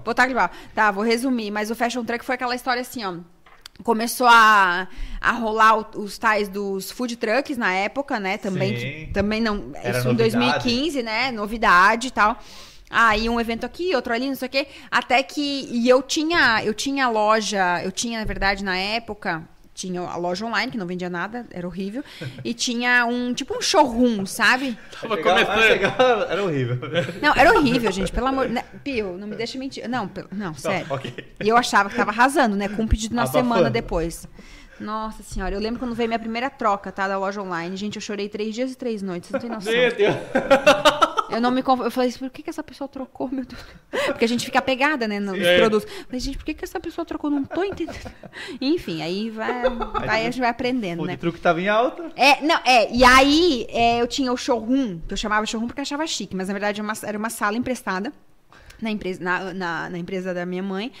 [0.05, 0.49] Vou tacar de pau.
[0.73, 1.51] Tá, vou resumir.
[1.51, 3.13] Mas o Fashion Truck foi aquela história assim, ó.
[3.83, 4.87] Começou a,
[5.19, 8.37] a rolar o- os tais dos food trucks na época, né?
[8.37, 8.81] Também, Sim.
[9.07, 9.71] que- também não.
[9.73, 10.37] Era isso em novidade.
[10.37, 11.31] 2015, né?
[11.31, 12.37] Novidade e tal.
[12.91, 14.67] Aí um evento aqui, outro ali, não sei o quê.
[14.91, 15.67] Até que.
[15.71, 19.43] E eu tinha, eu tinha loja, eu tinha, na verdade, na época.
[19.73, 22.03] Tinha a loja online, que não vendia nada, era horrível.
[22.43, 24.77] E tinha um, tipo um showroom, sabe?
[25.01, 25.67] Tava Chegava- começando.
[25.71, 26.77] chegava- era horrível.
[27.21, 28.49] Não, era horrível, gente, pelo amor...
[28.49, 28.65] Né?
[28.83, 29.87] Pio, não me deixa mentir.
[29.87, 30.85] Não, pelo- não, sério.
[30.89, 31.13] ok.
[31.41, 32.67] E eu achava que tava arrasando, né?
[32.67, 33.45] Com um pedido na Abafando.
[33.47, 34.27] semana depois.
[34.79, 37.07] Nossa senhora, eu lembro quando veio minha primeira troca, tá?
[37.07, 37.75] Da loja online.
[37.77, 39.71] Gente, eu chorei três dias e três noites, você não tem noção.
[39.71, 40.15] Meu Deus.
[41.31, 41.79] Eu não me conf...
[41.81, 43.61] Eu falei assim, por que, que essa pessoa trocou, meu Deus?
[44.07, 45.57] Porque a gente fica apegada, né, nos É.
[45.57, 45.89] produtos.
[45.91, 47.29] Eu falei, gente, por que, que essa pessoa trocou?
[47.29, 48.11] Não tô entendendo.
[48.59, 49.63] Enfim, aí vai,
[50.05, 51.13] vai, a gente vai aprendendo, O né?
[51.13, 52.11] de truque tava em alta.
[52.15, 55.79] É, não, é, e aí é, eu tinha o showroom, que eu chamava showroom porque
[55.81, 58.11] eu achava chique, mas na verdade era uma, era uma sala emprestada
[58.81, 60.91] na empresa, na, na, na empresa da minha mãe.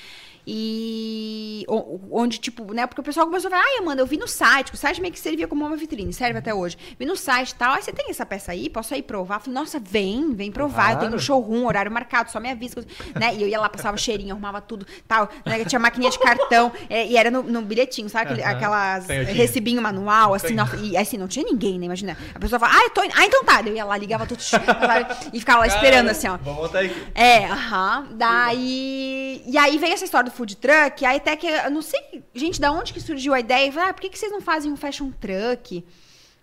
[0.45, 1.65] E
[2.09, 2.85] onde, tipo, né?
[2.87, 5.13] Porque o pessoal começou a falar, ai, Amanda, eu vi no site, o site meio
[5.13, 6.77] que servia como uma vitrine, serve até hoje.
[6.99, 9.35] Vi no site e tal, aí você tem essa peça aí, posso aí provar?
[9.35, 10.91] Eu falei, nossa, vem, vem provar.
[10.93, 11.19] Eu tenho um Claro.
[11.23, 12.85] showroom, horário marcado, só me avisa.
[13.19, 13.35] Né?
[13.35, 15.29] E eu ia lá, passava cheirinho, arrumava tudo, tal.
[15.45, 15.63] Né?
[15.65, 18.25] Tinha maquininha de cartão, é, e era no, no bilhetinho, sabe?
[18.31, 19.35] Aquele, aquelas Canhotinho.
[19.35, 21.85] recibinho manual, assim, nossa, e assim, não tinha ninguém, né?
[21.85, 22.17] Imagina.
[22.33, 23.13] A pessoa fala, ah, eu tô indo.
[23.17, 23.61] Ah, então tá.
[23.65, 24.41] Eu ia lá, ligava tudo
[25.33, 26.37] e ficava lá esperando, assim, ó.
[26.37, 27.03] Vamos voltar aqui.
[27.13, 28.07] É, aham.
[28.11, 29.41] Daí.
[29.45, 31.47] E aí veio essa história do food truck, aí até que.
[31.69, 33.71] Não sei, gente, da onde que surgiu a ideia?
[33.71, 35.85] Falei, ah, por que, que vocês não fazem um fashion truck?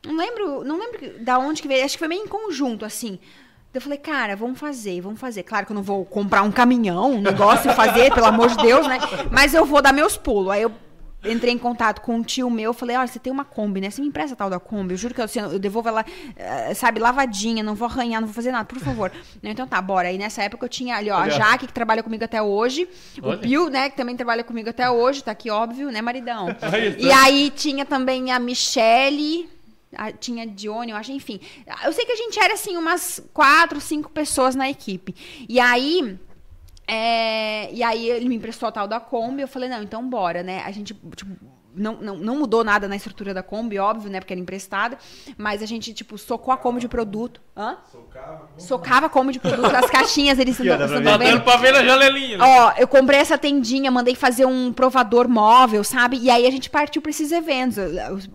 [0.07, 1.85] Não lembro, não lembro da onde que veio.
[1.85, 3.19] Acho que foi meio em conjunto, assim.
[3.75, 5.43] Eu falei, cara, vamos fazer, vamos fazer.
[5.43, 8.57] Claro que eu não vou comprar um caminhão, um negócio e fazer, pelo amor de
[8.57, 8.99] Deus, né?
[9.31, 10.51] Mas eu vou dar meus pulos.
[10.51, 10.73] Aí eu
[11.25, 13.91] entrei em contato com um tio meu, falei, olha, você tem uma Kombi, né?
[13.91, 16.05] Você me empresta a tal da Kombi, eu juro que eu, assim, eu devolvo ela,
[16.37, 19.11] eh, sabe, lavadinha, não vou arranhar, não vou fazer nada, por favor.
[19.43, 20.09] então tá, bora.
[20.09, 21.29] Aí nessa época eu tinha ali, ó, a.
[21.29, 22.89] Jaque, que trabalha comigo até hoje,
[23.21, 23.37] Olha.
[23.37, 26.49] o Pio, né, que também trabalha comigo até hoje, tá aqui óbvio, né, maridão?
[26.99, 27.25] E tá.
[27.25, 29.49] aí tinha também a Michele,
[29.97, 31.41] a- tinha a Dione, eu acho, enfim.
[31.85, 35.15] Eu sei que a gente era, assim, umas quatro, cinco pessoas na equipe.
[35.49, 36.17] E aí...
[36.89, 40.43] é, e aí ele me emprestou a tal da Kombi, eu falei, não, então bora,
[40.43, 40.63] né?
[40.65, 41.37] A gente, tipo,
[41.79, 44.21] não, não, não mudou nada na estrutura da Kombi, óbvio, né?
[44.21, 44.99] Porque era emprestada,
[45.37, 47.41] mas a gente, tipo, socou a Kombi de produto.
[47.57, 47.77] Hã?
[48.57, 52.39] Socava a Kombi de produto, as caixinhas, eles estão Tá dando pra ver na janelinha.
[52.39, 52.45] né?
[52.45, 56.19] Ó, eu comprei essa tendinha, mandei fazer um provador móvel, sabe?
[56.21, 57.77] E aí a gente partiu pra esses eventos.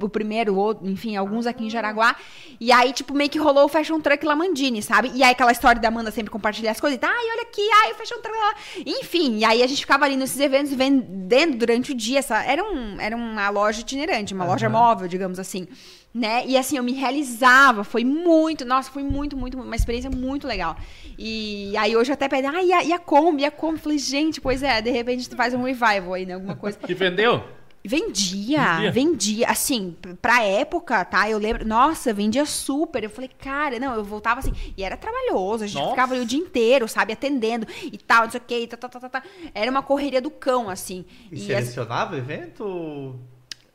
[0.02, 2.16] O, o primeiro, o outro, enfim, alguns aqui em Jaraguá.
[2.60, 5.12] E aí, tipo, meio que rolou o Fashion Truck Lamandini, sabe?
[5.14, 6.98] E aí aquela história da Amanda sempre compartilhar as coisas.
[6.98, 8.38] e tá, Ai, olha aqui, ai, o Fashion Truck.
[8.38, 8.54] lá.
[8.86, 12.20] Enfim, e aí a gente ficava ali nesses eventos vendendo durante o dia.
[12.20, 15.68] Essa, era, um, era uma loja itinerante, uma loja móvel, digamos assim.
[16.14, 16.46] Né?
[16.46, 20.78] E assim, eu me realizava, foi muito, nossa, foi muito, muito, uma experiência muito legal.
[21.18, 23.80] E aí hoje eu até pedem, ah, e a, e a Kombi, e a Kombi?
[23.80, 26.36] Falei, gente, pois é, de repente tu faz um revival aí, né?
[26.36, 26.78] Alguma coisa.
[26.88, 27.44] E vendeu?
[27.86, 28.92] Vendia, Vendia?
[28.92, 31.30] vendia, assim, pra época, tá?
[31.30, 33.04] Eu lembro, nossa, vendia super.
[33.04, 35.90] Eu falei, cara, não, eu voltava assim, e era trabalhoso, a gente Nossa.
[35.92, 38.88] ficava ali o dia inteiro, sabe, atendendo e tal, não sei o que, tá, tá,
[38.88, 39.24] tá, tá, tá.
[39.54, 41.04] Era uma correria do cão, assim.
[41.30, 43.20] E, E as- selecionava evento?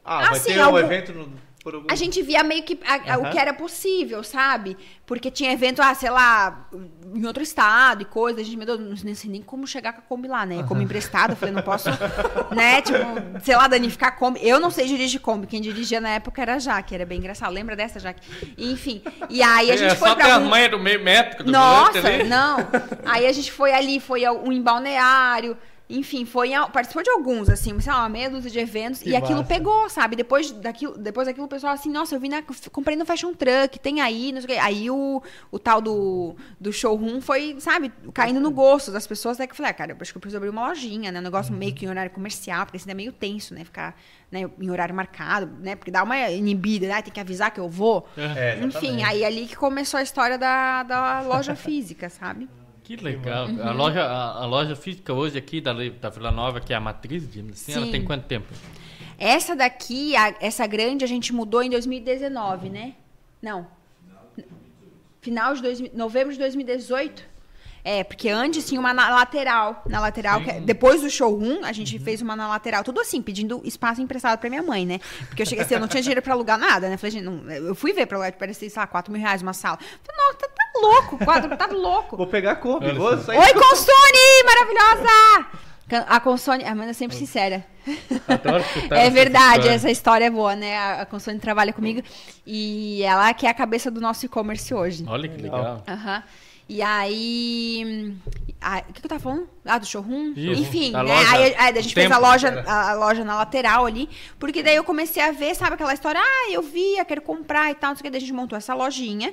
[0.04, 1.30] Ah, Ah, vai sim, ter algum- um evento no,
[1.66, 1.86] algum...
[1.90, 3.30] A gente via meio que a- a- o Aham.
[3.30, 4.76] que era possível, sabe?
[5.04, 6.68] Porque tinha evento, ah, sei lá,
[7.14, 8.40] em outro estado e coisa.
[8.40, 10.62] A gente, meu Deus, não sei nem como chegar com a Kombi lá, né?
[10.68, 11.88] Como emprestada, eu falei, não posso,
[12.54, 12.80] né?
[12.82, 12.98] Tipo,
[13.42, 14.40] sei lá, danificar a Kombi.
[14.46, 15.46] Eu não sei dirigir Kombi.
[15.46, 17.52] Quem dirigia na época era a Jaque, era bem engraçado.
[17.52, 18.20] Lembra dessa, Jaque?
[18.56, 19.02] Enfim.
[19.28, 21.42] E aí a gente é, foi só pra tem as algum- manhas do meio métrico
[21.44, 22.58] do nossa, não.
[23.04, 25.56] Aí a gente foi ali, foi um em balneário.
[25.90, 29.00] Enfim, foi participou de alguns, assim, sei lá, uma meia dúzia de eventos.
[29.00, 29.48] Que e aquilo massa.
[29.48, 30.16] pegou, sabe?
[30.16, 32.42] Depois daquilo, depois daquilo, o pessoal assim, nossa, eu vi na.
[32.70, 34.60] Comprei no Fashion Truck, tem aí, não sei o quê.
[34.60, 39.36] Aí o, o tal do, do showroom foi, sabe, caindo no gosto das pessoas.
[39.36, 41.20] Até que eu falei, ah, cara, eu acho que eu preciso abrir uma lojinha, né?
[41.20, 43.64] Um negócio meio que em horário comercial, porque assim é meio tenso, né?
[43.64, 43.98] Ficar
[44.30, 45.74] né, em horário marcado, né?
[45.74, 47.00] Porque dá uma inibida, né?
[47.00, 48.06] Tem que avisar que eu vou.
[48.14, 52.46] É, Enfim, aí ali que começou a história da, da loja física, sabe?
[52.88, 53.48] Que legal.
[53.48, 53.62] Uhum.
[53.68, 56.80] A, loja, a, a loja física hoje aqui da, da Vila Nova, que é a
[56.80, 58.46] matriz, digamos assim, ela tem quanto tempo?
[59.18, 62.94] Essa daqui, a- essa grande, a gente mudou em 2019, né?
[63.42, 63.66] Não.
[65.20, 67.22] Final de 2000, novembro de 2018.
[67.88, 69.82] É, porque antes tinha uma na lateral.
[69.86, 72.84] Na lateral, que- depois do showroom, a gente fez uma na lateral.
[72.84, 74.98] Tudo assim, pedindo espaço emprestado pra minha mãe, né?
[75.28, 76.96] Porque eu cheguei assim, eu não tinha dinheiro pra alugar nada, né?
[76.98, 79.54] Falei, gente, não- eu fui ver pra alugar, parecia, sei lá, 4 mil reais uma
[79.54, 79.78] sala.
[79.78, 82.16] Falei, nossa, tá, tá louco, quadro, tá louco.
[82.16, 83.38] Vou pegar a Kombi, vou sair...
[83.38, 85.46] Oi, Consone, maravilhosa!
[86.06, 87.64] A Consone, a Amanda é sempre sincera.
[88.28, 89.74] Adoro escutar É essa verdade, história.
[89.76, 90.76] essa história é boa, né?
[91.00, 92.02] A Consone trabalha comigo
[92.46, 95.04] e ela que é a cabeça do nosso e-commerce hoje.
[95.08, 95.82] Olha que legal.
[95.88, 96.22] Aham.
[96.68, 98.14] E aí.
[98.60, 99.48] ah, O que, que eu tava falando?
[99.64, 100.32] Ah, do showroom?
[100.36, 100.60] Isso.
[100.62, 101.02] Enfim, né?
[101.02, 104.08] loja- Aí, aí a gente fez a loja, a, a loja na lateral ali.
[104.38, 107.70] Porque daí eu comecei a ver, sabe, aquela história, ah, eu vi, eu quero comprar
[107.70, 108.10] e tal, não sei o que.
[108.10, 109.32] Daí a gente montou essa lojinha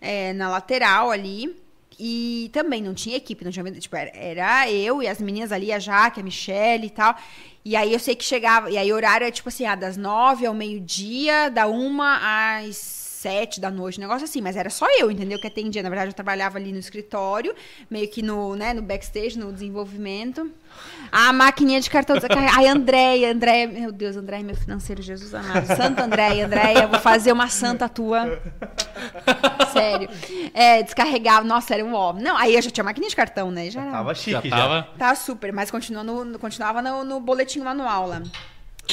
[0.00, 1.54] é, na lateral ali.
[2.02, 3.70] E também não tinha equipe, não tinha.
[3.72, 7.14] Tipo, era, era eu e as meninas ali, a Jaque, a Michelle e tal.
[7.62, 8.70] E aí eu sei que chegava.
[8.70, 12.99] E aí o horário é tipo assim, ah, das nove ao meio-dia, da uma às
[13.20, 15.38] sete da noite, um negócio assim, mas era só eu, entendeu?
[15.38, 15.82] Que atendia.
[15.82, 17.54] Na verdade, eu trabalhava ali no escritório,
[17.90, 20.50] meio que no, né, no backstage, no desenvolvimento.
[21.12, 22.16] A maquininha de cartão.
[22.56, 25.66] Ai, Andréia, Andréia, meu Deus, Andréia, meu financeiro, Jesus amado.
[25.66, 28.40] Santa Andréia, Andréia, vou fazer uma santa tua.
[29.72, 30.08] Sério.
[30.54, 31.44] É, descarregava.
[31.44, 32.12] Nossa, era um ó.
[32.14, 33.68] Não, aí eu já tinha maquininha de cartão, né?
[33.70, 34.56] Já, Tava Já chique já.
[34.56, 34.88] tava.
[34.96, 38.22] Tá super, mas continua no, continuava no, no boletim manual lá.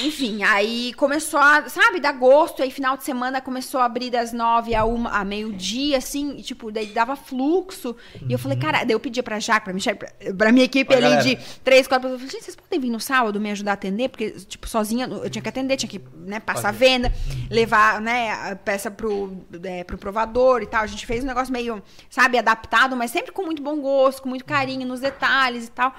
[0.04, 4.32] Enfim, aí começou a, sabe, dar gosto, aí final de semana começou a abrir das
[4.34, 7.96] nove a uma, a meio-dia, assim, e, tipo, daí dava fluxo.
[8.28, 10.86] E eu falei, cara, daí eu pedia pra Jaque, pra Michelle, pra, pra minha equipe
[10.86, 11.24] Pra ali galera.
[11.24, 12.22] de três, quatro pessoas.
[12.22, 14.10] Eu falei, gente, vocês podem vir no sábado me ajudar a atender?
[14.10, 17.12] Porque, tipo, sozinha, eu tinha que atender, tinha que, né, passar a venda,
[17.50, 20.84] levar, né, a peça pro, é, pro provador e tal.
[20.84, 24.30] A gente fez um negócio meio, sabe, adaptado, mas sempre com muito bom gosto, com
[24.30, 25.94] muito carinho nos detalhes e tal.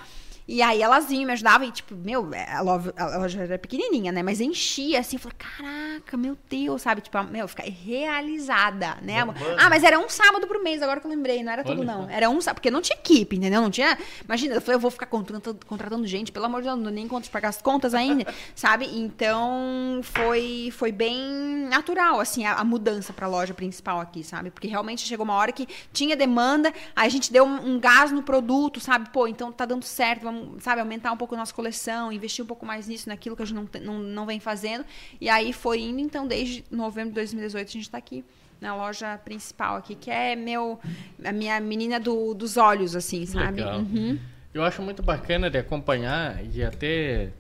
[0.49, 4.11] E aí elas vinham, me ajudavam e, tipo, meu, a loja, a loja era pequenininha,
[4.11, 4.23] né?
[4.23, 7.03] Mas enchia, assim, eu falei, caraca, meu Deus, sabe?
[7.03, 9.19] Tipo, meu, eu fiquei realizada, né?
[9.59, 12.09] Ah, mas era um sábado por mês, agora que eu lembrei, não era tudo, não.
[12.09, 13.61] Era um sábado, porque não tinha equipe, entendeu?
[13.61, 13.99] Não tinha.
[14.25, 17.07] Imagina, eu falei, eu vou ficar contratando, contratando gente, pelo amor de Deus, não nem
[17.07, 18.87] conta de pagar as contas ainda, sabe?
[18.87, 24.51] Então foi, foi bem natural, assim, a, a mudança pra loja principal aqui, sabe?
[24.51, 28.11] Porque realmente chegou uma hora que tinha demanda, aí a gente deu um, um gás
[28.11, 29.11] no produto, sabe?
[29.11, 32.49] Pô, então tá dando certo, vamos sabe, aumentar um pouco a nossa coleção, investir um
[32.49, 34.85] pouco mais nisso, naquilo que a gente não, não, não vem fazendo.
[35.21, 38.25] E aí foi indo, então, desde novembro de 2018 a gente tá aqui
[38.61, 40.81] na loja principal aqui, que é meu,
[41.25, 43.63] a minha menina do- dos olhos, assim, sabe?
[43.63, 44.19] Uhum.
[44.53, 47.31] Eu acho muito bacana de acompanhar e até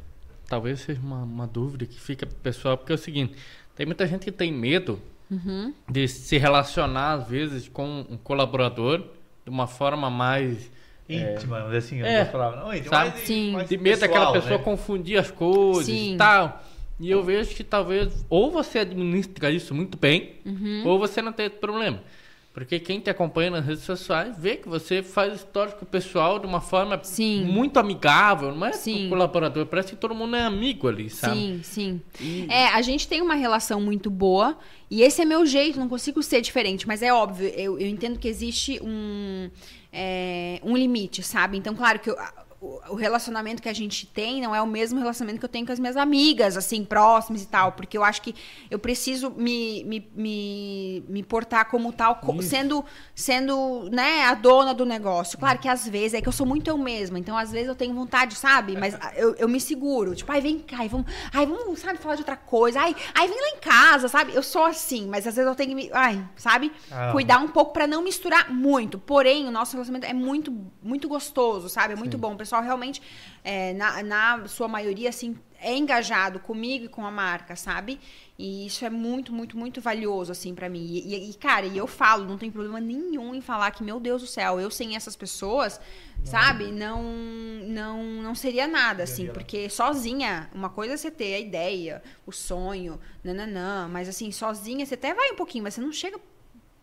[0.46, 3.34] talvez seja uma, uma dúvida que fica pessoal, porque é o seguinte,
[3.74, 5.74] tem muita gente que tem medo Uhum.
[5.86, 9.01] de se relacionar às vezes com um colaborador
[9.44, 10.70] de uma forma mais
[11.09, 12.24] Íntima, mas assim, eu É.
[12.24, 12.56] não falar.
[12.56, 13.11] Não, íntima, Sabe?
[13.14, 13.52] mas Sim.
[13.52, 14.64] mais de medo daquela pessoa né?
[14.64, 16.14] confundir as coisas Sim.
[16.14, 16.62] e tal.
[17.00, 20.82] E eu vejo que talvez ou você administra isso muito bem, Uhum.
[20.84, 22.02] ou você não tem problema.
[22.52, 26.61] Porque quem te acompanha nas redes sociais vê que você faz histórico pessoal de uma
[26.61, 27.44] forma Sim.
[27.44, 29.09] muito amigável, não é Sim.
[29.09, 31.36] colaborador, parece que todo mundo é amigo ali, sabe?
[31.36, 32.46] Sim, sim.
[32.50, 34.59] É, a gente tem uma relação muito boa
[34.90, 38.18] e esse é meu jeito, não consigo ser diferente, mas é óbvio, eu, eu entendo
[38.18, 39.48] que existe um,
[40.01, 41.59] é, um limite, sabe?
[41.59, 42.16] Então, claro que eu-
[42.61, 45.72] o relacionamento que a gente tem não é o mesmo relacionamento que eu tenho com
[45.72, 48.34] as minhas amigas, assim, próximas e tal, porque eu acho que
[48.68, 52.84] eu preciso me, me, me, me portar como tal, sendo,
[53.14, 55.38] sendo, né, a dona do negócio.
[55.38, 57.76] Claro que às vezes é que eu sou muito eu mesma, então às vezes eu
[57.76, 58.76] tenho vontade, sabe?
[58.76, 62.16] Mas eu, eu me seguro, tipo, ai, vem cá, ai, vamos, ai, vamos, sabe, falar
[62.16, 64.34] de outra coisa, ai, ai, vem lá em casa, sabe?
[64.34, 66.72] Eu sou assim, mas às vezes eu tenho que me, ai, sabe?
[66.90, 67.12] Ah.
[67.12, 68.98] Cuidar um pouco pra não misturar muito.
[68.98, 70.52] Porém, o nosso relacionamento é muito,
[70.82, 71.92] muito gostoso, sabe?
[71.92, 72.32] É muito bom.
[72.32, 73.03] O pessoal realmente,
[73.44, 78.01] é, na, na sua maioria, assim, é engajado comigo e com a marca, sabe?
[78.38, 80.84] E isso é muito, muito, muito valioso, assim, pra mim.
[80.86, 84.22] E, e- cara, e eu falo, não tem problema nenhum em falar que, meu Deus
[84.22, 85.80] do céu, eu sem essas pessoas,
[86.24, 86.70] sabe?
[86.72, 87.03] Não,
[87.66, 92.32] não, não seria nada, assim, porque sozinha, uma coisa é você ter a ideia, o
[92.32, 96.18] sonho, nananã, mas assim, sozinha você até vai um pouquinho, mas você não chega,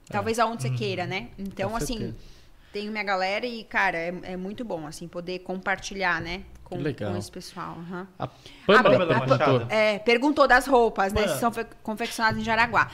[0.10, 1.30] talvez, aonde você queira, né?
[1.40, 2.35] Então, assim, certeza.
[2.76, 6.44] Tenho minha galera e, cara, é, é muito bom, assim, poder compartilhar, né?
[6.62, 7.78] Com, com esse pessoal.
[7.80, 8.06] aham.
[8.20, 9.68] A Pâmela Pâmela perguntou.
[9.70, 11.26] É, perguntou das roupas, né?
[11.30, 12.92] Se são fe- confeccionadas em Jaraguá.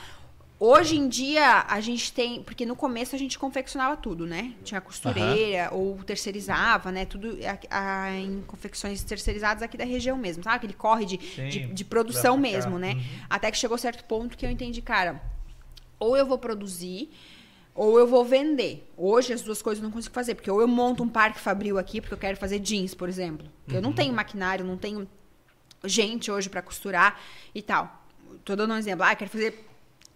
[0.60, 2.44] Hoje em dia, a gente tem.
[2.44, 4.52] Porque no começo a gente confeccionava tudo, né?
[4.62, 7.04] Tinha costureira, ou terceirizava, né?
[7.04, 10.56] Tudo a- a- em confecções terceirizadas aqui da região mesmo, sabe?
[10.56, 12.92] Aquele corre de, Sim, de, de produção mesmo, né?
[12.92, 13.02] Uhum.
[13.28, 15.20] Até que chegou certo ponto que eu entendi, cara,
[15.98, 17.10] ou eu vou produzir,
[17.74, 18.86] ou eu vou vender.
[18.96, 21.78] Hoje as duas coisas eu não consigo fazer, porque ou eu monto um parque fabril
[21.78, 23.46] aqui, porque eu quero fazer jeans, por exemplo.
[23.68, 23.80] Eu Uhum.
[23.82, 25.08] não tenho maquinário, não tenho
[25.84, 27.18] gente hoje pra costurar
[27.54, 28.04] e tal.
[28.44, 29.04] Tô dando um exemplo.
[29.04, 29.66] Ah, eu quero fazer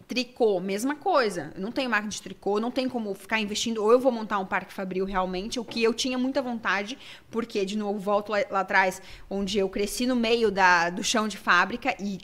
[0.07, 1.53] tricô, mesma coisa.
[1.57, 3.83] Eu não tenho máquina de tricô, não tem como ficar investindo.
[3.83, 6.97] Ou eu vou montar um parque fabril realmente, o que eu tinha muita vontade,
[7.31, 11.27] porque, de novo, volto lá, lá atrás, onde eu cresci no meio da, do chão
[11.27, 12.19] de fábrica e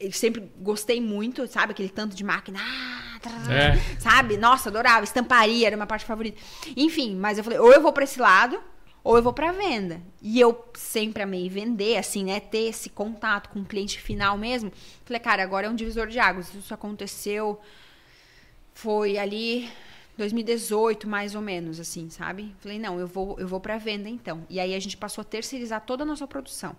[0.00, 1.72] eu sempre gostei muito, sabe?
[1.72, 2.58] Aquele tanto de máquina.
[2.60, 3.11] ah,
[3.50, 3.76] É.
[4.00, 4.36] Sabe?
[4.36, 5.04] Nossa, adorava.
[5.04, 6.40] Estamparia era uma parte favorita.
[6.76, 8.60] Enfim, mas eu falei, ou eu vou pra esse lado,
[9.04, 10.00] ou eu vou pra venda.
[10.20, 12.40] E eu sempre amei vender, assim, né?
[12.40, 14.72] Ter esse contato com o cliente final mesmo.
[15.04, 16.54] Falei, cara, agora é um divisor de águas.
[16.54, 17.60] Isso aconteceu.
[18.74, 19.68] Foi ali
[20.16, 22.54] 2018, mais ou menos, assim, sabe?
[22.60, 24.44] Falei, não, eu vou, eu vou pra venda então.
[24.48, 26.76] E aí a gente passou a terceirizar toda a nossa produção.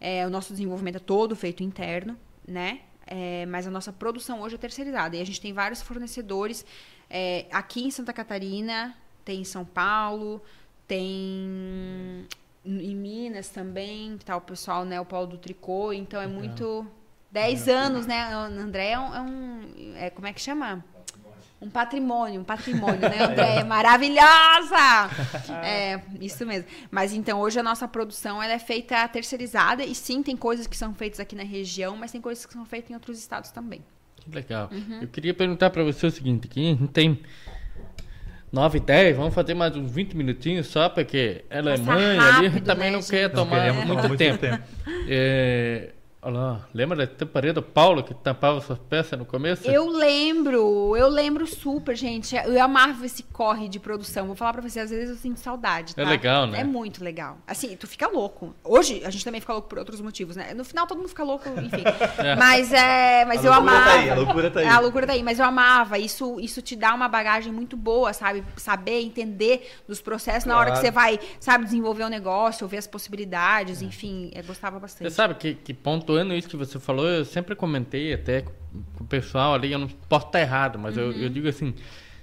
[0.00, 2.16] É, o nosso desenvolvimento é todo feito interno,
[2.46, 2.80] né?
[3.12, 5.16] É, mas a nossa produção hoje é terceirizada.
[5.16, 6.64] E a gente tem vários fornecedores
[7.10, 10.40] é, aqui em Santa Catarina, tem em São Paulo,
[10.86, 12.26] tem
[12.64, 15.00] em Minas também, tá o pessoal, né?
[15.00, 15.92] O Paulo do Tricô.
[15.92, 16.86] Então é muito.
[17.32, 18.36] 10 anos, né?
[18.36, 19.14] O André é um.
[19.14, 20.84] é um- é, como é que chama?
[21.60, 23.64] Um patrimônio, um patrimônio, né, André?
[23.64, 25.10] Maravilhosa!
[25.62, 26.66] É, isso mesmo.
[26.90, 30.76] Mas então, hoje a nossa produção ela é feita terceirizada e sim, tem coisas que
[30.76, 33.82] são feitas aqui na região, mas tem coisas que são feitas em outros estados também.
[34.16, 34.70] Que legal.
[34.72, 35.02] Uhum.
[35.02, 37.20] Eu queria perguntar pra você o seguinte, aqui a gente tem
[38.52, 42.18] 9 e 10, vamos fazer mais uns 20 minutinhos só, porque ela é mãe ali,
[42.18, 43.10] a gente rápido, também né, não gente?
[43.10, 44.46] quer Não tomar queremos muito, tomar tempo.
[45.08, 45.90] É,
[46.22, 49.66] olha lá, lembra da tamparia do Paulo que tampava suas peças no começo?
[49.68, 52.36] Eu lembro, eu lembro super, gente.
[52.36, 54.26] Eu amava esse corre de produção.
[54.26, 56.02] Vou falar pra você, às vezes eu sinto saudade, tá?
[56.02, 56.60] É legal, né?
[56.60, 57.38] É muito legal.
[57.46, 58.54] Assim, tu fica louco.
[58.62, 60.52] Hoje, a gente também fica louco por outros motivos, né?
[60.54, 61.84] No final, todo mundo fica louco, enfim.
[62.38, 63.90] Mas, é, mas A eu loucura amava.
[63.90, 64.66] tá aí, a loucura tá aí.
[64.66, 65.22] É, a loucura tá aí.
[65.22, 65.98] Mas eu amava.
[65.98, 68.44] Isso, isso te dá uma bagagem muito boa, sabe?
[68.56, 70.86] Saber, entender dos processos na hora que Claro.
[70.86, 74.30] você vai, sabe, desenvolver o negócio, ver as possibilidades, enfim.
[74.34, 75.12] Eu gostava Você bastante.
[75.12, 75.74] sabe que, que
[76.10, 78.52] pontuando isso que você falou, eu sempre comentei até com,
[79.00, 81.12] o pessoal ali, eu não posso estar errado, mas eu, Uhum.
[81.12, 81.74] eu digo assim,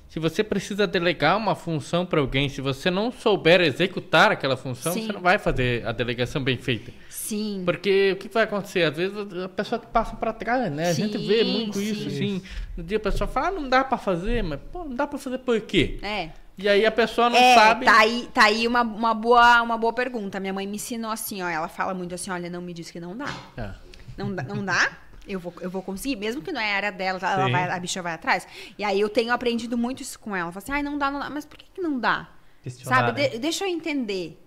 [0.08, 4.94] se você precisa delegar uma função para alguém, se você não souber executar aquela função,
[4.94, 5.06] Sim.
[5.06, 6.92] você não vai fazer a delegação bem feita.
[7.10, 7.64] Sim.
[7.66, 8.84] Porque o que vai acontecer?
[8.84, 10.90] Às vezes a pessoa passa para trás, né?
[10.90, 11.92] a gente vê Sim, muito sim.
[11.92, 12.42] isso, assim.
[12.76, 15.20] No dia a pessoa fala, ah, não dá para fazer, mas pô, não dá para
[15.20, 16.00] fazer por quê?
[16.02, 16.30] É.
[16.58, 17.86] E aí a pessoa não é, sabe.
[17.86, 20.40] tá aí, tá aí uma, uma, boa, uma boa pergunta.
[20.40, 21.48] Minha mãe me ensinou assim, ó.
[21.48, 23.28] Ela fala muito assim, olha, não me diz que não dá.
[23.56, 23.72] É.
[24.18, 24.44] Não dá?
[24.44, 24.98] Não dá?
[25.28, 27.32] Eu vou, eu vou conseguir, mesmo que não é a área dela, tá?
[27.32, 27.52] ela Sim.
[27.52, 28.48] vai, a bicha vai atrás.
[28.78, 30.52] E aí eu tenho aprendido muito isso com ela.
[30.52, 31.30] Fala assim, ai, não dá, não dá.
[31.30, 32.28] Mas por que, que não dá?
[32.64, 33.22] Questionar, Sabe?
[33.22, 33.30] né?
[33.30, 34.42] De- deixa eu entender.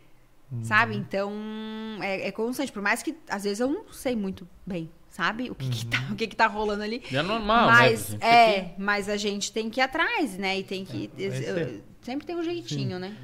[0.63, 0.97] Sabe?
[0.97, 1.33] Então,
[2.03, 2.73] é, é constante.
[2.73, 5.49] Por mais que, às vezes, eu não sei muito bem, sabe?
[5.49, 7.05] O que, que, tá, o que, que tá rolando ali.
[7.13, 8.19] É normal, mas, né?
[8.21, 10.59] A gente é, tem mas a gente tem que ir atrás, né?
[10.59, 11.09] E tem que...
[11.17, 11.85] ser.
[12.03, 13.15] Sempre tem um jeitinho, né?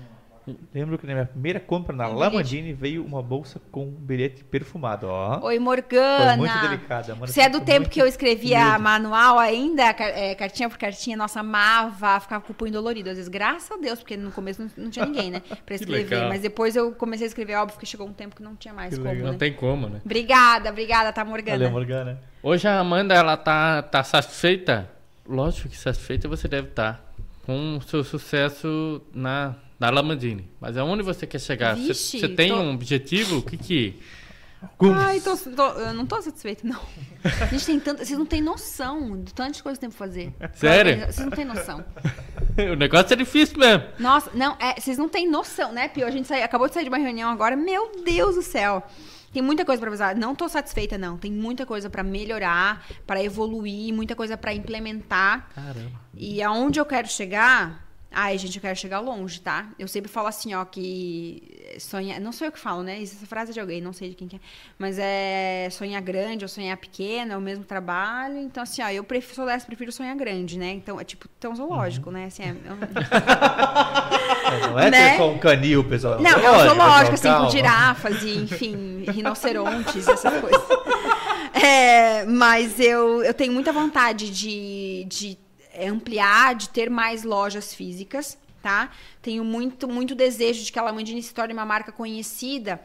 [0.72, 4.44] Lembro que na minha primeira compra na Um Lamandini veio uma bolsa com um bilhete
[4.44, 5.40] perfumado, ó.
[5.42, 6.28] Oi, Morgana.
[6.28, 7.12] Foi muito delicada.
[7.12, 8.82] Amanda Você é do tempo que eu escrevia medo.
[8.84, 13.10] manual ainda, é, cartinha por cartinha, nossa, amava, ficava com o punho dolorido.
[13.10, 15.42] Às vezes, graças a Deus, porque no começo não, não tinha ninguém, né?
[15.66, 16.28] Pra escrever.
[16.28, 18.94] Mas depois eu comecei a escrever, óbvio que chegou um tempo que não tinha mais
[18.94, 19.22] Que como, né?
[19.22, 20.00] Não tem como, né?
[20.04, 21.58] Obrigada, obrigada, tá, Morgana?
[21.58, 22.20] Valeu, Morgana.
[22.40, 24.88] Hoje a Amanda, ela tá, tá satisfeita?
[25.28, 27.05] Lógico que satisfeita você deve estar
[27.46, 30.48] com o seu sucesso na, na Lamandini.
[30.60, 31.76] Mas aonde você quer chegar?
[31.76, 33.38] Você- Vixe, você tem tô- um objetivo?
[33.38, 33.98] O que que...
[34.96, 36.80] Ai, tô, tô- eu não tô satisfeita, não.
[37.40, 38.04] A gente tem tanto.
[38.04, 40.32] Vocês não têm noção de coisa que tem pra fazer.
[40.54, 40.98] Sério?
[41.06, 41.84] Vocês não têm noção.
[42.72, 43.84] o negócio é difícil mesmo.
[43.98, 46.06] Nossa, não, é, vocês não têm noção, né, Pio?
[46.06, 48.82] A gente sai- acabou de sair de uma reunião agora, meu Deus do céu.
[49.32, 50.16] Tem muita coisa pra avisar.
[50.16, 51.16] Não tô satisfeita, não.
[51.16, 55.48] Tem muita coisa pra melhorar, pra evoluir, muita coisa pra implementar.
[55.54, 56.00] Caramba.
[56.14, 57.85] E aonde eu quero chegar.
[58.10, 59.68] Ai, gente, eu quero chegar longe, tá?
[59.78, 61.42] Eu sempre falo assim, ó, que
[61.78, 62.18] sonhar.
[62.18, 63.02] Não sou eu que falo, né?
[63.02, 64.38] Essa frase é de alguém, não sei de quem que é.
[64.78, 68.38] Mas é sonhar grande ou sonhar pequeno, é o mesmo trabalho.
[68.38, 70.70] Então, assim, ó, eu prefiro, sou dessa, prefiro sonhar grande, né?
[70.72, 72.26] Então, é tipo tão zoológico, né?
[72.26, 72.76] Assim, é, eu-
[74.46, 75.16] É, não é Né?
[75.16, 76.20] só um canil, pessoal.
[76.20, 77.44] Não, é um Zoológico, assim, calma.
[77.46, 80.62] com girafas e, enfim, rinocerontes, essas coisas.
[81.52, 85.36] É, mas eu, eu tenho muita vontade de, de
[85.80, 88.90] ampliar, de ter mais lojas físicas, tá?
[89.22, 92.80] Tenho muito, muito desejo de que a Lamandini se torne uma marca conhecida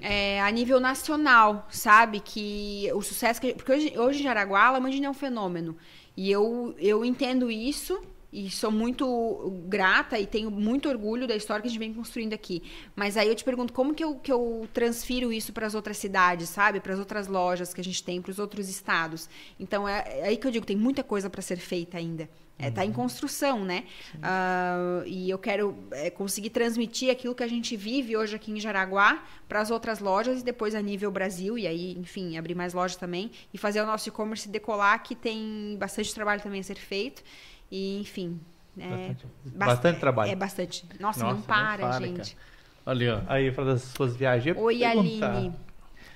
[0.00, 2.20] é, a nível nacional, sabe?
[2.20, 3.40] Que o sucesso...
[3.40, 5.76] Que, porque hoje, hoje em Jaraguá, a Lamandini é um fenômeno.
[6.16, 8.00] E eu, eu entendo isso
[8.34, 12.32] e sou muito grata e tenho muito orgulho da história que a gente vem construindo
[12.32, 12.64] aqui.
[12.96, 15.96] Mas aí eu te pergunto, como que eu, que eu transfiro isso para as outras
[15.96, 16.80] cidades, sabe?
[16.80, 19.28] Para as outras lojas que a gente tem, para os outros estados.
[19.58, 22.28] Então é, é aí que eu digo, tem muita coisa para ser feita ainda.
[22.56, 23.84] É, tá em construção, né?
[24.22, 28.60] Ah, e eu quero é, conseguir transmitir aquilo que a gente vive hoje aqui em
[28.60, 32.72] Jaraguá para as outras lojas e depois a nível Brasil, e aí, enfim, abrir mais
[32.72, 36.76] lojas também e fazer o nosso e-commerce decolar, que tem bastante trabalho também a ser
[36.76, 37.24] feito.
[37.70, 38.40] E, enfim.
[38.78, 40.32] É, Bastante- bas- bastante trabalho.
[40.32, 40.84] É bastante.
[41.00, 42.36] Nossa, Nossa, não para, fala, gente.
[42.84, 43.20] Ali, ó.
[43.28, 44.56] Aí, fala das suas viagens.
[44.58, 45.30] Oi, perguntar.
[45.36, 45.54] Aline.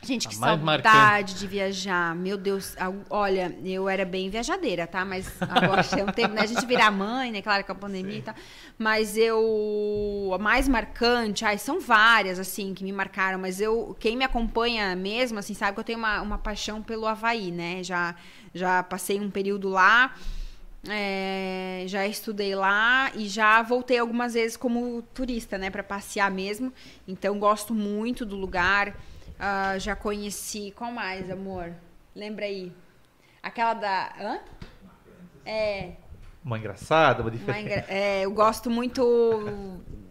[0.01, 2.15] Gente, que A mais saudade de viajar.
[2.15, 2.77] Meu Deus,
[3.11, 5.05] olha, eu era bem viajadeira, tá?
[5.05, 6.43] Mas agora tem um tempo, né?
[6.43, 7.43] A gente virar mãe, né?
[7.43, 8.35] Claro, com a pandemia e tal.
[8.79, 10.31] Mas eu.
[10.35, 13.41] A mais marcante, ai, são várias, assim, que me marcaram.
[13.41, 13.97] Mas eu.
[13.99, 17.83] Quem me acompanha mesmo, assim, sabe que eu tenho uma, uma paixão pelo Havaí, né?
[17.83, 18.15] Já,
[18.55, 20.15] já passei um período lá.
[20.89, 26.73] É, já estudei lá e já voltei algumas vezes como turista, né, para passear mesmo.
[27.07, 28.97] Então gosto muito do lugar.
[29.39, 30.73] Ah, já conheci.
[30.77, 31.73] Qual mais, amor?
[32.15, 32.73] Lembra aí?
[33.43, 34.13] Aquela da.
[34.21, 34.39] Hã?
[35.47, 35.93] É.
[36.45, 37.61] Uma engraçada, uma uma diferente.
[37.67, 39.03] engra- é, eu gosto muito.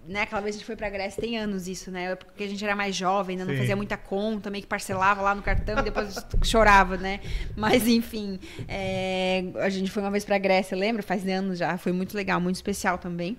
[0.07, 2.15] Né, aquela vez a gente foi pra Grécia, tem anos isso, né?
[2.15, 3.59] Porque a gente era mais jovem, ainda não Sim.
[3.59, 7.19] fazia muita conta, meio que parcelava lá no cartão e depois chorava, né?
[7.57, 8.39] Mas enfim,
[8.69, 11.03] é, a gente foi uma vez pra Grécia, lembra?
[11.03, 13.37] Faz anos já, foi muito legal, muito especial também.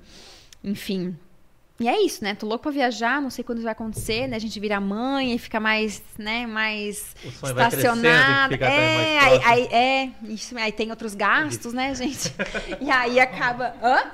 [0.63, 1.17] Enfim.
[1.81, 2.35] E é isso, né?
[2.35, 4.35] Tô louco pra viajar, não sei quando vai acontecer, né?
[4.35, 8.57] A gente vira mãe e fica mais, né, mais estacionada.
[8.57, 12.35] É, aí, aí- é, isso, aí tem outros gastos, né, gente?
[12.83, 13.75] E aí acaba.
[13.81, 14.11] Hã?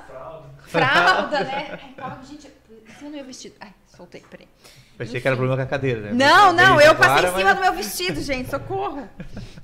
[0.67, 1.79] Fralda, né?
[1.81, 3.55] Ai, calma, gente, em cima do meu vestido.
[3.59, 4.47] Ai, soltei, peraí.
[4.97, 6.13] Pensei que era problema com a cadeira, né?
[6.13, 9.07] Não, não, eu passei em cima mas do meu vestido, gente, socorro.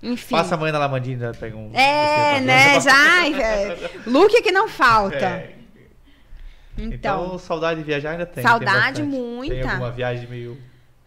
[0.03, 0.35] Enfim.
[0.35, 1.71] Passa a mãe na Lamandina, pega um.
[1.73, 2.79] É, né?
[2.81, 3.27] Já.
[3.29, 5.15] é, Look é que não falta.
[5.15, 5.55] É,
[6.77, 7.25] Então.
[7.25, 8.43] Então, saudade de viajar ainda tem.
[8.43, 9.53] Saudade tem muita.
[9.55, 10.57] Tem alguma viagem meio.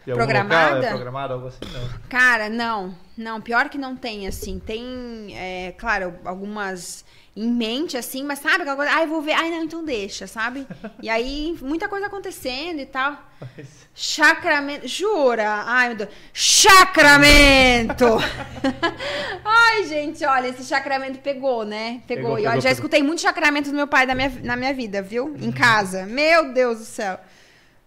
[0.05, 0.75] Programada?
[0.75, 1.89] Local, é programada, algo assim, não.
[2.11, 2.95] Cara, não.
[3.17, 4.59] Não, pior que não tem, assim.
[4.59, 7.05] Tem, é, claro, algumas
[7.37, 8.93] em mente, assim, mas sabe aquela coisa?
[8.93, 9.33] Ai, vou ver.
[9.33, 10.67] Ai, não, então deixa, sabe?
[11.03, 13.19] E aí, muita coisa acontecendo e tal.
[13.41, 14.87] Mas- Chacramento.
[14.89, 15.63] Jura?
[15.67, 16.11] Ai, meu Deus.
[16.33, 18.07] Chacramento!
[19.45, 22.03] Ai, gente, olha, esse chacramento pegou, né?
[22.07, 22.23] Pegou.
[22.23, 22.73] Pegou, pegou, já pegou.
[22.73, 25.35] escutei muito chacramento do meu pai na minha, na minha vida, viu?
[25.41, 26.07] Em casa.
[26.07, 27.19] Meu Deus do céu.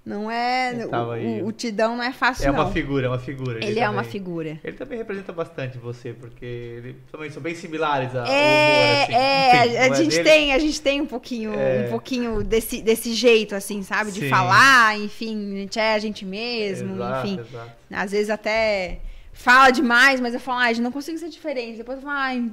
[0.07, 0.71] Não é.
[0.71, 1.41] Ele aí.
[1.41, 2.61] O, o Tidão não é fácil, É não.
[2.63, 3.63] uma figura, é uma figura.
[3.63, 4.57] Ele é uma figura.
[4.63, 9.03] Ele também representa bastante você, porque ele também são bem similares a É, ao humor,
[9.03, 9.13] assim.
[9.13, 10.23] é, Enfim, a, a é gente dele.
[10.23, 11.85] tem, a gente tem um pouquinho, É.
[11.87, 14.11] um pouquinho desse, desse jeito, assim, sabe?
[14.13, 14.29] De Sim.
[14.29, 17.39] falar, enfim, a gente é a gente mesmo, Exato, enfim.
[17.41, 17.71] exato.
[17.91, 18.99] Às vezes até
[19.33, 21.77] fala demais, mas eu falo, ai, não consigo ser diferente.
[21.77, 22.49] Depois eu falo, ai,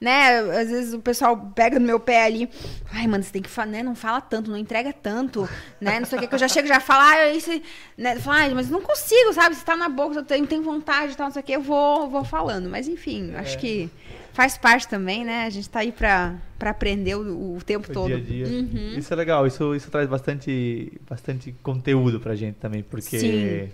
[0.00, 0.38] né?
[0.38, 2.48] Às vezes o pessoal pega no meu pé ali,
[2.92, 3.82] ai, mano, você tem que falar, né?
[3.82, 5.48] Não fala tanto, não entrega tanto,
[5.80, 5.98] né?
[6.00, 7.50] Não sei o que, que eu já chego, já falo, ah, isso,
[7.96, 8.16] né?
[8.16, 9.54] Falo, ai, mas não consigo, sabe?
[9.54, 11.62] Se tá na boca, eu tenho, tenho vontade e tal, não sei o que, eu
[11.62, 12.68] vou, vou falando.
[12.68, 13.38] Mas enfim, É.
[13.38, 13.88] acho que
[14.32, 15.44] faz parte também, né?
[15.46, 18.06] A gente tá aí pra, pra aprender o, o tempo O todo.
[18.08, 18.46] dia a dia.
[18.46, 18.94] Uhum.
[18.98, 23.68] Isso é legal, isso, isso traz bastante, bastante conteúdo pra gente também, porque Sim.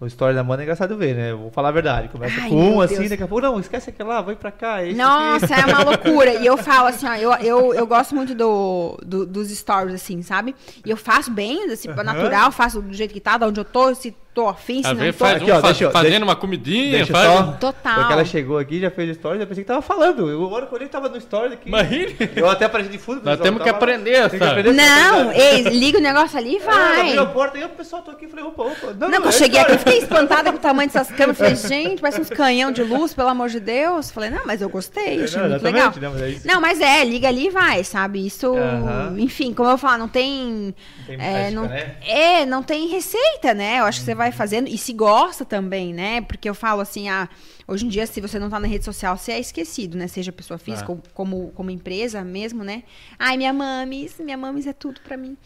[0.00, 1.34] O Story da Mana é engraçado ver, né?
[1.34, 2.08] Vou falar a verdade.
[2.08, 3.10] Começa Ai, com um assim, Deus.
[3.10, 4.82] daqui a pouco, não, esquece aquele lá, vai pra cá.
[4.82, 5.60] esse Nossa, aqui.
[5.62, 6.32] é uma loucura.
[6.34, 10.22] E eu falo assim, ó, eu, eu, eu gosto muito do, do- dos stories, assim,
[10.22, 10.54] sabe?
[10.84, 12.02] E eu faço bem, assim, Aham.
[12.02, 14.94] natural, faço do jeito que tá, de onde eu tô, se tô afim, se Às
[14.96, 15.24] não vezes tô.
[15.24, 17.42] faz Aqui, um ó, deixa fazendo deixa- uma comidinha, Deixa faz só.
[17.60, 17.94] Total.
[17.96, 20.28] Porque ela chegou aqui, já fez stories, eu pensei que tava falando.
[20.30, 21.68] Eu, a hora que eu olhei, tava no stories aqui.
[21.68, 22.16] Imagine.
[22.36, 23.22] Eu até apareci de fundo.
[23.24, 24.44] Nós temos que aprender, sabe?
[24.44, 27.00] aprender Não, ei, liga o negócio ali e vai.
[27.08, 28.26] abriu a porta e eu, pessoal, tô aqui.
[28.28, 28.86] Falei, opa, opa.
[28.98, 29.78] Não, quando eu é cheguei aqui, story.
[29.92, 31.36] fiquei espantada com o tamanho dessas câmeras.
[31.38, 34.10] Falei, gente, parece uns canhão de luz, pelo amor de Deus.
[34.10, 35.92] Falei, não, mas eu gostei, achei Não, muito legal.
[36.00, 36.46] né, mas é isso.
[36.46, 38.24] Não, mas é, liga ali e vai, sabe?
[38.24, 38.54] Isso,
[39.18, 40.74] enfim, como eu falo, não tem.
[41.06, 41.94] Tem é, mágica, não, né?
[42.06, 43.80] é, não tem receita, né?
[43.80, 46.20] Eu acho que você vai fazendo e se gosta também, né?
[46.20, 47.26] Porque eu falo assim, ah,
[47.66, 50.06] hoje em dia, se você não tá na rede social, você é esquecido, né?
[50.08, 50.92] Seja pessoa física Ah.
[50.92, 52.82] ou como, como empresa mesmo, né?
[53.18, 55.38] Ai, minha mames, minha mames é tudo pra mim.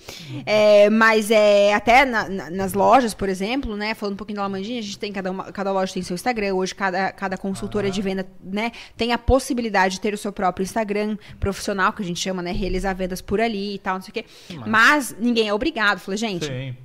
[0.45, 3.95] É, mas é até na- na- nas lojas, por exemplo, né?
[3.95, 6.55] Falando um pouquinho da Lamandinha, a gente tem cada, uma, cada loja tem seu Instagram.
[6.55, 10.65] Hoje, cada, cada consultora de venda, né, tem a possibilidade de ter o seu próprio
[10.65, 12.51] Instagram profissional, que a gente chama, né?
[12.51, 14.25] Realizar vendas por ali e tal, não sei o quê.
[14.67, 16.01] Mas ninguém é obrigado.
[16.01, 16.77] Falei, gente, Sim.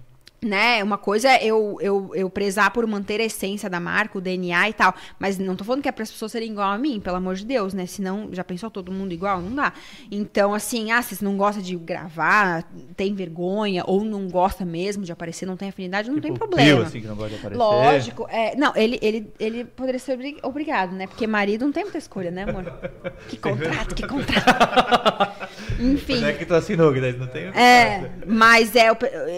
[0.41, 0.84] Né?
[0.84, 4.70] Uma coisa é eu, eu, eu prezar por manter a essência da marca, o DNA
[4.70, 4.94] e tal.
[5.20, 7.36] Mas não tô falando que é para as pessoas serem igual a mim, pelo amor
[7.36, 7.86] de Deus, né?
[7.86, 9.41] Senão, já pensou todo mundo igual?
[9.41, 9.74] Não dá.
[10.11, 12.64] Então, assim, ah, se você não gosta de gravar,
[12.95, 16.78] tem vergonha, ou não gosta mesmo de aparecer, não tem afinidade, não tem Tipo, problema.
[16.78, 17.57] Pio, assim, que não gosta de aparecer.
[17.57, 21.07] Lógico, é, não, ele, ele, ele poderia ser obri- obrigado, né?
[21.07, 22.64] Porque marido não tem muita escolha, né, amor?
[23.28, 25.48] Que contrato, que contrato.
[25.80, 26.22] Enfim.
[26.22, 27.45] Não é que tu assinou, que daí não tem.
[27.47, 28.89] É, mas é,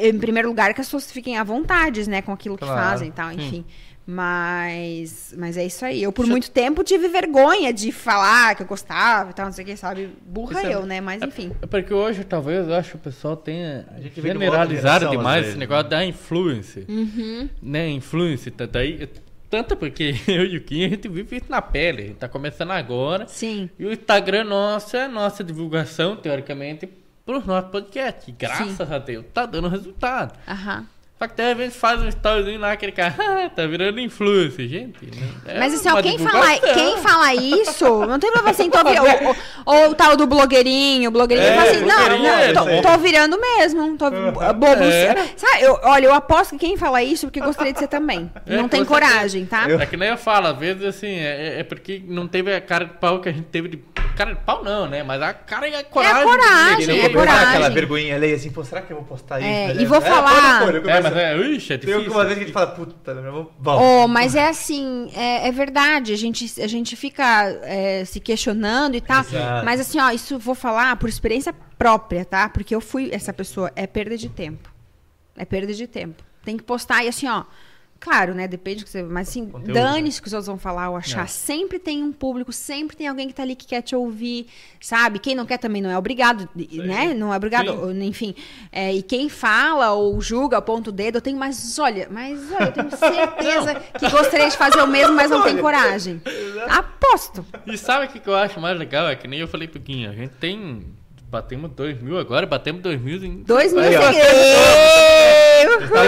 [0.07, 3.09] em primeiro lugar, que as pessoas fiquem à vontade, né, com aquilo que Claro, fazem
[3.09, 3.65] e tal, enfim.
[4.05, 6.01] Mas, mas é isso aí.
[6.03, 9.63] Eu, por muito tempo, tive vergonha de falar que eu gostava e tal, não sei
[9.63, 10.09] o que, sabe?
[10.25, 10.99] Burra Isso é- eu, né?
[10.99, 11.51] Mas enfim.
[11.61, 15.57] É porque hoje, talvez, eu acho que o pessoal tenha de generalizado geração, demais esse
[15.57, 16.83] negócio da influência.
[16.89, 17.47] Uhum.
[17.61, 18.51] Né, influência.
[18.51, 19.07] Tanto, aí,
[19.51, 22.01] tanto porque eu e o Kim, a gente vive isso na pele.
[22.01, 23.27] A gente tá começando agora.
[23.27, 23.69] Sim.
[23.77, 26.89] E o Instagram nosso é a nossa divulgação, teoricamente,
[27.25, 28.31] pro nosso podcast.
[28.31, 30.39] E graças a Deus, tá dando resultado.
[30.47, 30.87] Aham.
[31.21, 35.05] Só que às vezes faz um storyzinho lá, aquele cara, "Ah, tá virando influencer, gente.
[35.05, 35.27] né?
[35.45, 39.07] É Mas assim, ó, quem fala, quem fala isso, não tem problema assim, tô virando.
[39.27, 39.35] Ou, ou,
[39.83, 42.81] ou o tal do blogueirinho, o blogueirinho É, fala assim, não, não, tô, é.
[42.81, 44.65] tô virando mesmo, tô bobo.
[44.83, 45.13] É.
[45.37, 48.31] Sabe, eu, olha, eu aposto que quem fala isso, porque gostaria de ser também.
[48.47, 49.67] É, não tem coragem, tá?
[49.69, 52.85] É que nem eu falo, às vezes assim, é, é porque não teve a cara
[52.85, 53.91] de pau que a gente teve de.
[54.17, 55.03] Cara de pau não, né?
[55.03, 56.23] Mas a cara e a coragem.
[56.23, 57.03] coragem, é.
[57.03, 57.47] Não vou dar coragem.
[57.49, 59.47] aquela vergonhinha ali assim, pô, será que eu vou postar isso?
[59.47, 59.81] É, né?
[59.81, 60.81] e vou É, falar- eu
[61.17, 61.99] É, é, ixi, é Tem difícil.
[61.99, 63.47] algumas vezes que a gente fala, puta, né, vamos.
[63.59, 63.83] vamos.
[63.83, 68.95] Oh, mas é assim, é, é verdade, a gente, a gente fica é, se questionando
[68.95, 69.21] e tal.
[69.21, 69.65] Exato.
[69.65, 72.49] Mas assim, ó, isso vou falar por experiência própria, tá?
[72.49, 74.71] Porque eu fui essa pessoa, é perda de tempo.
[75.35, 76.23] É perda de tempo.
[76.43, 77.43] Tem que postar e assim, ó.
[78.01, 78.47] Claro, né?
[78.47, 79.03] Depende do que você.
[79.03, 81.25] Mas assim, dane-se o que os outros vão falar ou achar.
[81.25, 81.27] É.
[81.27, 84.47] Sempre tem um público, sempre tem alguém que tá ali que quer te ouvir,
[84.81, 85.19] sabe?
[85.19, 87.13] Quem não quer também não é obrigado, né?
[87.13, 88.03] Não é obrigado, Sim.
[88.03, 88.35] enfim.
[88.71, 91.77] É, e quem fala ou julga, aponta o dedo, eu tenho mais.
[91.77, 95.55] Olha, mas olha, eu tenho certeza que gostaria de fazer o mesmo, mas não tem
[95.59, 96.19] coragem.
[96.67, 97.45] Aposto.
[97.67, 99.07] E sabe o que, eu acho mais legal?
[99.07, 100.85] É que nem eu falei Guinho, a gente tem.
[101.31, 103.37] Batemos 2 mil agora, batemos 2 mil em.
[103.43, 104.01] Dois mil Aí, ó.
[104.01, 104.31] seguidores.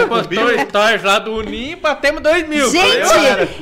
[0.06, 2.70] Postou stories lá do Unim e batemos 2 mil.
[2.70, 2.84] Gente,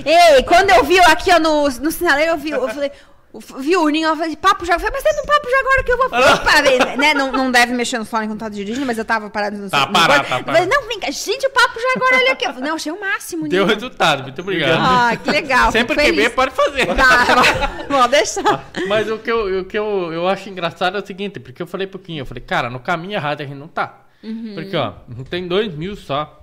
[0.04, 2.90] ei, quando eu vi aqui ó, no, no sinaleiro, eu vi, eu falei.
[3.34, 4.74] Eu Vi o Ninho, eu falei, papo já.
[4.74, 6.10] Eu falei, mas tem um papo já agora que eu vou.
[6.62, 7.14] Ver, né?
[7.14, 9.86] Não, não deve mexer no fone quando tá dirigindo, mas eu tava parado no Tá
[9.86, 10.66] parado, tá Eu parado.
[10.68, 12.44] não, vem cá, gente, o papo já agora, olha aqui.
[12.46, 14.78] Eu falei, não, achei o máximo, Deu resultado, muito obrigado.
[14.78, 15.72] Ah, que legal.
[15.72, 16.86] Sempre que ver, pode fazer.
[16.94, 18.70] Tá, vou deixar.
[18.86, 21.66] Mas o que, eu, o que eu, eu acho engraçado é o seguinte, porque eu
[21.66, 24.02] falei pro Kim, eu falei, cara, no caminho errado a gente não tá.
[24.22, 24.52] Uhum.
[24.54, 24.92] Porque, ó,
[25.28, 26.38] tem dois mil só.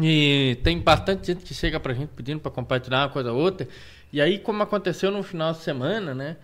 [0.00, 3.66] E tem bastante gente que chega pra gente pedindo pra compartilhar uma coisa ou outra.
[4.12, 6.36] E aí, como aconteceu no final de semana, né?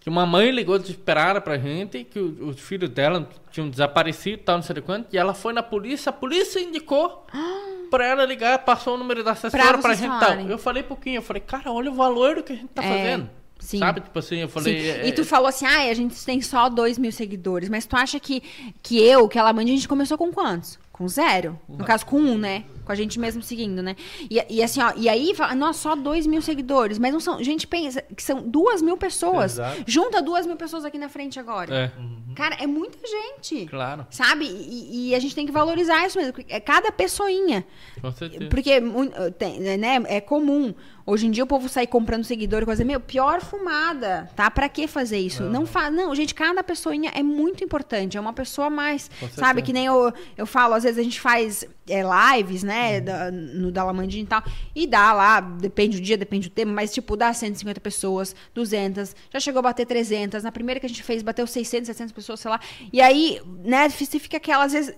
[0.00, 4.44] que uma mãe ligou desesperada pra gente, que o- os filhos dela tinham desaparecido e
[4.44, 7.24] tal, não sei de quanto, e ela foi na polícia, a polícia indicou
[7.88, 10.40] pra ela ligar, passou o número da assessora Pra pra, gente e tal.
[10.40, 12.88] Eu falei pouquinho, eu falei, cara, olha o valor do que a gente tá É,
[12.88, 13.30] fazendo.
[13.60, 13.78] sim.
[13.78, 14.00] Sabe?
[14.00, 14.90] Tipo assim, eu falei.
[14.90, 17.68] É- E tu falou assim, ah, a gente tem só 2 mil seguidores.
[17.68, 18.42] Mas tu acha que,
[18.82, 20.80] que eu, que ela mãe, a gente começou com quantos?
[20.90, 21.56] Com zero?
[21.68, 22.64] No caso, com um, né?
[22.84, 23.96] Com a gente mesmo seguindo, né?
[24.30, 26.98] E, e assim, ó, e aí, fala, nossa, só 2 mil seguidores.
[26.98, 27.42] Mas não são.
[27.42, 29.52] Gente, pensa que são duas mil pessoas.
[29.52, 29.84] Exato.
[29.86, 31.74] Junta duas mil pessoas aqui na frente agora.
[31.74, 31.92] É,
[32.34, 33.66] Cara, é muita gente.
[33.66, 34.44] claro, Sabe?
[34.46, 36.34] E, e a gente tem que valorizar isso mesmo.
[36.48, 37.64] É cada pessoinha.
[38.00, 38.48] com certeza.
[38.48, 40.74] Porque né, é comum.
[41.04, 42.84] Hoje em dia o povo sair comprando seguidor e coisa.
[42.84, 44.48] Meu, pior fumada, tá?
[44.50, 45.42] Pra que fazer isso?
[45.42, 48.16] Não fa Não, gente, cada pessoinha é muito importante.
[48.16, 49.08] É uma pessoa a mais.
[49.08, 49.34] Com Sabe?
[49.34, 49.62] certeza.
[49.62, 52.02] Que nem eu, eu falo, às vezes a gente faz é,
[52.36, 53.00] lives, né?
[53.00, 54.44] Da, no Dalamandinha e tal.
[54.74, 59.16] E dá lá, depende do dia, depende do tema, mas tipo, dá 150 pessoas, 200.
[59.32, 60.44] Já chegou a bater 300.
[60.44, 62.60] Na primeira que a gente fez, bateu 600, 700 pessoas, sei lá.
[62.92, 63.88] E aí, né?
[63.88, 64.94] Você fica aquela, às vezes,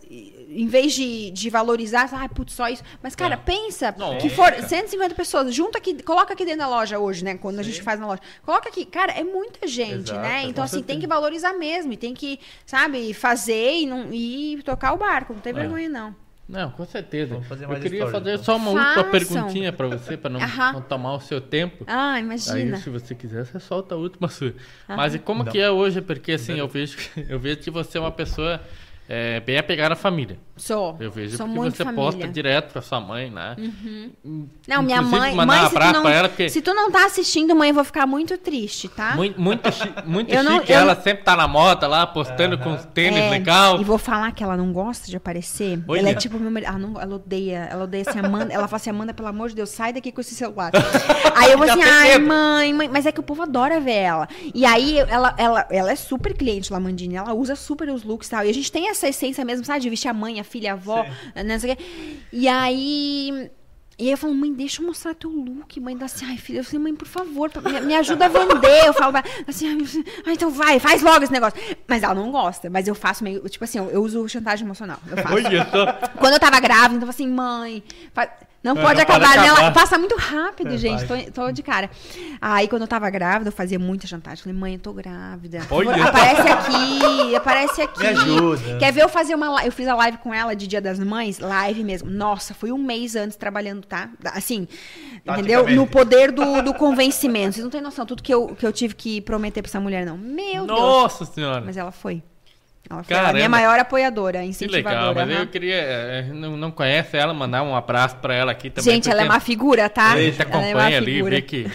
[0.49, 2.83] em vez de, de valorizar, ai, putz, só isso.
[3.03, 6.99] Mas, cara, pensa Não, que for 150 pessoas, junta aqui, coloca aqui dentro da loja
[6.99, 7.37] hoje, né?
[7.37, 8.21] Quando a gente faz na loja.
[8.45, 10.43] Coloca aqui, cara, é muita gente, Exato, né?
[10.45, 11.01] Então, assim, tem certeza.
[11.01, 11.93] que valorizar mesmo.
[11.93, 15.33] E tem que, sabe, fazer e, não, e tocar o barco.
[15.33, 15.57] Não tem É.
[15.57, 16.24] vergonha, não.
[16.47, 17.35] Não, com certeza.
[17.35, 18.45] Vamos fazer eu mais queria stories, fazer então.
[18.45, 19.11] só uma última Façam.
[19.11, 20.41] perguntinha pra você, pra não,
[20.73, 21.85] não tomar o seu tempo.
[21.87, 22.77] Ah, Aí, imagina.
[22.77, 24.53] se você quiser, você solta a última sua.
[24.87, 26.03] Mas e como que é hoje?
[26.03, 26.99] Porque assim, eu vejo,
[27.29, 28.61] eu vejo que você é uma pessoa
[29.09, 30.39] é, bem apegada à família.
[30.57, 30.97] Sou.
[31.01, 32.05] Eu vejo Sou porque muito você família.
[32.05, 32.13] Uhum.
[32.13, 33.57] posta direto pra sua mãe, né?
[34.69, 35.35] Não, minha mãe.
[35.35, 37.55] mandar mãe, um se tu, abraço não, pra ela, porque- se tu não tá assistindo,
[37.57, 39.15] mãe, eu vou ficar muito triste, tá?
[39.17, 40.73] Muito, muito, chi- muito Eu não- chique.
[40.73, 43.81] eu ela sempre tá na moda lá, postando com os tênis É, legal.
[43.81, 45.79] E vou falar que ela não gosta de aparecer.
[45.89, 46.69] Ela é tipo meu marido.
[46.69, 47.69] Ela, não, ela odeia.
[47.71, 48.53] Ela odeia assim, Amanda.
[48.55, 50.71] ela fala assim, Amanda, pelo amor de Deus, sai daqui com esse celular.
[51.35, 52.89] aí eu vou assim, ai, mãe, mãe.
[52.89, 54.29] Mas é que o povo adora ver ela.
[54.55, 57.17] E aí ela, ela, ela é super cliente, Lamandine.
[57.17, 58.45] Ela usa super os looks e tal.
[58.47, 59.81] E a gente tem essa essência mesmo, sabe?
[59.81, 61.05] De vestir a mãe, a filha, a avó,
[61.35, 61.43] né?
[61.43, 61.85] não sei o quê.
[62.33, 63.51] E aí.
[63.97, 65.79] E aí eu falo, mãe, deixa eu mostrar teu look.
[65.79, 68.87] Mãe dá assim, ai, filha, eu falei, mãe, por favor, me, me ajuda a vender.
[68.87, 69.15] Eu falo,
[69.47, 69.69] assim,
[70.27, 71.57] ai, então vai, faz logo esse negócio.
[71.87, 74.99] Mas ela não gosta, mas eu faço meio, tipo assim, eu, eu uso chantagem emocional.
[75.09, 75.37] Eu faço.
[76.19, 78.29] Quando eu tava grávida, então assim, mãe, fa-
[78.65, 79.47] não É, pode não pode acabar, né?
[79.47, 79.74] Ela acabar.
[79.74, 81.05] passa muito rápido, É, gente.
[81.07, 81.91] Tô, tô de cara.
[82.41, 84.43] Aí, quando eu tava grávida, eu fazia muita chantagem.
[84.43, 85.61] Falei, mãe, eu tô grávida.
[85.70, 86.05] Olha.
[86.05, 88.01] Aparece aqui, aparece aqui.
[88.01, 88.78] Me ajuda.
[88.78, 89.66] Quer ver eu fazer uma live?
[89.69, 92.11] Eu fiz a live com ela de Dia das Mães, live mesmo.
[92.11, 94.09] Nossa, foi um mês antes trabalhando, tá?
[94.32, 94.66] Assim,
[95.27, 95.65] entendeu?
[95.65, 95.74] Taticamente.
[95.77, 97.53] No poder do, do convencimento.
[97.55, 100.07] Vocês não têm noção, tudo que eu, que eu tive que prometer pra essa mulher,
[100.07, 100.16] não.
[100.16, 100.78] Meu Deus.
[100.81, 101.61] Nossa senhora.
[101.65, 102.23] Mas ela foi.
[102.90, 103.48] Ela foi a minha Caramba.
[103.48, 105.09] maior apoiadora, Que incentivadora.
[105.09, 105.74] legal, mas eu queria.
[105.74, 108.94] é, não, não conhece ela, mandar um abraço pra ela aqui também.
[108.94, 110.12] Gente, ela é uma figura, tá?
[110.12, 111.31] A gente Ela é uma acompanha ali, figura.
[111.36, 111.66] vê que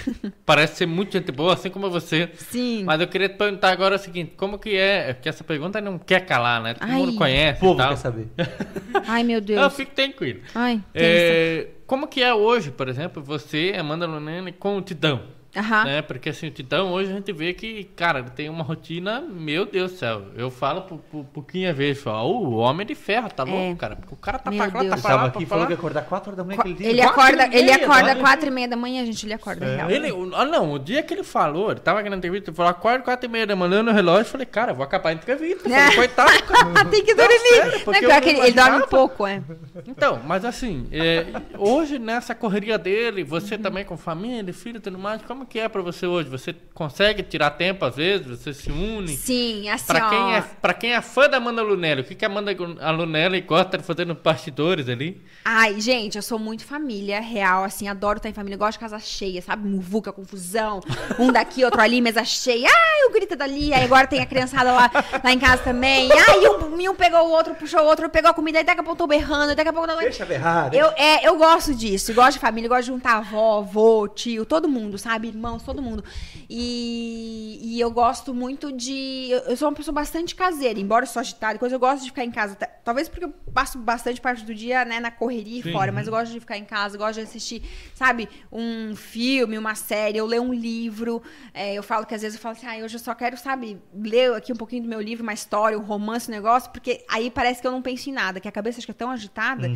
[0.45, 2.29] parece ser muito gente boa, assim como você.
[2.35, 2.83] Sim.
[2.85, 5.13] Mas eu queria te perguntar agora o seguinte: como que é?
[5.13, 6.75] Porque essa pergunta não quer calar, né?
[6.75, 6.95] Todo Ai.
[6.97, 7.59] mundo O conhece.
[7.59, 7.89] povo e tal.
[7.89, 8.27] quer saber.
[9.07, 9.73] Ai, meu Não, Deus.
[9.73, 10.41] fique tranquilo.
[10.53, 10.79] Ai.
[10.93, 15.23] É, como que é hoje, por exemplo, você, Amanda Lunene, com o Titão?
[15.59, 15.83] Aham.
[15.85, 16.01] Né?
[16.01, 19.65] Porque assim, o Titão hoje a gente vê que, cara, ele tem uma rotina, meu
[19.65, 20.23] Deus do céu.
[20.35, 23.95] Eu falo por, por, pouquinho vez, falo, "Ô, o homem de ferro, tá louco, cara?
[23.95, 24.89] Porque o cara tá Meu pra cá, Deus.
[24.89, 26.43] tá Ele pra tava lá, aqui pra e falou que ia acordar 4 horas da
[26.43, 26.89] manhã Qua- aquele dia.
[26.89, 29.25] Ele acorda, ele meia, acorda quatro- quatro e meia da manhã, gente.
[29.25, 29.89] Ele acorda real.
[29.91, 32.55] Ele, o- ah, não, o dia que ele falou, ele tava aqui na entrevista, ele
[32.57, 35.09] falou, acorda quatro e meia da manhã no relógio, eu falei, cara, eu vou acabar
[35.09, 35.67] a entrevista.
[35.67, 36.85] Eu falei, coitado, cara.
[36.85, 37.39] Tem que dormir.
[37.39, 39.41] sério, Não, porque é pior eu que ele, não ele dorme pouco, é.
[39.87, 41.25] Então, mas assim, é,
[41.57, 43.61] hoje nessa correria dele, você Uhum.
[43.61, 46.29] também com família, filho e tudo mais, como que é pra você hoje?
[46.29, 48.27] Você consegue tirar tempo às vezes?
[48.27, 49.09] Você se une?
[49.09, 50.09] Sim, assim, Pra ó.
[50.09, 52.55] quem, é, pra quem é fã da Amanda Lunelli, o que, que a Amanda
[52.91, 55.21] Lunelli gosta de fazer nos bastidores ali?
[55.43, 58.99] Ai, gente, eu sou muito família real, assim, adoro estar em família, gosto de casa
[58.99, 59.67] cheia, sabe?
[59.67, 60.79] Muvuca, confusão,
[61.17, 62.67] um daqui, outro ali, mesa cheia.
[62.67, 64.91] Ai, o grita dali, aí agora tem a criançada lá,
[65.23, 66.09] lá em casa também.
[66.11, 68.83] Ai, um, um pegou o outro, puxou o outro, pegou a comida, aí daqui a
[68.83, 69.87] pouco tô berrando, daqui a pouco...
[69.99, 70.73] Deixa berrar.
[70.73, 74.67] Eu, é, eu gosto disso, gosto de família, gosto de juntar avó, avô, tio, todo
[74.67, 75.28] mundo, sabe?
[75.29, 76.03] Irmãos, todo mundo.
[76.49, 79.29] E, e eu gosto muito de.
[79.47, 82.09] Eu sou uma pessoa bastante caseira, embora eu sou agitada, e coisa, eu gosto de
[82.09, 82.55] ficar em casa.
[82.55, 85.71] ta- Talvez porque eu passo bastante parte do dia, né, na correria e Sim.
[85.71, 87.61] fora, mas eu gosto de ficar em casa, eu gosto de assistir,
[87.93, 91.21] sabe, um filme, uma série, eu ler um livro.
[91.53, 93.77] É, eu falo que às vezes eu falo assim, ah, hoje eu só quero, sabe,
[93.93, 97.29] ler aqui um pouquinho do meu livro, uma história, um romance, um negócio, porque aí
[97.29, 99.69] parece que eu não penso em nada, que a cabeça é tão agitada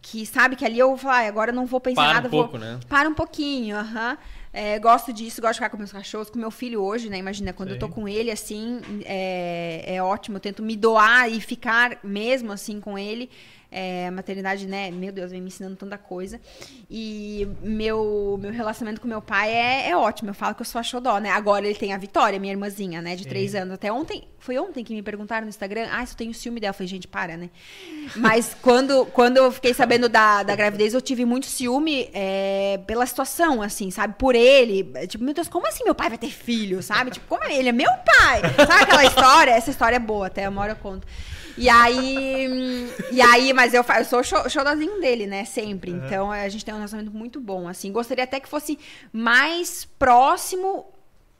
[0.00, 2.10] que sabe que ali eu vou falar, "Ai, agora eu não vou pensar em Para
[2.10, 2.28] um nada.
[2.28, 2.78] vou- pouco, né?
[2.88, 4.18] Para um pouquinho, aham.
[4.52, 7.16] É, gosto disso, gosto de ficar com meus cachorros, com meu filho hoje, né?
[7.16, 7.92] Imagina, quando eu tô Sim.
[7.92, 10.36] com ele, assim, é, é ótimo.
[10.36, 13.30] Eu tento me doar e ficar mesmo assim com ele.
[13.74, 14.90] É, a maternidade, né?
[14.90, 16.38] Meu Deus, vem me ensinando tanta coisa.
[16.90, 20.28] E meu, meu relacionamento com meu pai é, é ótimo.
[20.28, 21.30] Eu falo que eu sou a xodó, né?
[21.30, 23.16] Agora ele tem a Vitória, minha irmãzinha, né?
[23.16, 23.72] De três anos.
[23.74, 25.88] Até ontem, foi ontem que me perguntaram no Instagram.
[25.90, 26.70] Ah, se eu tenho ciúme dela.
[26.70, 27.48] Eu falei, gente, para, né?
[28.16, 33.06] Mas quando, quando eu fiquei sabendo da, da gravidez, eu tive muito ciúme é, pela
[33.06, 34.14] situação, assim, sabe?
[34.18, 34.84] Por ele.
[35.06, 37.12] Tipo, meu Deus, como assim meu pai vai ter filho, sabe?
[37.12, 38.42] Tipo, como ele é meu pai?
[38.66, 39.50] Sabe aquela história?
[39.52, 41.06] Essa história é boa, até uma hora eu conto.
[41.56, 45.44] E aí, e aí, mas eu, eu sou xodozinho dele, né?
[45.44, 45.90] Sempre.
[45.90, 47.92] Então a gente tem um relacionamento muito bom, assim.
[47.92, 48.78] Gostaria até que fosse
[49.12, 50.86] mais próximo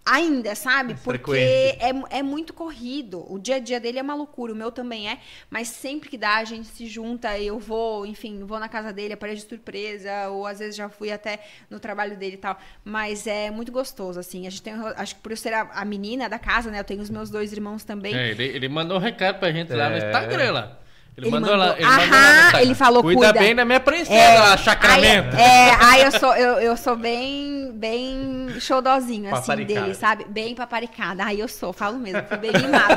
[0.05, 0.95] ainda, sabe?
[0.95, 3.24] Mais Porque é, é muito corrido.
[3.33, 5.19] O dia a dia dele é uma loucura, o meu também é.
[5.49, 7.39] Mas sempre que dá, a gente se junta.
[7.39, 10.29] Eu vou, enfim, vou na casa dele, aparece de surpresa.
[10.31, 12.59] Ou às vezes já fui até no trabalho dele e tal.
[12.85, 14.47] Mas é muito gostoso, assim.
[14.47, 16.81] A gente tem, acho que por eu ser a, a menina da casa, né?
[16.81, 18.15] Eu tenho os meus dois irmãos também.
[18.15, 19.99] É, ele, ele mandou um recado pra gente lá no É.
[19.99, 20.79] Instagram lá.
[21.17, 21.67] Ele, Ele mandou, lá.
[21.67, 21.77] mandou.
[21.79, 22.61] Ele mandou lá no Aham, Instagram.
[22.63, 23.21] ele falou, cuida.
[23.21, 23.33] cuida.
[23.39, 25.37] bem da minha princesa, É, lá, Sacramento.
[25.37, 30.25] Aí, é, aí eu sou, eu, eu sou bem, bem showdozinho, assim, dele, sabe?
[30.29, 31.25] Bem paparicada.
[31.25, 32.97] Aí eu sou, falo mesmo, fui bem mimada.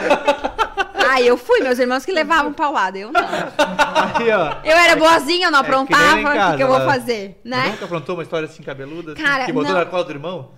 [1.09, 3.21] Aí eu fui, meus irmãos que levavam paulada, eu não.
[3.21, 4.55] Aí, ó.
[4.63, 6.85] Eu era boazinha, eu não É aprontava, lá em o que, que eu vou lá.
[6.85, 7.67] fazer, né?
[7.71, 9.11] Nunca aprontou uma história assim cabeluda?
[9.13, 9.79] assim, Cara, que botou não.
[9.79, 10.51] na cola do irmão?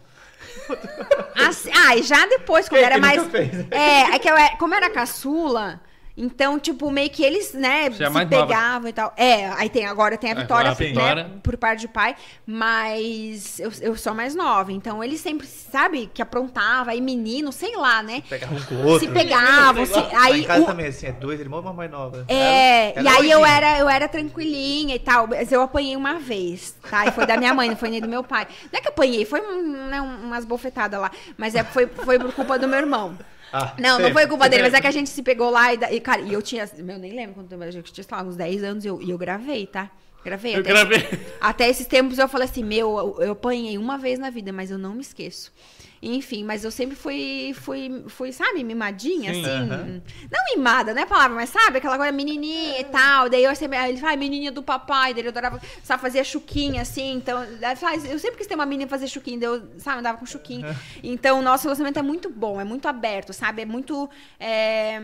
[1.48, 3.24] Assim, ah, e já depois, quando Quem era mais.
[3.28, 3.66] fez?
[3.72, 5.80] É, é que eu era, como era caçula,
[6.18, 8.26] então, tipo, meio que eles, né, Você é se nova.
[8.26, 9.14] pegavam e tal.
[9.16, 11.24] É, aí tem, agora tem a É, Vitória, a Vitória.
[11.26, 12.16] né, por parte de pai,
[12.46, 17.76] mas eu, eu sou mais nova, então eles sempre, sabe, que aprontava, aí menino, sei
[17.76, 18.24] lá, né?
[18.28, 19.08] Pegava um com o outro.
[19.08, 22.26] Se pegavam, se, aí em casa o- também, assim, é dois irmãos, uma mais nova.
[22.28, 26.16] é, Ela- e aí eu era, eu era tranquilinha e tal, mas eu apanhei uma
[26.20, 27.06] vez, tá?
[27.06, 28.48] E foi da minha mãe, não foi nem do meu pai.
[28.72, 32.58] Não é que apanhei, foi né, umas bofetadas lá, mas é, foi, foi por culpa
[32.58, 33.16] do meu irmão.
[33.54, 35.78] Ah, Não, não foi culpa dele, mas é que a gente se pegou lá e,
[35.92, 38.36] e, cara, e eu tinha, meu, nem lembro quanto tempo, eu tinha, sei lá, uns
[38.36, 39.90] 10 anos e eu, e eu gravei, tá?
[40.24, 40.56] Gravei.
[40.56, 40.98] Eu até, gravei.
[40.98, 44.52] Esse, até esses tempos eu falei assim, meu, eu, eu apanhei uma vez na vida,
[44.52, 45.54] mas eu não me esqueço.
[46.02, 49.42] Enfim, mas eu sempre fui, fui, fui sabe, mimadinha, Sim.
[49.42, 49.72] assim.
[49.72, 50.02] Aham.
[50.32, 53.30] Não mimada, não é a palavra, mas sabe, aquela coisa menininha e tal.
[53.30, 56.82] Daí eu sempre, ele fala, "Ai, menininha do papai, daí ele adorava, sabe, fazia chuquinha,
[56.82, 57.14] assim.
[57.16, 57.44] Então,
[57.76, 60.76] faz, eu sempre quis ter uma menina fazer chuquinha, daí eu, sabe, andava com chuquinha.
[61.04, 63.62] Então, o nosso relacionamento é muito bom, é muito aberto, sabe?
[63.64, 64.10] É muito
[64.40, 65.00] é,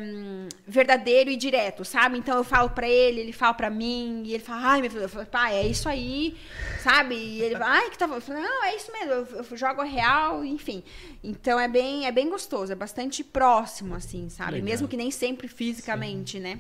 [0.68, 2.18] verdadeiro e direto, sabe?
[2.18, 5.04] Então, eu falo pra ele, ele fala pra mim, e ele fala, ai, meu filho,
[5.04, 6.36] eu falo, pai, é isso aí,
[6.80, 7.16] sabe?
[7.16, 8.06] E ele fala, ai, que tá.
[8.06, 10.83] Eu falo, não, é isso mesmo, eu, eu jogo a real, enfim.
[11.24, 14.54] Então, é bem, é bem gostoso, é bastante próximo, assim, sabe?
[14.54, 14.66] Legal.
[14.66, 16.60] Mesmo que nem sempre fisicamente, né?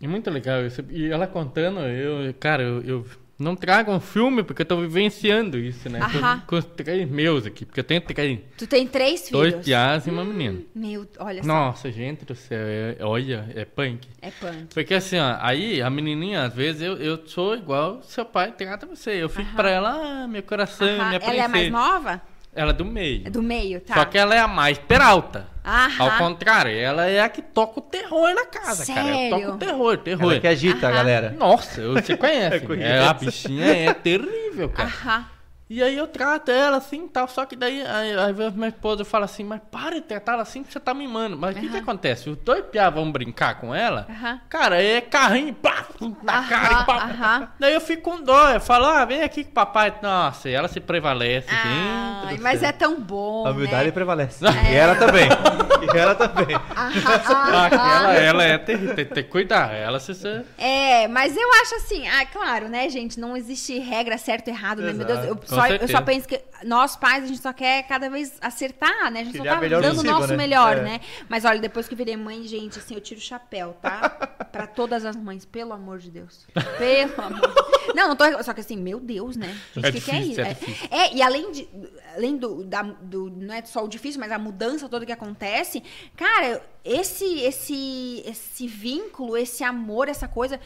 [0.00, 0.84] E muito legal isso.
[0.90, 3.06] E ela contando, eu, cara, eu, eu
[3.38, 6.00] não trago um filme porque eu tô vivenciando isso, né?
[6.00, 6.42] Aham.
[6.46, 9.64] Com, os três meus aqui, porque eu tenho três, Tu tem três dois filhos.
[9.66, 10.60] piás e uma menina.
[10.74, 11.46] Meu, olha só.
[11.46, 14.08] Nossa, gente do céu, é- olha, é punk.
[14.20, 14.74] É punk.
[14.74, 18.84] Porque assim, ó, aí a menininha, às vezes, eu, eu sou igual seu pai trata
[18.86, 19.12] você.
[19.12, 19.90] Eu fico pra ela,
[20.24, 21.08] ah, meu coração, Aham.
[21.08, 21.44] minha Ela princesa.
[21.44, 22.22] é mais nova?
[22.54, 23.22] Ela é do meio.
[23.26, 23.94] É do meio, tá?
[23.94, 25.48] Só que ela é a mais peralta.
[25.64, 25.90] Aham.
[25.98, 29.00] Ao contrário, ela é a que toca o terror na casa, cara.
[29.08, 29.30] Ela Sério?
[29.30, 30.32] toca o terror, terror.
[30.32, 30.94] Ela que agita, Aham.
[30.96, 31.30] galera.
[31.38, 32.56] Nossa, você conhece.
[32.56, 32.86] Eu conheço.
[32.88, 34.88] É, a bichinha é terrível, cara.
[34.88, 35.26] Aham.
[35.70, 37.26] E aí eu trato ela assim e tal.
[37.28, 40.42] Só que daí aí, aí vem minha esposa fala assim, mas para de tratar ela
[40.42, 41.36] assim que você tá mimando.
[41.36, 41.82] Mas o que, que Aham.
[41.82, 42.28] acontece?
[42.28, 44.06] Os dois piá vão brincar com ela.
[44.10, 44.40] Aham.
[44.48, 45.86] Cara, é carrinho, pá,
[46.22, 47.52] na Aham, cara e pá.
[47.58, 48.50] Daí eu fico com dó.
[48.50, 49.94] Eu falo, ah, vem aqui com o papai.
[50.02, 51.50] Nossa, e ela se prevalece.
[51.54, 52.68] Do mas céu.
[52.68, 53.92] é tão bom, A humildade né?
[53.92, 54.44] prevalece.
[54.70, 55.28] E ela também.
[55.82, 56.56] E ela também.
[56.76, 58.94] Ah, ela, ela é terrível.
[58.94, 59.72] Tem, que cuidar.
[59.74, 60.12] Ela se.
[60.58, 64.82] É, mas eu acho assim, ah, claro, né, gente, não existe regra certo ou errado,
[64.82, 65.61] né, meu Deus, eu Exato.
[65.68, 69.20] Só, eu só penso que nós pais, a gente só quer cada vez acertar, né,
[69.20, 70.36] a gente Criar só tá melhor dando o nosso né?
[70.36, 70.82] melhor, É.
[70.82, 74.08] né, mas olha, depois que virei mãe, gente, assim, eu tiro o chapéu, tá,
[74.52, 76.46] pra todas as mães, pelo amor de Deus,
[76.78, 77.54] pelo amor
[77.94, 80.20] Não, não tô, só que assim, meu Deus, né, gente, É o que, que é
[80.20, 80.40] isso?
[80.40, 80.56] é
[80.90, 81.68] É, é, e além, de,
[82.14, 85.82] além do, da, do, não é só o difícil, mas a mudança toda que acontece,
[86.16, 90.58] cara, esse, esse, esse vínculo, esse amor, essa coisa.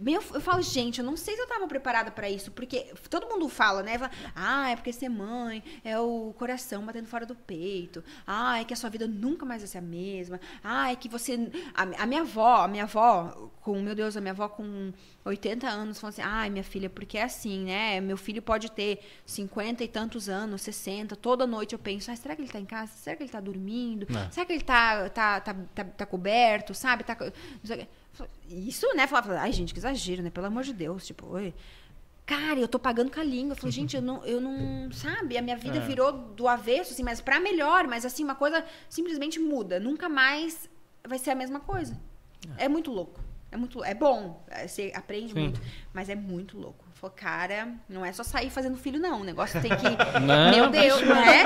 [0.00, 3.26] Meu, eu falo, gente, eu não sei se eu tava preparada pra isso, porque todo
[3.28, 3.98] mundo fala, né?
[4.34, 8.02] Ah, é porque ser mãe é o coração batendo fora do peito.
[8.26, 10.40] Ah, é que a sua vida nunca mais vai ser a mesma.
[10.62, 11.50] Ah, é que você.
[11.74, 14.92] A, a minha avó, a minha avó, com, meu Deus, a minha avó com
[15.24, 18.00] 80 anos, falou assim: ai, minha filha, porque é assim, né?
[18.00, 21.16] Meu filho pode ter 50 e tantos anos, 60.
[21.16, 22.92] Toda noite eu penso, ah, será que ele tá em casa?
[22.94, 24.06] Será que ele tá dormindo?
[24.16, 24.30] É.
[24.30, 27.02] Será que ele tá, tá, tá, tá, tá coberto, sabe?
[27.02, 27.32] Tá, não
[27.64, 27.88] sei o.
[28.48, 29.06] isso, né?
[29.06, 30.30] Falava, ai, gente, que exagero, né?
[30.30, 31.54] Pelo amor de Deus, tipo, oi.
[32.26, 33.52] Cara, eu tô pagando com a língua.
[33.52, 34.90] Eu falei, gente, eu não, eu não.
[34.92, 35.38] Sabe?
[35.38, 35.80] A minha vida É.
[35.80, 37.86] virou do avesso, assim, mas pra melhor.
[37.86, 39.80] Mas, assim, uma coisa simplesmente muda.
[39.80, 40.68] Nunca mais
[41.06, 41.98] vai ser a mesma coisa.
[42.56, 43.20] É, muito louco.
[43.50, 45.40] É muito, é bom, é, você aprende Sim.
[45.40, 45.60] muito,
[45.94, 46.84] mas é muito louco.
[47.00, 49.20] Falou, cara, não é só sair fazendo filho, não.
[49.20, 49.86] O negócio tem que.
[50.18, 51.42] Não, Meu Deus, não é?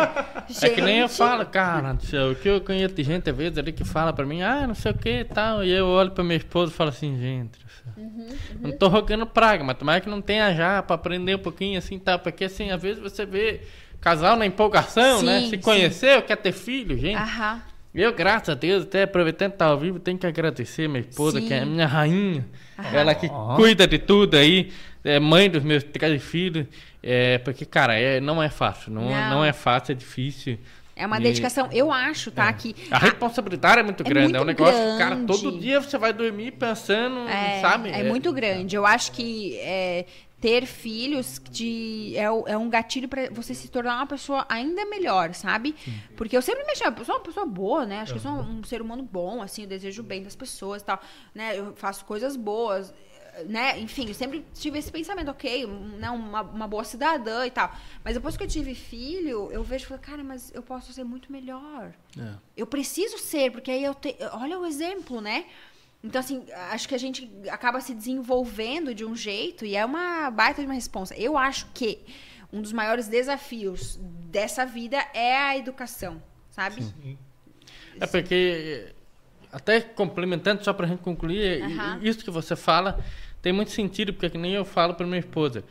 [0.62, 3.29] É que nem eu Gente, falo, cara, do céu, o que eu conheço de gente
[3.29, 5.70] às vezes ali que fala pra mim, ah, não sei o que e tal, e
[5.70, 8.29] eu olho pra minha esposa e falo assim, gente, céu, Uhum,
[8.62, 11.99] não tô rogando praga, mas tomara que não tenha já pra aprender um pouquinho assim,
[11.99, 13.61] tá, porque assim, às vezes você vê
[14.01, 15.62] casal na empolgação, né, Sim, se sim.
[15.62, 17.61] conheceu, quer ter filho, gente, Aham.
[17.95, 21.41] eu, graças a Deus, até aproveitando que tá ao vivo, tenho que agradecer minha esposa,
[21.41, 21.47] Sim.
[21.47, 22.47] que é a minha rainha.
[22.79, 22.97] Aham.
[22.97, 24.73] Ela que cuida de tudo aí,
[25.05, 26.66] é mãe dos meus três filhos.
[27.03, 28.93] É, porque, cara, é, não é fácil.
[28.93, 29.31] Não, Não.
[29.31, 30.59] não é fácil, é difícil.
[30.95, 31.69] É uma E- dedicação.
[31.73, 32.53] Eu acho, tá?
[32.53, 34.37] Que A responsabilidade é muito É grande.
[34.37, 35.27] é um muito negócio que, cara, grande.
[35.27, 37.89] todo dia você vai dormir pensando, É, sabe?
[37.91, 38.77] é muito grande.
[38.77, 40.05] Eu acho que é,
[40.41, 45.33] ter filhos de, é, é um gatilho pra você se tornar uma pessoa ainda melhor,
[45.35, 45.74] sabe?
[46.16, 48.01] Porque eu sempre me achava, eu sou uma pessoa boa, né?
[48.01, 50.83] Acho que eu sou um ser humano bom, assim, eu desejo o bem das pessoas
[50.83, 51.01] e tal,
[51.35, 51.59] né?
[51.59, 52.93] Eu faço coisas boas,
[53.47, 53.79] né?
[53.81, 56.11] Enfim, eu sempre tive esse pensamento, ok, né?
[56.11, 57.75] uma, uma boa cidadã e tal.
[58.05, 61.05] Mas depois que eu tive filho, eu vejo e falo, cara, mas eu posso ser
[61.05, 61.93] muito melhor.
[62.19, 62.35] É.
[62.57, 64.17] Eu preciso ser, porque aí eu te...
[64.33, 65.47] olha o exemplo, né?
[66.05, 70.31] Então, assim, acho que a gente acaba se desenvolvendo de um jeito e é uma
[70.31, 71.15] baita de uma responsa.
[71.17, 72.01] Eu acho que
[72.53, 76.83] um dos maiores desafios dessa vida é a educação, sabe?
[78.01, 78.93] É porque,
[79.53, 82.01] até complementando, só pra gente concluir, Aham.
[82.03, 82.99] isso que você fala
[83.41, 85.65] tem muito sentido, porque que nem eu falo pra minha esposa.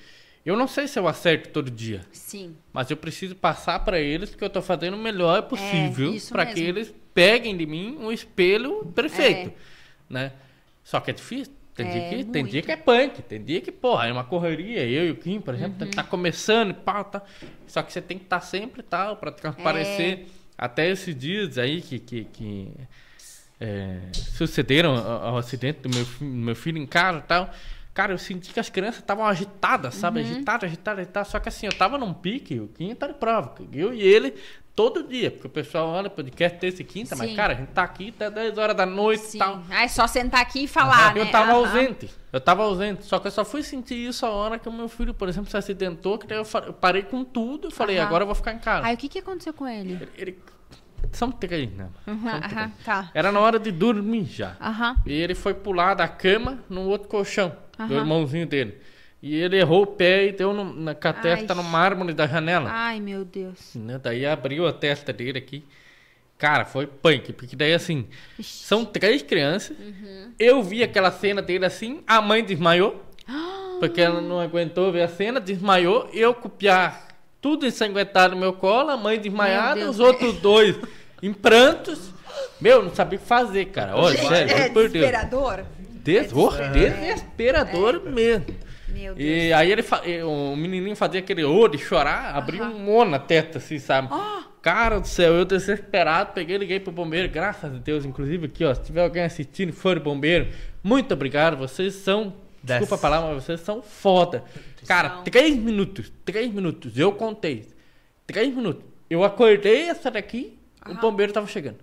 [0.46, 2.02] Eu não sei se eu acerto todo dia.
[2.12, 2.56] Sim.
[2.74, 6.46] Mas eu preciso passar para eles que eu tô fazendo o melhor possível É, para
[6.48, 9.54] que eles peguem de mim um espelho perfeito,
[10.10, 10.32] né?
[10.84, 11.54] Só que é difícil.
[11.74, 14.24] Tem, É, dia que, tem dia que é punk, tem dia que, porra, é uma
[14.26, 14.84] correria.
[14.86, 15.92] Eu e o Kim, por exemplo, Uhum.
[15.92, 17.22] tá começando e pau, tá.
[17.68, 20.20] Só que você tem que estar sempre tal para transparecer.
[20.20, 20.26] É.
[20.58, 22.72] Até esses dias aí que, que, que,
[23.62, 27.50] é, sucederam ao, acidente do meu, fi- meu filho em casa e tal.
[27.94, 30.22] Cara, eu senti que as crianças estavam agitadas, sabe?
[30.22, 30.26] Uhum.
[30.26, 31.28] Agitadas, agitadas, agitadas.
[31.28, 33.54] Só que assim, eu tava num pique, o Quinta tá de prova.
[33.74, 34.34] Eu e ele,
[34.74, 35.30] todo dia.
[35.30, 37.36] Porque o pessoal olha podcast terça e quinta, mas Sim.
[37.36, 39.62] cara, a gente tá aqui até 10 horas da noite e tal.
[39.70, 41.20] Ah, é só sentar aqui e falar, né?
[41.22, 41.60] Eu tava Aham.
[41.60, 42.10] ausente.
[42.32, 43.04] Eu tava ausente.
[43.06, 45.52] Só que eu só fui sentir isso a hora que o meu filho, por exemplo,
[45.52, 48.60] se acidentou, que daí eu, parei com tudo e falei, agora eu vou ficar em
[48.60, 48.88] casa.
[48.88, 49.92] Aí o que, que aconteceu com ele?
[49.96, 50.40] Ele, ele-
[51.12, 51.88] São três, né?
[52.08, 52.72] Aham, São três.
[52.86, 53.12] tá.
[53.14, 54.56] Era na hora de dormir já.
[54.62, 54.96] Aham.
[55.06, 57.56] E ele foi pular da cama no outro colchão
[57.88, 58.78] do irmãozinho dele.
[59.22, 61.58] E ele errou o pé e deu no, na, com a testa Ai.
[61.58, 62.70] no mármore da janela.
[62.72, 63.76] Ai, meu Deus.
[63.76, 64.00] Né?
[64.02, 65.64] Daí abriu a testa dele aqui.
[66.40, 67.32] Cara, foi punk.
[67.34, 68.08] Porque daí assim,
[68.42, 69.78] são três crianças.
[69.78, 70.32] Uhum.
[70.40, 73.06] Eu vi aquela cena dele assim, a mãe desmaiou.
[73.80, 76.10] Porque ela não aguentou ver a cena, desmaiou.
[76.14, 77.08] Eu copiar
[77.42, 79.96] tudo ensanguentado no meu colo, a mãe desmaiada, Deus.
[79.96, 80.78] os outros dois
[81.22, 82.12] em prantos.
[82.62, 83.98] Meu, não sabia o que fazer, cara.
[83.98, 84.94] Olha, sério, é por Deus.
[84.94, 85.64] desesperador?
[86.04, 86.32] Des...
[86.34, 88.46] oh, desesperador mesmo.
[88.88, 89.30] Meu Deus.
[89.30, 89.84] E aí ele
[90.24, 94.10] o menininho fazia aquele ô de chorar, abria um mo na testa, assim, sabe?
[94.62, 98.64] Cara do céu, eu desesperado, peguei e liguei pro bombeiro, graças a Deus, inclusive aqui,
[98.64, 100.50] ó, se tiver alguém assistindo e for bombeiro,
[100.84, 104.44] muito obrigado, vocês são, desculpa a palavra, mas vocês são foda.
[104.88, 107.68] Cara, três minutos, três minutos, eu contei,
[108.26, 108.84] três minutos.
[109.10, 111.78] Eu acordei essa daqui, o bombeiro tava chegando.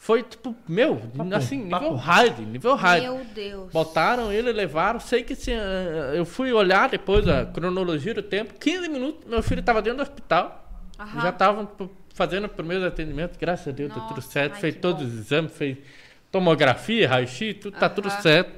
[0.00, 1.00] Foi tipo, meu,
[1.34, 1.94] assim, nível papo.
[1.96, 3.02] hard, nível hard.
[3.02, 3.72] Meu Deus.
[3.72, 5.00] Botaram ele, levaram.
[5.00, 8.54] Sei que assim, eh, eu fui olhar depois a cronologia do tempo.
[8.60, 10.64] 15 minutos, meu filho estava dentro do hospital.
[10.98, 11.20] Aham.
[11.20, 13.36] Já estavam p- fazendo os primeiros atendimentos.
[13.36, 14.54] Graças a Deus, tá tudo Nossa, certo.
[14.54, 15.08] ai, fez todos bom.
[15.08, 15.78] os exames, fez
[16.30, 18.20] tomografia, raio-x, tudo, tá tudo Aham.
[18.20, 18.52] certo.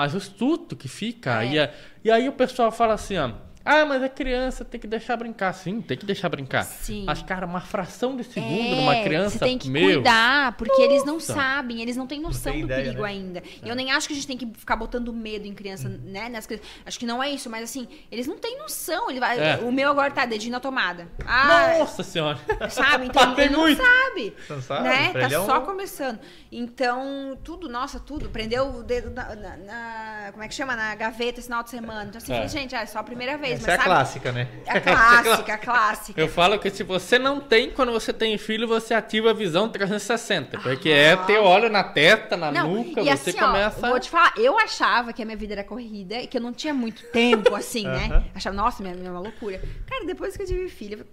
[0.00, 1.44] Mas o susto que fica.
[1.44, 1.70] É.
[2.02, 3.32] E, e aí o pessoal fala assim, ó.
[3.64, 5.52] Ah, mas a criança tem que deixar brincar.
[5.52, 6.64] Sim, tem que deixar brincar.
[6.64, 7.04] Sim.
[7.06, 9.38] Mas, cara, uma fração de segundo É, numa criança.
[9.38, 12.66] Você tem que meu, cuidar, porque eles não sabem, eles não têm noção tem do
[12.66, 13.08] ideia, perigo né?
[13.08, 13.42] ainda.
[13.62, 16.28] E eu nem acho que a gente tem que ficar botando medo em criança, né?
[16.30, 16.66] Nas crianças.
[16.86, 19.10] Acho que não é isso, mas assim, eles não têm noção.
[19.10, 19.56] Ele vai, É.
[19.58, 21.06] O meu agora tá dedinho na tomada.
[21.26, 22.38] Ah, Nossa senhora.
[22.70, 23.06] sabe?
[23.06, 23.82] Então ele não muito.
[23.82, 24.34] sabe.
[24.48, 24.82] Não sabe?
[24.88, 25.12] Né?
[25.12, 26.18] Tá ele é um- só começando.
[26.50, 28.28] Então, tudo, nossa, tudo.
[28.30, 30.74] Prendeu o dedo na, na- na- Como é que chama?
[30.74, 32.04] Na gaveta esse final de semana.
[32.08, 32.48] Então, assim, É.
[32.48, 33.59] gente, é só a primeira vez.
[33.62, 33.88] Essa é a sabe?
[33.88, 34.48] clássica, né?
[34.66, 36.20] A clássica, a clássica.
[36.20, 39.68] Eu falo que se você não tem, quando você tem filho, você ativa a visão
[39.68, 40.58] 360.
[40.60, 43.86] Porque é ter olho na testa, na Não, nuca, você assim, começa.
[43.86, 46.42] ó, vou te falar, eu achava que a minha vida era corrida e que eu
[46.42, 48.24] não tinha muito tempo, assim, né?
[48.34, 49.60] Achava, nossa, minha, minha é uma loucura.
[49.86, 51.10] Cara, depois que eu tive filho, eu falei,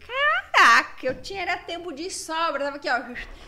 [0.53, 2.99] caraca, eu tinha era tempo de sobra, tava aqui, ó,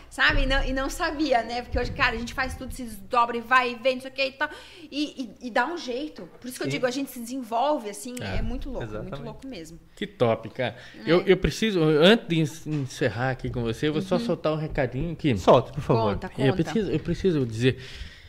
[0.08, 0.42] sabe?
[0.42, 1.62] E não, e não sabia, né?
[1.62, 4.10] Porque hoje, cara, a gente faz tudo, se desdobra e vai e vem, não sei
[4.10, 4.48] o que e tal.
[4.90, 6.28] E, e, e dá um jeito.
[6.40, 6.70] Por isso que eu Sim.
[6.70, 9.24] digo, a gente se desenvolve, assim, é, É, muito louco, muito exatamente.
[9.24, 9.78] louco mesmo.
[9.96, 10.76] Que top, cara.
[11.06, 11.10] É.
[11.12, 14.56] Eu, eu preciso, antes de en- encerrar aqui com você, eu vou só soltar um
[14.56, 15.36] recadinho aqui.
[15.38, 16.12] Solta, por favor.
[16.14, 16.62] Conta, Eu conta.
[16.62, 17.78] preciso, eu preciso dizer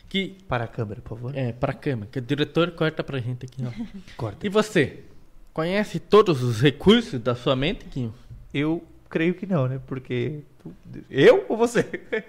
[0.08, 1.36] que Para a câmera, por favor.
[1.36, 3.70] é para câmera, que o diretor corta pra gente aqui, ó.
[4.16, 4.46] Corta.
[4.46, 5.00] E você?
[5.54, 8.14] Conhece todos os recursos da sua mente, Quinho?
[8.54, 9.78] Eu creio que não, né?
[9.86, 10.40] Porque.
[10.62, 10.74] tu-
[11.10, 11.82] Eu ou você?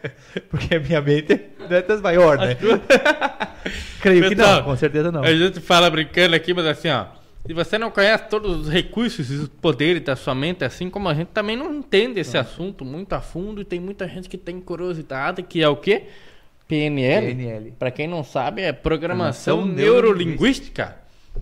[0.49, 2.57] Porque a minha mente não é das maior, né?
[4.01, 5.23] creio que Pessoal, não, com certeza não.
[5.23, 7.05] A gente fala brincando aqui, mas assim, ó.
[7.45, 11.09] Se você não conhece todos os recursos e os poderes da sua mente, assim como
[11.09, 14.37] a gente também não entende esse assunto muito a fundo e tem muita gente que
[14.37, 16.03] tem curiosidade, que é o quê?
[16.67, 17.27] PNL.
[17.35, 17.71] PNL.
[17.77, 20.97] Para quem não sabe, é programação Programação neurolinguística.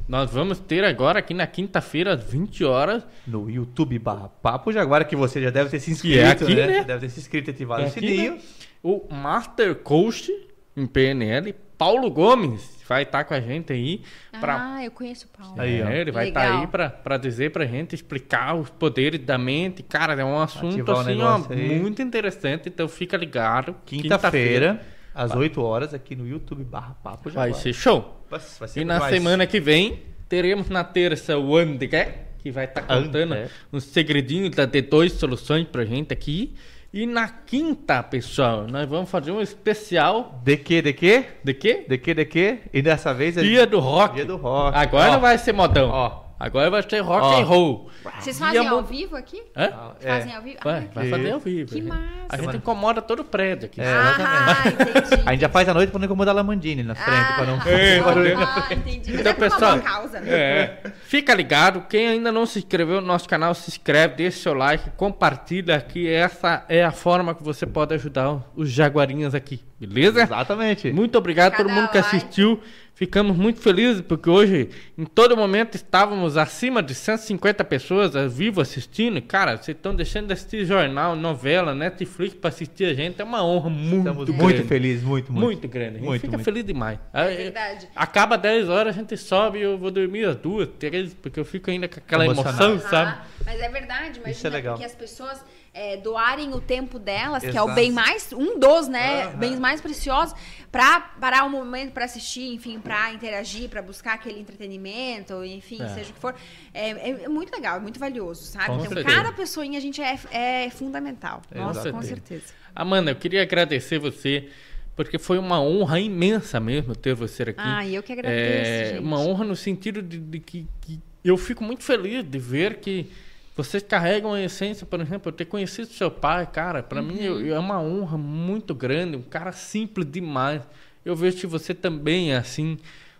[0.08, 3.06] Nós vamos ter agora aqui na quinta-feira às 20 horas.
[3.28, 6.56] No YouTube barra Papo Jaguar, que você já deve ter se inscrito, Que é aqui,
[6.56, 6.68] né?
[6.68, 6.84] né?
[6.84, 8.34] Deve ter se inscrito e ativado É o sininho.
[8.36, 8.42] né?
[8.82, 10.32] O Master Coach
[10.76, 14.04] em PNL, Paulo Gomes, vai estar com a gente aí
[14.40, 15.60] para Ah, eu conheço o Paulo.
[15.60, 15.82] Aí.
[15.82, 16.60] É, ele vai estar Legal.
[16.62, 19.82] aí pra, pra dizer pra gente, explicar os poderes da mente.
[19.82, 21.40] Cara, é um assunto assim, ó,
[21.80, 22.70] muito interessante.
[22.70, 23.76] Então fica ligado.
[23.84, 24.80] Quinta-feira,
[25.12, 27.50] às 8 horas, aqui no YouTube barra Papo Jaguar.
[27.50, 28.24] vai ser show.
[28.30, 29.16] Vai vai ser E na demais.
[29.16, 33.50] semana que vem, teremos na terça o André, que vai estar contando André.
[33.74, 36.54] uns segredinhos da D2 Soluções pra gente aqui.
[36.94, 41.24] E na quinta, pessoal, nós vamos fazer um especial De que, de que?
[41.42, 41.86] de quê?
[41.88, 42.60] De que, de que?
[42.74, 44.16] E dessa vez é Dia do rock.
[44.16, 44.78] Dia do rock.
[44.78, 45.90] Agora Ó, vai ser modão.
[45.90, 46.31] Ó.
[46.44, 47.40] Agora vai ser rock Ó.
[47.40, 47.90] and roll.
[48.20, 49.42] Vocês fazem ao vivo aqui?
[49.56, 49.94] Hã?
[50.02, 50.08] É.
[50.10, 50.58] Fazem ao vivo?
[50.64, 51.72] Vai, Ah, vai Que- fazer ao vivo.
[51.72, 52.02] que massa.
[52.30, 53.80] A gente incomoda todo o prédio aqui.
[53.80, 55.24] É, Ah, entendi.
[55.26, 57.46] A gente já faz à noite pra não incomodar a Lamandini na frente, ah, pra
[57.46, 58.40] não É, fazer barulho.
[58.40, 59.12] ah, entendi.
[59.12, 60.32] Mas Então, é uma pessoal, causa, né?
[60.32, 60.82] É.
[61.04, 64.90] Fica ligado, quem ainda não se inscreveu no nosso canal, se inscreve, deixa seu like,
[64.98, 66.10] compartilha aqui.
[66.12, 70.24] Essa é a forma que você pode ajudar os jaguarinhas aqui, beleza?
[70.24, 70.92] Exatamente.
[70.92, 72.16] Muito obrigado a todo mundo que like.
[72.16, 72.60] assistiu.
[73.02, 78.62] Ficamos muito felizes porque hoje, em todo momento, estávamos acima de 150 pessoas ao vivo
[78.62, 79.18] assistindo.
[79.18, 83.20] E, Cara, vocês estão deixando de assistir jornal, novela, Netflix para assistir a gente.
[83.20, 84.44] É uma honra muito Estamos grande.
[84.44, 85.46] muito felizes, muito, muito.
[85.46, 85.96] Muito grande.
[85.96, 86.46] A gente Muito, fica muito.
[86.46, 87.00] feliz demais.
[87.12, 87.90] É verdade.
[87.96, 91.46] Acaba 10 horas, a gente sobe e eu vou dormir às duas, três, porque eu
[91.46, 92.64] fico ainda com aquela Emocionado.
[92.66, 93.12] emoção, sabe?
[93.18, 94.78] Ah, mas é verdade, imagina Isso é legal.
[94.78, 95.44] que as pessoas
[95.74, 97.74] é, doarem o tempo delas, que é o Exato.
[97.76, 99.38] bem mais, um dos, né, Aham.
[99.38, 100.36] bens mais preciosos,
[100.70, 105.88] pra parar um momento pra assistir, enfim, pra interagir, pra buscar aquele entretenimento, enfim, É.
[105.90, 106.36] seja o que for.
[106.74, 108.66] É, é- é muito legal, é muito valioso, sabe?
[108.66, 109.16] Com então, certeza.
[109.16, 111.42] cada pessoinha a gente é, é fundamental.
[111.56, 112.54] Nossa, com certeza.
[112.76, 114.50] Amanda, eu queria agradecer você,
[114.96, 117.56] porque foi uma honra imensa mesmo ter você aqui.
[117.58, 119.00] Ah, eu que agradeço, É, gente.
[119.04, 123.10] uma honra no sentido de, de que, que eu fico muito feliz de ver que
[123.56, 127.40] vocês carregam a essência, por exemplo, eu ter conhecido seu pai, cara, para mim Uhum.
[127.42, 130.62] eu- é uma honra muito grande, um cara simples demais.
[131.04, 132.78] Eu vejo que você também é assim.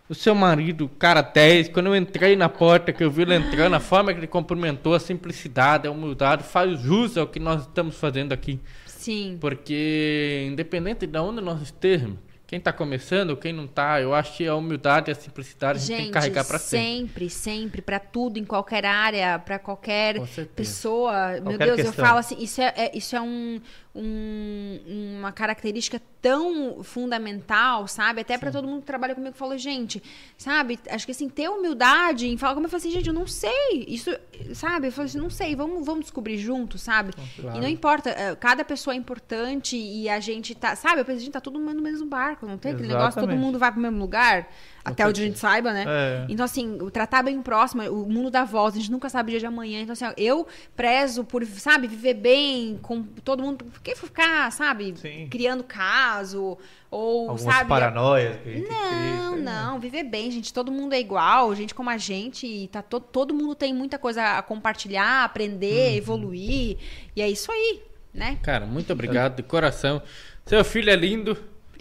[0.08, 3.74] O seu marido, cara 10, quando eu entrei na porta, que eu vi ele entrando,
[3.74, 7.96] a forma que ele cumprimentou, a simplicidade, a humildade, faz jus ao que nós estamos
[7.96, 8.60] fazendo aqui.
[8.86, 9.38] Sim.
[9.40, 12.18] Porque, independente de onde nós estejamos,
[12.52, 15.80] quem está começando, quem não está, eu acho que a humildade e a simplicidade a
[15.80, 17.30] gente, tem que Gente, carregar para sempre.
[17.30, 20.16] sempre, sempre, pra tudo, em qualquer área, pra qualquer
[20.54, 21.28] pessoa.
[21.32, 22.04] Meu Qualquer Deus, eu questão.
[22.04, 23.58] falo assim, isso é, é- isso é um,
[23.94, 28.20] um- uma característica tão fundamental, sabe?
[28.20, 30.02] Até pra todo mundo que trabalha comigo, falou, gente,
[30.38, 30.78] sabe?
[30.88, 33.84] Acho que assim, ter humildade em falar como eu falo assim, gente, eu não sei.
[33.88, 34.10] Isso,
[34.54, 34.88] sabe?
[34.88, 37.12] Eu falo assim, não sei, vamos, vamos descobrir juntos, sabe?
[37.38, 41.00] E não importa, eh, cada pessoa é importante e a gente tá, sabe?
[41.00, 43.24] Eu penso, a gente tá todo mundo no mesmo barco, não tem aquele negócio, todo
[43.24, 43.44] Exatamente.
[43.44, 44.48] mundo vai pro mesmo lugar,
[44.84, 45.84] até onde a gente saiba, né?
[45.86, 46.26] É.
[46.28, 49.30] Então, assim, o tratar bem próximo, o mundo dá volta, a gente nunca sabe o
[49.30, 49.80] dia de amanhã.
[49.80, 53.64] Então, assim, eu prezo por, sabe, viver bem com todo mundo.
[53.64, 55.28] Por que ficar, sabe, Sim.
[55.30, 56.58] criando caso?
[56.90, 57.68] Ou, Algumas sabe.
[57.70, 59.42] paranoias que a gente Não, cria.
[59.42, 60.52] não, viver bem, gente.
[60.52, 62.46] Todo mundo é igual, gente como a gente.
[62.46, 65.24] E tá to todo mundo tem muita coisa a compartilhar, Uhum.
[65.24, 66.76] aprender, evoluir.
[67.16, 67.82] E é isso aí,
[68.12, 68.38] né?
[68.42, 70.02] Cara, muito obrigado de coração.
[70.44, 71.38] Seu filho é lindo.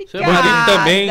[0.07, 1.09] Seu marido também.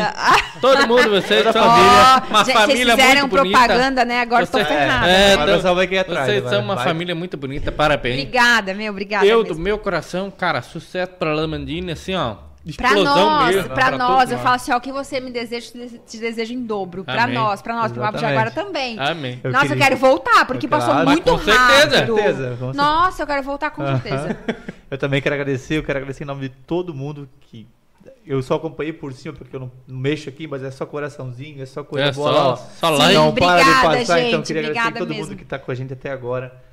[0.59, 3.57] Todo mundo, vocês são Ó, uma gente, família vocês fizeram muito bonita.
[3.59, 4.21] propaganda, né?
[4.21, 5.07] Agora Você- tô ferrada.
[5.09, 6.55] É, Agora então, vai aqui atrás, Vocês agora.
[6.55, 6.83] são uma Vai.
[6.85, 8.19] família muito bonita, parabéns.
[8.21, 9.25] Obrigada, meu, obrigada.
[9.25, 9.55] Eu, mesmo.
[9.55, 12.35] do meu coração, cara, sucesso pra Lamandine, assim, ó.
[12.77, 13.69] Pra Explosão nós, mesmo.
[13.71, 16.53] pra nós, todos eu falo assim, ó, o que você me deseja, te te desejo
[16.53, 17.03] em dobro.
[17.03, 17.33] Pra Amém.
[17.33, 18.51] nós, pra nós, pro Papo de Exatamente.
[18.51, 18.99] Jaguara também.
[18.99, 19.41] Amém.
[19.43, 20.83] Eu Nossa, queria- eu quero voltar, porque Claro.
[20.85, 21.57] passou Mas muito com certeza.
[21.65, 22.11] rápido.
[22.13, 22.73] Com certeza, com certeza.
[22.75, 24.37] Nossa, eu quero voltar com certeza.
[24.91, 27.65] Eu também quero agradecer, eu quero agradecer em nome de todo mundo que
[28.25, 31.61] eu só acompanhei por cima porque eu não, não mexo aqui, mas é só coraçãozinho,
[31.61, 33.13] é só coisa É boa só- só Sim, like.
[33.15, 35.23] Não para de obrigada, passar, então gente, queria agradecer obrigada todo mesmo.
[35.25, 36.63] mundo que tá com a gente até agora.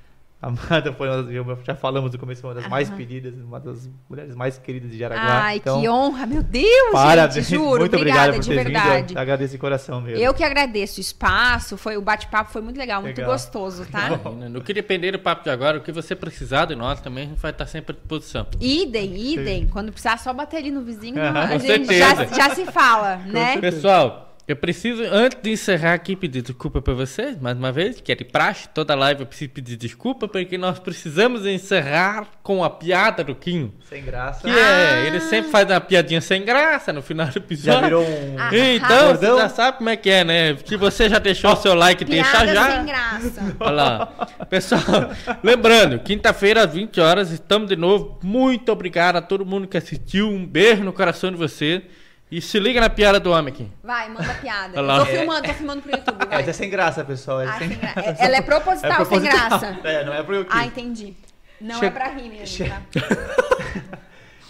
[0.41, 1.23] A Amanda foi uma
[1.55, 4.97] das, já falamos no começo, uma das mais pedidas, uma das mulheres mais queridas de
[4.97, 5.41] Jaraguá.
[5.43, 7.81] Ai, Então, que honra, meu Deus, Parabéns, gente, juro.
[7.81, 9.09] muito obrigada, obrigado por de ter verdade.
[9.09, 9.19] vindo.
[9.19, 10.23] Agradeço de coração mesmo.
[10.23, 13.33] Eu que agradeço o espaço, foi o bate-papo foi muito legal, muito Legal.
[13.33, 14.11] gostoso, tá?
[14.49, 17.29] No que depender do papo de agora, o que você precisar de nós também, a
[17.31, 18.47] gente vai estar sempre à disposição.
[18.61, 19.67] Idem, idem.
[19.67, 23.59] Quando precisar, só bater ali no vizinho, a Com gente já, já se fala, né?
[23.59, 28.11] Pessoal, eu preciso, antes de encerrar aqui, pedir desculpa pra vocês, mais uma vez, que
[28.11, 32.71] é de praxe, toda live eu preciso pedir desculpa, porque nós precisamos encerrar com a
[32.71, 33.75] piada do Quinho.
[33.87, 34.49] Sem graça.
[34.49, 37.81] Que é, ele sempre faz uma piadinha sem graça no final do episódio.
[37.81, 38.37] Já virou um...
[38.39, 38.51] Ah.
[38.51, 40.55] Então, você já sabe como é que é, né?
[40.55, 42.71] Que você já deixou o seu like, deixa Piada já.
[42.71, 43.57] sem graça.
[43.61, 44.29] Olha lá.
[44.49, 45.11] Pessoal,
[45.43, 48.19] lembrando, quinta-feira às 20 horas estamos de novo.
[48.23, 50.31] Muito obrigado a todo mundo que assistiu.
[50.31, 51.83] Um beijo no coração de você.
[52.31, 53.67] E se liga na piada do homem aqui.
[53.83, 54.79] Vai, manda piada.
[54.79, 56.39] Eu tô filmando, tô filmando pro YouTube, vai.
[56.39, 57.41] Mas é sem graça, pessoal.
[57.41, 57.69] É Ah, sem...
[57.71, 59.79] gra- é- Ela é proposital, sem graça.
[59.85, 61.15] É, não é pro eu Ah, entendi.
[61.61, 62.83] Não é Che- pra rir mesmo, che- tá?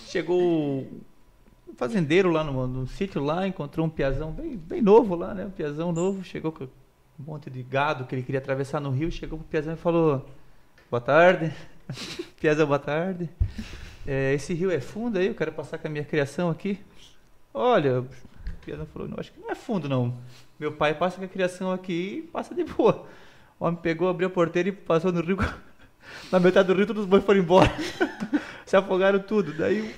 [0.08, 0.40] Chegou
[1.68, 5.44] um fazendeiro lá no, no sítio lá, encontrou um piazão bem, bem novo lá, né?
[5.46, 6.68] Um piazão novo, chegou com um
[7.18, 10.26] monte de gado que ele queria atravessar no rio, chegou pro piazão e falou,
[10.90, 11.52] boa tarde,
[12.40, 13.28] piazão, boa tarde,
[14.06, 16.80] É, esse rio é fundo aí, eu quero passar com a minha criação aqui.
[17.60, 18.06] Olha, o
[18.64, 20.16] piazão falou, não, acho que não é fundo não,
[20.60, 23.04] meu pai passa com a criação aqui e passa de boa.
[23.58, 25.36] O homem pegou, abriu a porteira e passou no rio,
[26.30, 27.68] na metade do rio todos os bois foram embora.
[28.64, 29.52] Se afogaram tudo.
[29.54, 29.92] Daí,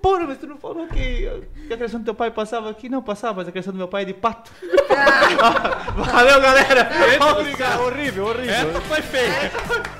[0.00, 1.28] porra, mas tu não falou que,
[1.66, 2.88] que a criação do teu pai passava aqui?
[2.88, 4.50] Não, passava, mas a criação do meu pai é de pato.
[5.94, 6.88] Valeu, galera.
[7.30, 7.82] Obrigado.
[7.82, 8.54] Horrível, horrível.
[8.54, 9.52] Essa foi feia.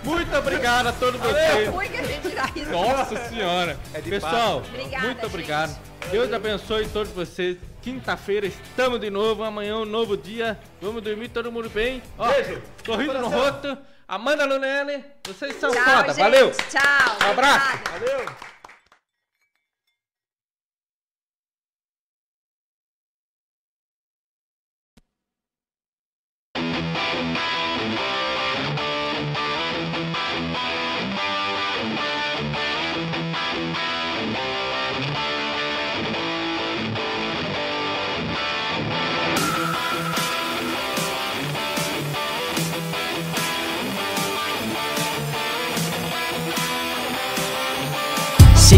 [0.03, 1.69] Muito obrigado a todos vocês.
[1.69, 2.71] Fui que a gente tirar isso.
[2.71, 3.79] Nossa senhora.
[3.93, 5.27] É de Pessoal, Obrigada, muito gente.
[5.27, 5.92] obrigado.
[6.11, 7.57] Deus abençoe todos vocês.
[7.81, 9.43] Quinta-feira estamos de novo.
[9.45, 10.59] Amanhã um novo dia.
[10.81, 12.03] Vamos dormir todo mundo bem.
[12.19, 12.63] Ó, Beijo.
[12.85, 13.79] Sorriso no rosto.
[14.07, 15.03] Amanda Lunelli.
[15.27, 16.09] Vocês são Tchau, foda.
[16.09, 16.19] gente.
[16.19, 16.51] Valeu.
[16.51, 17.17] Tchau.
[17.27, 17.67] Um abraço.
[17.77, 17.99] obrigada.
[17.99, 18.52] Valeu.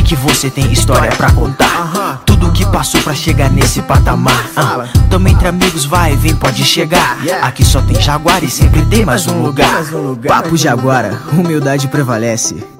[0.05, 2.21] Que você tem história pra contar.
[2.27, 4.45] Tudo que passou pra chegar nesse patamar.
[4.55, 7.17] Ah, Tamo entre amigos, vai, vem, pode chegar.
[7.43, 9.83] Aqui só tem Jaguar e sempre tem mais um lugar.
[10.27, 12.74] Papo Jaguara, humildade prevalece.